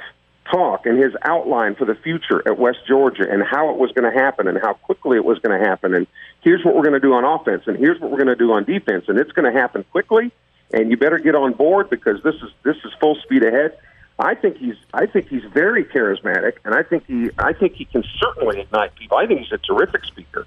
talk 0.51 0.85
and 0.85 0.97
his 1.01 1.13
outline 1.23 1.75
for 1.75 1.85
the 1.85 1.95
future 1.95 2.41
at 2.47 2.57
West 2.57 2.79
Georgia 2.87 3.25
and 3.29 3.43
how 3.43 3.69
it 3.71 3.77
was 3.77 3.91
going 3.91 4.11
to 4.11 4.17
happen 4.17 4.47
and 4.47 4.57
how 4.61 4.73
quickly 4.73 5.17
it 5.17 5.25
was 5.25 5.39
going 5.39 5.59
to 5.59 5.65
happen 5.65 5.93
and 5.93 6.07
here's 6.41 6.63
what 6.63 6.75
we're 6.75 6.83
going 6.83 6.93
to 6.93 6.99
do 6.99 7.13
on 7.13 7.23
offense 7.23 7.63
and 7.67 7.77
here's 7.77 7.99
what 7.99 8.11
we're 8.11 8.17
going 8.17 8.27
to 8.27 8.35
do 8.35 8.51
on 8.51 8.63
defense 8.63 9.05
and 9.07 9.19
it's 9.19 9.31
going 9.31 9.51
to 9.51 9.57
happen 9.57 9.83
quickly 9.91 10.31
and 10.73 10.91
you 10.91 10.97
better 10.97 11.19
get 11.19 11.35
on 11.35 11.53
board 11.53 11.89
because 11.89 12.21
this 12.23 12.35
is 12.35 12.49
this 12.63 12.77
is 12.77 12.91
full 12.99 13.15
speed 13.15 13.43
ahead. 13.43 13.77
I 14.17 14.35
think 14.35 14.57
he's 14.57 14.75
I 14.93 15.05
think 15.05 15.29
he's 15.29 15.43
very 15.53 15.85
charismatic 15.85 16.53
and 16.65 16.75
I 16.75 16.83
think 16.83 17.05
he 17.07 17.29
I 17.37 17.53
think 17.53 17.73
he 17.73 17.85
can 17.85 18.03
certainly 18.17 18.61
ignite 18.61 18.95
people. 18.95 19.17
I 19.17 19.27
think 19.27 19.41
he's 19.41 19.51
a 19.51 19.57
terrific 19.57 20.05
speaker. 20.05 20.45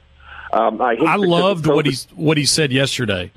Um, 0.52 0.82
I, 0.82 0.96
I 1.00 1.16
loved 1.16 1.66
what 1.66 1.86
COVID. 1.86 2.08
he 2.08 2.14
what 2.14 2.36
he 2.36 2.44
said 2.44 2.72
yesterday. 2.72 3.32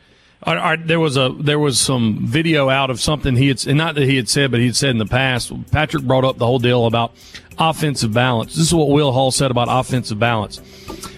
I, 0.46 0.74
I, 0.74 0.76
there 0.76 1.00
was 1.00 1.18
a 1.18 1.36
there 1.40 1.60
was 1.60 1.80
some 1.80 2.20
video 2.28 2.70
out 2.70 2.90
of 2.90 3.02
something 3.02 3.36
he 3.36 3.48
had 3.48 3.66
not 3.76 3.96
that 3.96 4.04
he 4.04 4.16
had 4.16 4.30
said, 4.30 4.52
but 4.52 4.60
he 4.60 4.68
had 4.68 4.76
said 4.76 4.92
in 4.92 5.00
the 5.00 5.06
past. 5.06 5.52
Patrick 5.72 6.04
brought 6.04 6.24
up 6.24 6.38
the 6.38 6.46
whole 6.46 6.60
deal 6.60 6.86
about 6.86 7.14
offensive 7.58 8.14
balance. 8.14 8.56
This 8.56 8.68
is 8.68 8.74
what 8.74 8.90
Will 8.90 9.12
Hall 9.12 9.32
said 9.32 9.50
about 9.50 9.68
offensive 9.70 10.20
balance. 10.20 10.62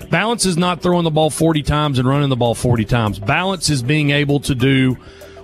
Balance 0.10 0.46
is 0.46 0.56
not 0.56 0.82
throwing 0.82 1.04
the 1.04 1.12
ball 1.12 1.30
40 1.30 1.64
times 1.64 2.00
and 2.00 2.08
running 2.08 2.30
the 2.30 2.38
ball 2.38 2.56
40 2.56 2.86
times. 2.86 3.20
Balance 3.20 3.70
is 3.70 3.84
being 3.84 4.12
able 4.12 4.40
to 4.42 4.56
do 4.56 4.94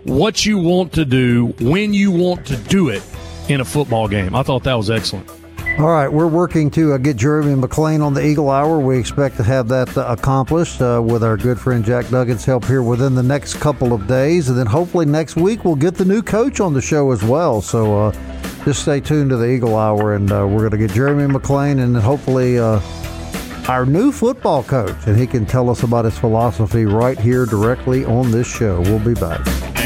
what 0.04 0.46
you 0.46 0.58
want 0.58 0.94
to 0.94 1.04
do 1.04 1.48
when 1.60 1.94
you 1.94 2.12
want 2.12 2.46
to 2.48 2.56
do 2.56 2.90
it 2.90 3.04
in 3.50 3.60
a 3.60 3.66
football 3.66 4.08
game. 4.08 4.36
I 4.36 4.44
thought 4.44 4.64
that 4.64 4.76
was 4.76 4.90
excellent. 4.90 5.30
All 5.80 5.90
right, 5.90 6.08
we're 6.08 6.28
working 6.28 6.70
to 6.72 6.94
uh, 6.94 6.98
get 6.98 7.18
Jeremy 7.18 7.60
McClain 7.60 8.06
on 8.06 8.14
the 8.14 8.24
Eagle 8.24 8.52
Hour. 8.52 8.80
We 8.80 9.00
expect 9.00 9.38
to 9.38 9.44
have 9.44 9.68
that 9.70 9.98
uh, 9.98 10.06
accomplished 10.08 10.80
uh, 10.84 11.02
with 11.04 11.24
our 11.24 11.36
good 11.36 11.60
friend 11.60 11.84
Jack 11.84 12.06
Duggan's 12.06 12.46
help 12.46 12.66
here 12.66 12.84
within 12.84 13.16
the 13.16 13.24
next 13.24 13.56
couple 13.56 13.92
of 13.92 14.06
days. 14.06 14.50
And 14.50 14.58
then 14.58 14.68
hopefully 14.68 15.08
next 15.08 15.36
week 15.36 15.66
we'll 15.66 15.76
get 15.76 15.96
the 15.96 16.06
new 16.06 16.22
coach 16.22 16.60
on 16.60 16.74
the 16.74 16.82
show 16.82 17.12
as 17.12 17.24
well. 17.24 17.60
So 17.60 18.00
uh, 18.00 18.12
just 18.66 18.84
stay 18.84 19.00
tuned 19.00 19.32
to 19.32 19.38
the 19.38 19.50
Eagle 19.50 19.76
Hour, 19.76 20.14
and 20.14 20.32
uh, 20.32 20.46
we're 20.48 20.70
going 20.70 20.72
to 20.72 20.78
get 20.78 20.92
Jeremy 20.92 21.34
McClain 21.34 21.84
and 21.84 21.96
then 21.96 22.04
hopefully 22.04 22.60
uh, 22.60 22.80
our 23.68 23.88
new 23.88 24.12
football 24.12 24.62
coach. 24.62 24.96
And 25.08 25.18
he 25.18 25.26
can 25.26 25.44
tell 25.44 25.72
us 25.72 25.82
about 25.82 26.06
his 26.06 26.18
philosophy 26.20 26.86
right 26.86 27.20
here 27.20 27.48
directly 27.48 28.06
on 28.06 28.30
this 28.30 28.46
show. 28.46 28.80
We'll 28.82 29.00
be 29.00 29.16
back. 29.16 29.83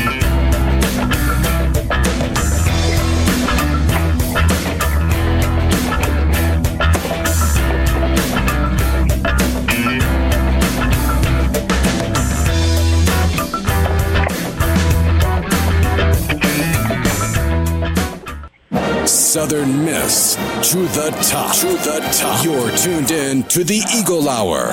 Southern 19.37 19.85
Miss 19.85 20.33
to 20.71 20.79
the 20.79 21.15
top. 21.21 21.55
To 21.57 21.67
the 21.67 21.99
top. 22.11 22.43
You're 22.43 22.75
tuned 22.75 23.11
in 23.11 23.43
to 23.43 23.63
the 23.63 23.83
Eagle 23.95 24.27
Hour. 24.27 24.65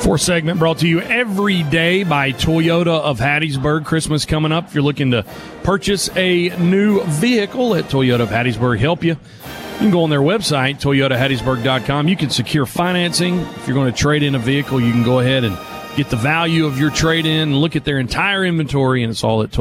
Fourth 0.00 0.20
segment 0.20 0.58
brought 0.58 0.76
to 0.80 0.86
you 0.86 1.00
every 1.00 1.62
day 1.62 2.04
by 2.04 2.32
Toyota 2.32 3.00
of 3.00 3.18
Hattiesburg. 3.20 3.86
Christmas 3.86 4.26
coming 4.26 4.52
up. 4.52 4.66
If 4.66 4.74
you're 4.74 4.84
looking 4.84 5.12
to 5.12 5.24
purchase 5.62 6.14
a 6.14 6.50
new 6.58 7.02
vehicle, 7.04 7.70
let 7.70 7.86
Toyota 7.86 8.20
of 8.20 8.28
Hattiesburg 8.28 8.80
help 8.80 9.02
you. 9.02 9.12
You 9.12 9.78
can 9.78 9.90
go 9.90 10.02
on 10.02 10.10
their 10.10 10.20
website, 10.20 10.78
toyotahattiesburg.com. 10.78 12.06
You 12.06 12.16
can 12.18 12.28
secure 12.28 12.66
financing. 12.66 13.38
If 13.38 13.66
you're 13.66 13.74
going 13.74 13.90
to 13.90 13.98
trade 13.98 14.22
in 14.22 14.34
a 14.34 14.38
vehicle, 14.38 14.78
you 14.78 14.92
can 14.92 15.04
go 15.04 15.20
ahead 15.20 15.44
and 15.44 15.56
get 15.96 16.10
the 16.10 16.16
value 16.16 16.66
of 16.66 16.78
your 16.78 16.90
trade 16.90 17.24
in, 17.24 17.56
look 17.56 17.76
at 17.76 17.86
their 17.86 17.98
entire 17.98 18.44
inventory, 18.44 19.02
and 19.04 19.10
it's 19.10 19.24
all 19.24 19.42
at 19.42 19.52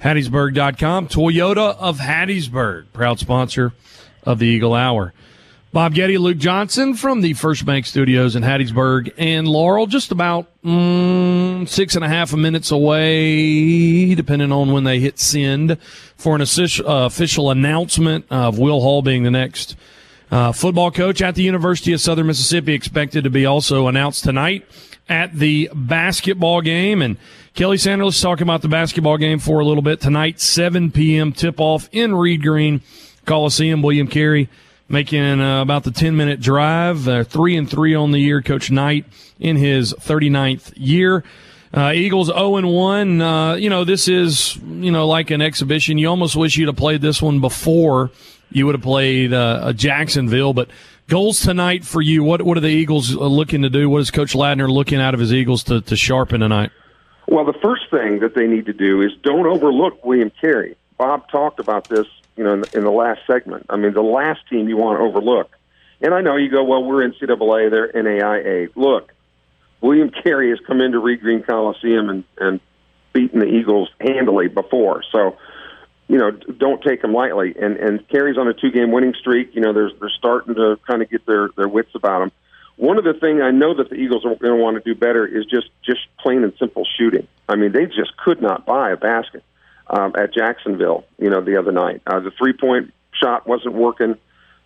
toyotahattiesburg.com. 0.00 1.08
Toyota 1.08 1.76
of 1.78 1.98
Hattiesburg, 1.98 2.86
proud 2.92 3.18
sponsor 3.18 3.72
of 4.22 4.38
the 4.38 4.46
Eagle 4.46 4.74
Hour. 4.74 5.12
Bob 5.70 5.92
Getty, 5.92 6.16
Luke 6.16 6.38
Johnson 6.38 6.94
from 6.94 7.20
the 7.20 7.34
First 7.34 7.66
Bank 7.66 7.84
Studios 7.84 8.34
in 8.34 8.42
Hattiesburg 8.42 9.12
and 9.18 9.46
Laurel, 9.46 9.86
just 9.86 10.10
about 10.12 10.46
mm, 10.64 11.68
six 11.68 11.94
and 11.94 12.02
a 12.02 12.08
half 12.08 12.32
minutes 12.32 12.70
away, 12.70 14.14
depending 14.14 14.50
on 14.50 14.72
when 14.72 14.84
they 14.84 14.98
hit 14.98 15.18
send, 15.18 15.78
for 16.16 16.34
an 16.34 16.40
official, 16.40 16.88
uh, 16.88 17.04
official 17.04 17.50
announcement 17.50 18.24
of 18.30 18.58
Will 18.58 18.80
Hall 18.80 19.02
being 19.02 19.24
the 19.24 19.30
next 19.30 19.76
uh, 20.30 20.52
football 20.52 20.90
coach 20.90 21.20
at 21.20 21.34
the 21.34 21.42
University 21.42 21.92
of 21.92 22.00
Southern 22.00 22.28
Mississippi, 22.28 22.72
expected 22.72 23.24
to 23.24 23.30
be 23.30 23.44
also 23.44 23.88
announced 23.88 24.24
tonight 24.24 24.66
at 25.06 25.34
the 25.34 25.70
basketball 25.74 26.62
game. 26.62 27.02
And 27.02 27.18
Kelly 27.58 27.76
Sanders, 27.76 28.24
let's 28.24 28.40
about 28.40 28.62
the 28.62 28.68
basketball 28.68 29.16
game 29.16 29.40
for 29.40 29.58
a 29.58 29.64
little 29.64 29.82
bit 29.82 30.00
tonight, 30.00 30.38
7 30.38 30.92
p.m. 30.92 31.32
tip 31.32 31.58
off 31.58 31.88
in 31.90 32.14
Reed 32.14 32.40
Green 32.40 32.82
Coliseum. 33.26 33.82
William 33.82 34.06
Carey 34.06 34.48
making 34.88 35.40
uh, 35.40 35.60
about 35.60 35.82
the 35.82 35.90
10 35.90 36.16
minute 36.16 36.38
drive. 36.38 37.08
Uh, 37.08 37.24
three 37.24 37.56
and 37.56 37.68
three 37.68 37.96
on 37.96 38.12
the 38.12 38.20
year. 38.20 38.42
Coach 38.42 38.70
Knight 38.70 39.06
in 39.40 39.56
his 39.56 39.92
39th 39.92 40.72
year. 40.76 41.24
Uh, 41.74 41.90
Eagles 41.92 42.28
0 42.28 42.58
and 42.58 42.68
1. 42.68 43.20
Uh, 43.20 43.54
you 43.54 43.68
know, 43.68 43.82
this 43.82 44.06
is, 44.06 44.54
you 44.58 44.92
know, 44.92 45.08
like 45.08 45.32
an 45.32 45.42
exhibition. 45.42 45.98
You 45.98 46.10
almost 46.10 46.36
wish 46.36 46.56
you'd 46.56 46.68
have 46.68 46.76
played 46.76 47.00
this 47.00 47.20
one 47.20 47.40
before 47.40 48.12
you 48.52 48.66
would 48.66 48.76
have 48.76 48.82
played 48.82 49.32
uh, 49.32 49.72
Jacksonville, 49.72 50.54
but 50.54 50.70
goals 51.08 51.40
tonight 51.40 51.84
for 51.84 52.00
you. 52.00 52.22
What, 52.22 52.40
what 52.40 52.56
are 52.56 52.60
the 52.60 52.68
Eagles 52.68 53.16
uh, 53.16 53.18
looking 53.18 53.62
to 53.62 53.68
do? 53.68 53.90
What 53.90 54.00
is 54.00 54.12
Coach 54.12 54.34
Ladner 54.34 54.70
looking 54.70 55.00
out 55.00 55.12
of 55.12 55.18
his 55.18 55.32
Eagles 55.32 55.64
to, 55.64 55.80
to 55.80 55.96
sharpen 55.96 56.38
tonight? 56.38 56.70
Well, 57.30 57.44
the 57.44 57.58
first 57.62 57.90
thing 57.90 58.20
that 58.20 58.34
they 58.34 58.46
need 58.46 58.66
to 58.66 58.72
do 58.72 59.02
is 59.02 59.12
don't 59.22 59.46
overlook 59.46 60.04
William 60.04 60.32
Carey. 60.40 60.76
Bob 60.96 61.28
talked 61.30 61.60
about 61.60 61.88
this 61.88 62.06
you 62.38 62.44
know, 62.44 62.54
in 62.54 62.60
the, 62.60 62.78
in 62.78 62.84
the 62.84 62.90
last 62.90 63.20
segment. 63.26 63.66
I 63.68 63.76
mean, 63.76 63.92
the 63.92 64.00
last 64.00 64.40
team 64.48 64.68
you 64.68 64.76
want 64.76 65.00
to 65.00 65.04
overlook. 65.04 65.50
And 66.00 66.14
I 66.14 66.20
know 66.20 66.36
you 66.36 66.48
go, 66.48 66.62
well, 66.62 66.84
we're 66.84 67.06
NCAA, 67.06 67.70
they're 67.70 67.92
NAIA. 67.92 68.70
Look, 68.76 69.12
William 69.80 70.10
Carey 70.10 70.50
has 70.50 70.60
come 70.64 70.80
into 70.80 71.00
Reed 71.00 71.20
Green 71.20 71.42
Coliseum 71.42 72.08
and, 72.08 72.24
and 72.38 72.60
beaten 73.12 73.40
the 73.40 73.46
Eagles 73.46 73.90
handily 74.00 74.46
before. 74.46 75.02
So, 75.10 75.36
you 76.06 76.16
know, 76.16 76.30
don't 76.30 76.80
take 76.80 77.02
them 77.02 77.12
lightly. 77.12 77.56
And 77.60 77.76
and 77.76 78.08
Carey's 78.08 78.38
on 78.38 78.46
a 78.46 78.54
two-game 78.54 78.92
winning 78.92 79.14
streak. 79.14 79.54
You 79.54 79.60
know, 79.60 79.72
they're 79.72 79.90
they're 79.98 80.08
starting 80.16 80.54
to 80.54 80.78
kind 80.86 81.02
of 81.02 81.10
get 81.10 81.26
their 81.26 81.50
their 81.56 81.68
wits 81.68 81.90
about 81.94 82.20
them. 82.20 82.32
One 82.78 82.96
of 82.96 83.02
the 83.02 83.12
things 83.12 83.42
I 83.42 83.50
know 83.50 83.74
that 83.74 83.90
the 83.90 83.96
Eagles 83.96 84.24
are 84.24 84.36
going 84.36 84.56
to 84.56 84.62
want 84.62 84.82
to 84.82 84.94
do 84.94 84.98
better 84.98 85.26
is 85.26 85.44
just 85.46 85.68
just 85.84 86.00
plain 86.20 86.44
and 86.44 86.52
simple 86.58 86.86
shooting. 86.96 87.26
I 87.48 87.56
mean, 87.56 87.72
they 87.72 87.86
just 87.86 88.16
could 88.16 88.40
not 88.40 88.66
buy 88.66 88.92
a 88.92 88.96
basket 88.96 89.42
um, 89.90 90.14
at 90.16 90.32
Jacksonville, 90.32 91.04
you 91.18 91.28
know, 91.28 91.40
the 91.40 91.56
other 91.56 91.72
night. 91.72 92.02
Uh, 92.06 92.20
the 92.20 92.30
three 92.30 92.52
point 92.52 92.94
shot 93.12 93.48
wasn't 93.48 93.74
working. 93.74 94.16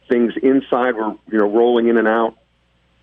Things 0.09 0.35
inside 0.43 0.95
were, 0.95 1.15
you 1.31 1.39
know, 1.39 1.47
rolling 1.47 1.89
in 1.89 1.97
and 1.97 2.07
out. 2.07 2.37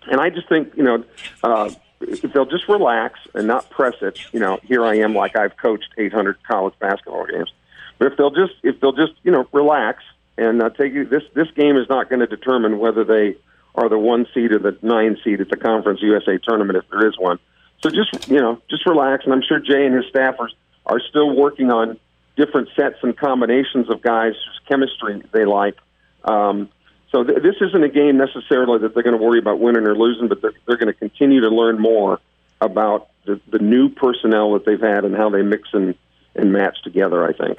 And 0.06 0.20
I 0.20 0.30
just 0.30 0.48
think, 0.48 0.76
you 0.76 0.84
know, 0.84 1.04
uh, 1.42 1.70
if 2.00 2.32
they'll 2.32 2.46
just 2.46 2.68
relax 2.68 3.18
and 3.34 3.48
not 3.48 3.68
press 3.68 3.94
it, 4.02 4.18
you 4.32 4.38
know, 4.38 4.58
here 4.62 4.84
I 4.84 4.98
am 4.98 5.14
like 5.14 5.36
I've 5.36 5.56
coached 5.56 5.88
800 5.98 6.42
college 6.44 6.74
basketball 6.78 7.26
games. 7.26 7.52
But 7.98 8.12
if 8.12 8.16
they'll 8.16 8.30
just, 8.30 8.54
if 8.62 8.80
they'll 8.80 8.92
just, 8.92 9.12
you 9.24 9.32
know, 9.32 9.46
relax 9.52 10.04
and 10.38 10.62
uh, 10.62 10.70
take 10.70 10.94
this, 11.10 11.24
this 11.34 11.50
game 11.56 11.76
is 11.76 11.88
not 11.88 12.08
going 12.08 12.20
to 12.20 12.26
determine 12.26 12.78
whether 12.78 13.04
they 13.04 13.36
are 13.74 13.88
the 13.88 13.98
one 13.98 14.26
seed 14.34 14.52
or 14.52 14.58
the 14.58 14.76
nine 14.82 15.16
seed 15.24 15.40
at 15.40 15.48
the 15.48 15.56
Conference 15.56 16.00
USA 16.02 16.38
tournament 16.38 16.78
if 16.78 16.88
there 16.90 17.06
is 17.08 17.18
one. 17.18 17.38
So 17.82 17.90
just, 17.90 18.28
you 18.28 18.40
know, 18.40 18.60
just 18.68 18.86
relax. 18.86 19.24
And 19.24 19.32
I'm 19.32 19.42
sure 19.42 19.58
Jay 19.58 19.86
and 19.86 19.94
his 19.94 20.06
staff 20.08 20.36
are, 20.38 20.50
are 20.86 21.00
still 21.00 21.34
working 21.34 21.70
on 21.70 21.98
different 22.36 22.68
sets 22.76 22.96
and 23.02 23.16
combinations 23.16 23.88
of 23.90 24.02
guys 24.02 24.32
whose 24.32 24.60
chemistry 24.68 25.22
they 25.32 25.44
like. 25.44 25.76
Um, 26.24 26.68
so 27.10 27.24
th- 27.24 27.42
this 27.42 27.56
isn't 27.60 27.82
a 27.82 27.88
game 27.88 28.18
necessarily 28.18 28.78
that 28.80 28.94
they're 28.94 29.02
going 29.02 29.18
to 29.18 29.24
worry 29.24 29.38
about 29.38 29.58
winning 29.60 29.86
or 29.86 29.96
losing, 29.96 30.28
but 30.28 30.42
they're, 30.42 30.54
they're 30.66 30.76
going 30.76 30.92
to 30.92 30.98
continue 30.98 31.40
to 31.40 31.48
learn 31.48 31.80
more 31.80 32.20
about 32.60 33.08
the, 33.24 33.40
the 33.50 33.58
new 33.58 33.88
personnel 33.88 34.52
that 34.52 34.64
they've 34.64 34.80
had 34.80 35.04
and 35.04 35.16
how 35.16 35.30
they 35.30 35.42
mix 35.42 35.68
and, 35.72 35.94
and 36.34 36.52
match 36.52 36.82
together, 36.82 37.24
I 37.24 37.32
think. 37.32 37.58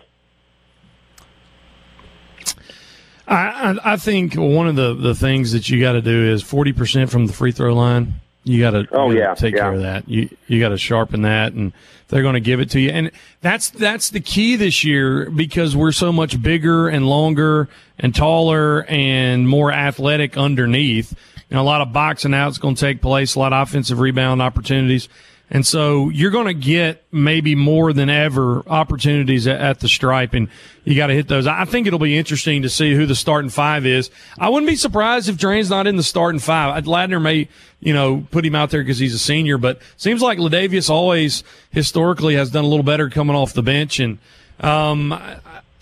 I, 3.27 3.77
I 3.83 3.97
think 3.97 4.35
one 4.35 4.67
of 4.67 4.75
the, 4.75 4.93
the 4.93 5.15
things 5.15 5.51
that 5.53 5.69
you 5.69 5.79
got 5.79 5.93
to 5.93 6.01
do 6.01 6.31
is 6.31 6.43
40% 6.43 7.09
from 7.09 7.27
the 7.27 7.33
free 7.33 7.51
throw 7.51 7.73
line. 7.73 8.15
You 8.43 8.59
got 8.59 8.71
to 8.71 8.87
oh 8.91 9.11
yeah 9.11 9.35
take 9.35 9.53
yeah. 9.53 9.61
care 9.61 9.73
of 9.73 9.81
that. 9.81 10.09
You 10.09 10.27
you 10.47 10.59
got 10.59 10.69
to 10.69 10.77
sharpen 10.77 11.21
that, 11.21 11.53
and 11.53 11.73
they're 12.07 12.23
going 12.23 12.33
to 12.33 12.39
give 12.39 12.59
it 12.59 12.71
to 12.71 12.79
you. 12.79 12.89
And 12.89 13.11
that's 13.41 13.69
that's 13.69 14.09
the 14.09 14.19
key 14.19 14.55
this 14.55 14.83
year 14.83 15.29
because 15.29 15.75
we're 15.75 15.91
so 15.91 16.11
much 16.11 16.41
bigger 16.41 16.89
and 16.89 17.05
longer 17.07 17.69
and 17.99 18.15
taller 18.15 18.83
and 18.89 19.47
more 19.47 19.71
athletic 19.71 20.37
underneath. 20.37 21.15
Know, 21.51 21.61
a 21.61 21.63
lot 21.63 21.81
of 21.81 21.91
boxing 21.91 22.33
out 22.33 22.49
is 22.49 22.57
going 22.57 22.75
to 22.75 22.81
take 22.81 23.01
place, 23.01 23.35
a 23.35 23.39
lot 23.39 23.51
of 23.53 23.67
offensive 23.67 23.99
rebound 23.99 24.41
opportunities. 24.41 25.09
And 25.53 25.67
so 25.67 26.07
you're 26.09 26.31
going 26.31 26.47
to 26.47 26.53
get 26.53 27.03
maybe 27.11 27.55
more 27.55 27.91
than 27.91 28.09
ever 28.09 28.63
opportunities 28.67 29.47
at, 29.47 29.81
the 29.81 29.89
stripe, 29.89 30.33
and 30.33 30.47
you 30.85 30.95
got 30.95 31.07
to 31.07 31.13
hit 31.13 31.27
those. 31.27 31.45
I 31.45 31.65
think 31.65 31.87
it'll 31.87 31.99
be 31.99 32.17
interesting 32.17 32.61
to 32.61 32.69
see 32.69 32.95
who 32.95 33.05
the 33.05 33.15
starting 33.15 33.49
five 33.49 33.85
is. 33.85 34.09
I 34.39 34.47
wouldn't 34.47 34.69
be 34.69 34.77
surprised 34.77 35.27
if 35.27 35.37
Draine's 35.37 35.69
not 35.69 35.87
in 35.87 35.97
the 35.97 36.03
starting 36.03 36.39
five. 36.39 36.81
Ladner 36.85 37.21
may, 37.21 37.49
you 37.81 37.93
know, 37.93 38.25
put 38.31 38.45
him 38.45 38.55
out 38.55 38.69
there 38.69 38.81
because 38.81 38.97
he's 38.97 39.13
a 39.13 39.19
senior, 39.19 39.57
but 39.57 39.81
seems 39.97 40.21
like 40.21 40.39
Ladavius 40.39 40.89
always 40.89 41.43
historically 41.71 42.35
has 42.35 42.49
done 42.49 42.63
a 42.63 42.67
little 42.67 42.85
better 42.85 43.09
coming 43.09 43.35
off 43.35 43.53
the 43.53 43.63
bench, 43.63 43.99
and 43.99 44.19
um, 44.61 45.11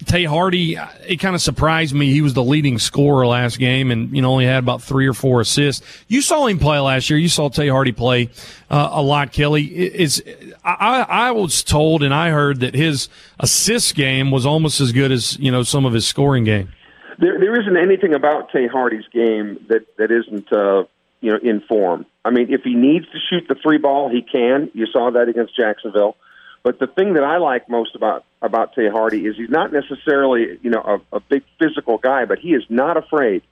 Tay 0.06 0.24
Hardy, 0.24 0.78
it 1.08 1.18
kind 1.18 1.36
of 1.36 1.42
surprised 1.42 1.94
me. 1.94 2.12
He 2.12 2.22
was 2.22 2.34
the 2.34 2.44
leading 2.44 2.80
scorer 2.80 3.28
last 3.28 3.60
game, 3.60 3.92
and 3.92 4.16
you 4.16 4.22
know 4.22 4.32
only 4.32 4.46
had 4.46 4.64
about 4.64 4.82
three 4.82 5.08
or 5.08 5.14
four 5.14 5.42
assists. 5.42 5.86
You 6.08 6.22
saw 6.22 6.48
him 6.48 6.58
play 6.58 6.80
last 6.80 7.10
year. 7.10 7.20
You 7.20 7.28
saw 7.28 7.50
Tay 7.50 7.68
Hardy 7.68 7.92
play 7.92 8.30
uh, 8.70 8.90
a 8.92 9.02
lot. 9.02 9.34
Kelly 9.34 9.64
is. 9.66 10.24
I, 10.64 11.02
I 11.02 11.32
was 11.32 11.64
told 11.64 12.02
and 12.04 12.14
I 12.14 12.30
heard 12.30 12.62
that 12.62 12.76
his 12.76 13.10
assist 13.40 13.96
game 13.96 14.32
was 14.32 14.46
almost 14.46 14.80
as 14.80 14.92
good 14.94 15.12
as 15.12 15.38
you 15.38 15.52
know 15.52 15.64
some 15.64 15.86
of 15.86 15.94
his 15.94 16.08
scoring 16.08 16.46
game. 16.46 16.70
There, 17.18 17.38
there 17.38 17.60
isn't 17.60 17.78
anything 17.78 18.14
about 18.14 18.52
Tay 18.52 18.68
Hardy's 18.68 19.08
game 19.12 19.66
that 19.68 19.86
that 19.98 20.12
isn't 20.12 20.52
uh, 20.54 20.86
you 21.20 21.32
know 21.32 21.40
in 21.44 21.60
form. 21.62 22.06
I 22.24 22.30
mean, 22.30 22.54
if 22.54 22.62
he 22.64 22.74
needs 22.74 23.06
to 23.08 23.18
shoot 23.30 23.48
the 23.50 23.56
three 23.56 23.78
ball, 23.78 24.10
he 24.10 24.22
can. 24.22 24.72
You 24.74 24.86
saw 24.86 25.12
that 25.12 25.28
against 25.28 25.58
Jacksonville. 25.58 26.16
But 26.64 26.80
the 26.80 26.88
thing 26.88 27.14
that 27.14 27.24
I 27.24 27.38
like 27.38 27.70
most 27.70 27.96
about 27.96 28.26
about 28.42 28.74
Tay 28.74 28.90
Hardy 28.90 29.26
is 29.26 29.38
he's 29.38 29.50
not 29.50 29.72
necessarily 29.72 30.60
you 30.62 30.70
know 30.70 31.02
a, 31.12 31.18
a 31.18 31.20
big 31.20 31.44
physical 31.58 31.98
guy, 31.98 32.26
but 32.26 32.40
he 32.40 32.50
is 32.50 32.64
not 32.70 32.98
afraid. 32.98 33.44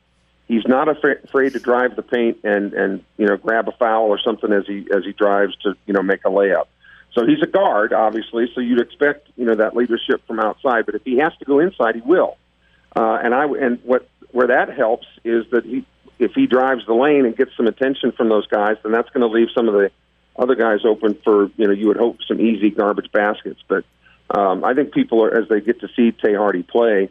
He's 0.47 0.65
not 0.65 0.87
afraid, 0.87 1.17
afraid 1.23 1.53
to 1.53 1.59
drive 1.59 1.95
the 1.95 2.01
paint 2.01 2.39
and 2.43 2.73
and 2.73 3.03
you 3.17 3.25
know 3.25 3.37
grab 3.37 3.67
a 3.67 3.71
foul 3.73 4.07
or 4.07 4.19
something 4.19 4.51
as 4.51 4.65
he 4.67 4.87
as 4.93 5.03
he 5.03 5.13
drives 5.13 5.55
to 5.63 5.75
you 5.85 5.93
know 5.93 6.01
make 6.01 6.21
a 6.25 6.29
layup. 6.29 6.65
So 7.13 7.25
he's 7.25 7.41
a 7.41 7.47
guard, 7.47 7.93
obviously. 7.93 8.51
So 8.53 8.61
you'd 8.61 8.81
expect 8.81 9.29
you 9.37 9.45
know 9.45 9.55
that 9.55 9.75
leadership 9.75 10.25
from 10.27 10.39
outside. 10.39 10.85
But 10.85 10.95
if 10.95 11.03
he 11.03 11.17
has 11.17 11.33
to 11.39 11.45
go 11.45 11.59
inside, 11.59 11.95
he 11.95 12.01
will. 12.01 12.37
Uh, 12.95 13.19
and 13.23 13.33
I 13.33 13.45
and 13.45 13.79
what 13.83 14.07
where 14.31 14.47
that 14.47 14.75
helps 14.75 15.07
is 15.23 15.45
that 15.51 15.65
he 15.65 15.85
if 16.19 16.33
he 16.33 16.47
drives 16.47 16.85
the 16.85 16.93
lane 16.93 17.25
and 17.25 17.35
gets 17.35 17.51
some 17.55 17.67
attention 17.67 18.11
from 18.11 18.29
those 18.29 18.47
guys, 18.47 18.77
then 18.83 18.91
that's 18.91 19.09
going 19.09 19.21
to 19.21 19.27
leave 19.27 19.49
some 19.55 19.67
of 19.67 19.73
the 19.73 19.91
other 20.37 20.55
guys 20.55 20.79
open 20.85 21.17
for 21.23 21.47
you 21.57 21.67
know 21.67 21.71
you 21.73 21.87
would 21.87 21.97
hope 21.97 22.17
some 22.27 22.39
easy 22.39 22.69
garbage 22.69 23.11
baskets. 23.11 23.59
But 23.67 23.83
um, 24.29 24.63
I 24.63 24.73
think 24.73 24.93
people 24.93 25.23
are 25.23 25.33
as 25.41 25.47
they 25.49 25.61
get 25.61 25.79
to 25.81 25.87
see 25.95 26.11
Tay 26.11 26.33
Hardy 26.35 26.63
play, 26.63 27.09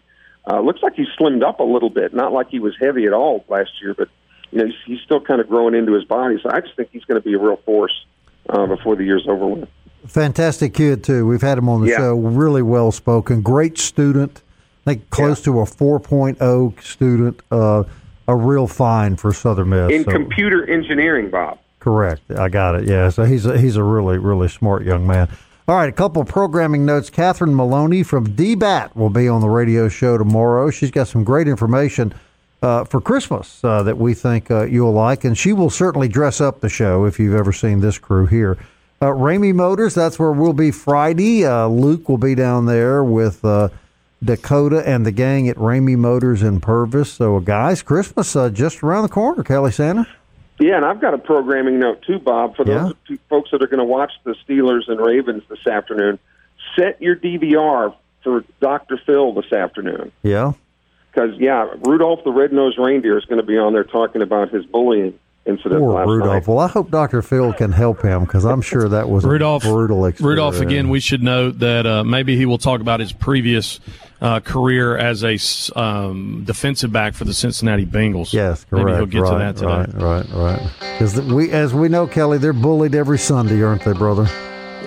uh, 0.51 0.61
looks 0.61 0.83
like 0.83 0.95
he's 0.95 1.09
slimmed 1.19 1.43
up 1.43 1.61
a 1.61 1.65
little 1.65 1.91
bit. 1.91 2.15
Not 2.15 2.33
like 2.33 2.49
he 2.51 2.59
was 2.61 2.75
heavy 2.81 3.07
at 3.07 3.13
all 3.13 3.45
last 3.49 3.71
year, 3.83 3.95
but 3.95 4.09
you 4.51 4.59
know 4.59 4.67
he's, 4.67 4.75
he's 4.87 5.01
still 5.05 5.21
kind 5.21 5.41
of 5.41 5.49
growing 5.49 5.75
into 5.75 5.93
his 5.93 6.05
body. 6.05 6.39
So 6.43 6.51
I 6.53 6.61
just 6.61 6.77
think 6.77 6.91
he's 6.93 7.05
going 7.05 7.21
to 7.21 7.25
be 7.27 7.35
a 7.35 7.39
real 7.39 7.57
force 7.59 8.05
uh, 8.49 8.67
before 8.67 8.97
the 8.97 9.05
year's 9.05 9.27
over 9.29 9.47
with. 9.47 9.69
Fantastic 10.07 10.73
kid 10.75 11.03
too. 11.03 11.27
We've 11.27 11.43
had 11.43 11.59
him 11.59 11.69
on 11.69 11.83
the 11.83 11.89
Yeah. 11.91 11.97
show. 11.97 12.15
Really 12.15 12.63
well 12.63 12.93
spoken. 12.93 13.43
Great 13.43 13.77
student. 13.77 14.43
I 14.87 14.91
think 14.95 15.11
close 15.11 15.43
to 15.43 15.59
a 15.61 15.65
4.0 15.65 16.81
student. 16.81 17.41
Uh, 17.51 17.83
a 18.29 18.37
real 18.37 18.69
find 18.69 19.19
for 19.19 19.33
Southern 19.33 19.71
Miss. 19.71 19.91
In 19.93 20.05
So- 20.05 20.13
computer 20.13 20.65
engineering, 20.69 21.29
Bob. 21.31 21.59
Correct. 21.87 22.33
I 22.33 22.49
got 22.49 22.75
it. 22.75 22.89
Yeah. 22.89 23.11
So 23.11 23.23
he's 23.23 23.47
a, 23.47 23.57
he's 23.57 23.77
a 23.77 23.83
really 23.85 24.19
really 24.19 24.49
smart 24.49 24.83
young 24.83 25.07
man. 25.07 25.29
All 25.69 25.77
right, 25.77 25.89
a 25.89 25.93
couple 25.93 26.21
of 26.21 26.27
programming 26.27 26.85
notes. 26.85 27.11
Catherine 27.11 27.55
Maloney 27.55 28.03
from 28.03 28.27
DBAT 28.27 28.97
will 28.97 29.09
be 29.09 29.29
on 29.29 29.41
the 29.41 29.49
radio 29.49 29.89
show 29.89 30.19
tomorrow. 30.19 30.71
She's 30.71 30.91
got 30.91 31.07
some 31.07 31.23
great 31.23 31.47
information 31.47 32.13
uh, 32.61 32.83
for 32.83 33.01
Christmas 33.01 33.63
uh, 33.63 33.85
that 33.85 33.99
we 33.99 34.15
think 34.15 34.51
uh, 34.51 34.65
you'll 34.65 34.95
like, 34.95 35.23
and 35.23 35.39
she 35.39 35.53
will 35.53 35.71
certainly 35.71 36.09
dress 36.09 36.41
up 36.41 36.61
the 36.61 36.69
show 36.69 37.05
if 37.05 37.21
you've 37.21 37.37
ever 37.37 37.53
seen 37.53 37.79
this 37.79 37.99
crew 37.99 38.27
here. 38.27 38.59
Uh, 39.01 39.07
Ramey 39.07 39.55
Motors, 39.55 39.95
that's 39.95 40.19
where 40.19 40.33
we'll 40.33 40.53
be 40.53 40.73
Friday. 40.73 41.45
Uh, 41.45 41.69
Luke 41.69 42.09
will 42.09 42.19
be 42.19 42.35
down 42.35 42.67
there 42.67 43.05
with 43.05 43.45
uh, 43.45 43.69
Dakota 44.25 44.83
and 44.85 45.07
the 45.07 45.13
gang 45.13 45.49
at 45.49 45.57
Ramey 45.57 45.97
Motors 45.97 46.43
in 46.43 46.61
Purvis. 46.61 47.13
So, 47.13 47.39
guys, 47.39 47.83
Christmas 47.83 48.35
uh, 48.35 48.51
just 48.51 48.83
around 48.83 49.03
the 49.03 49.09
corner, 49.09 49.45
Kelly 49.45 49.71
Santa. 49.71 50.09
Yeah, 50.59 50.77
and 50.77 50.85
I've 50.85 51.01
got 51.01 51.15
a 51.15 51.19
programming 51.19 51.79
note 51.79 52.03
too, 52.03 52.19
Bob, 52.19 52.57
for 52.57 52.65
those 52.65 52.95
yeah. 53.09 53.17
folks 53.29 53.51
that 53.51 53.63
are 53.63 53.67
going 53.67 53.79
to 53.79 53.85
watch 53.85 54.13
the 54.25 54.35
Steelers 54.47 54.89
and 54.89 54.99
Ravens 54.99 55.43
this 55.49 55.67
afternoon. 55.67 56.19
Set 56.75 57.01
your 57.01 57.15
DVR 57.15 57.95
for 58.23 58.45
Dr. 58.61 58.99
Phil 59.05 59.33
this 59.35 59.53
afternoon. 59.53 60.13
Yeah. 60.23 60.53
Because, 61.13 61.37
yeah, 61.39 61.71
Rudolph 61.81 62.25
the 62.25 62.33
Red-Nosed 62.33 62.79
Reindeer 62.79 63.19
is 63.19 63.25
going 63.25 63.41
to 63.41 63.47
be 63.47 63.57
on 63.57 63.73
there 63.73 63.85
talking 63.85 64.23
about 64.23 64.51
his 64.51 64.65
bullying 64.67 65.19
incident 65.47 65.81
Poor 65.81 65.95
last 65.95 66.09
Rudolph. 66.09 66.33
night. 66.33 66.47
Well, 66.47 66.59
I 66.59 66.69
hope 66.69 66.91
Dr. 66.91 67.23
Phil 67.23 67.53
can 67.53 67.73
help 67.73 68.03
him 68.03 68.25
because 68.25 68.45
I'm 68.45 68.61
sure 68.63 68.89
that 68.89 69.09
was 69.09 69.25
Rudolph, 69.25 69.65
a 69.65 69.69
brutal 69.69 70.05
experience. 70.07 70.29
Rudolph, 70.29 70.61
again, 70.61 70.89
we 70.89 71.01
should 71.01 71.23
note 71.23 71.59
that 71.61 71.87
uh, 71.87 72.05
maybe 72.05 72.37
he 72.37 72.47
will 72.47 72.59
talk 72.59 72.81
about 72.81 73.01
his 73.01 73.13
previous 73.13 73.79
uh, 74.21 74.41
career 74.41 74.97
as 74.97 75.23
a 75.25 75.39
um, 75.79 76.43
defensive 76.45 76.91
back 76.93 77.15
for 77.15 77.25
the 77.25 77.35
Cincinnati 77.35 77.85
Bengals. 77.87 78.33
Yes, 78.33 78.65
correct. 78.65 78.87
Maybe 78.87 78.97
he'll 78.97 79.07
get 79.07 79.21
right, 79.21 79.55
to 79.57 79.61
that 79.63 79.67
Right, 79.67 79.87
today. 79.87 80.05
right, 80.05 80.61
right. 80.61 80.71
Because 80.99 81.21
we, 81.21 81.51
as 81.53 81.73
we 81.75 81.89
know, 81.89 82.07
Kelly, 82.07 82.39
they're 82.39 82.53
bullied 82.53 82.95
every 82.95 83.19
Sunday, 83.19 83.63
aren't 83.63 83.85
they, 83.85 83.93
brother? 83.93 84.25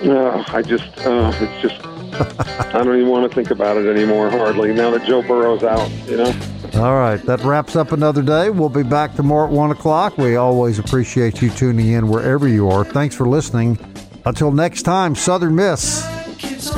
No, 0.04 0.44
I 0.48 0.62
just, 0.62 0.98
uh, 1.06 1.32
it's 1.40 1.62
just, 1.62 1.80
I 2.74 2.82
don't 2.84 2.96
even 2.96 3.08
want 3.08 3.30
to 3.30 3.34
think 3.34 3.50
about 3.50 3.76
it 3.76 3.86
anymore, 3.86 4.30
hardly, 4.30 4.72
now 4.72 4.90
that 4.90 5.04
Joe 5.04 5.22
Burrow's 5.22 5.62
out, 5.62 5.90
you 6.06 6.16
know? 6.16 6.32
All 6.74 6.94
right, 6.94 7.20
that 7.26 7.40
wraps 7.40 7.76
up 7.76 7.92
another 7.92 8.22
day. 8.22 8.50
We'll 8.50 8.68
be 8.68 8.82
back 8.84 9.14
tomorrow 9.14 9.46
at 9.46 9.52
1 9.52 9.70
o'clock. 9.72 10.16
We 10.18 10.36
always 10.36 10.78
appreciate 10.78 11.42
you 11.42 11.50
tuning 11.50 11.88
in 11.88 12.08
wherever 12.08 12.46
you 12.46 12.70
are. 12.70 12.84
Thanks 12.84 13.14
for 13.14 13.28
listening. 13.28 13.78
Until 14.24 14.52
next 14.52 14.82
time, 14.82 15.14
Southern 15.14 15.56
Miss. 15.56 16.02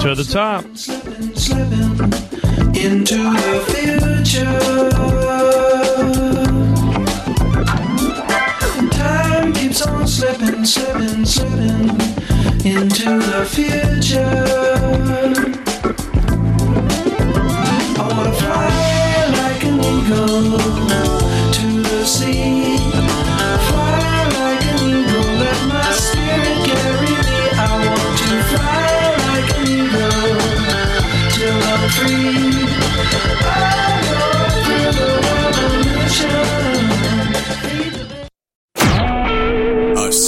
To 0.00 0.14
the 0.14 0.24
top. 0.24 0.64
Into 2.74 3.16
the 3.16 4.22
future. 4.24 5.71
Slipping, 10.06 10.64
slipping, 10.64 11.24
slipping 11.24 11.88
into 12.64 13.18
the 13.18 13.44
future. 13.48 14.18
I 17.98 18.08
wanna 18.08 18.32
fly 18.32 19.26
like 19.38 19.64
an 19.64 19.80
eagle 19.80 20.58
to 21.52 21.82
the 21.82 22.04
sea. 22.04 23.31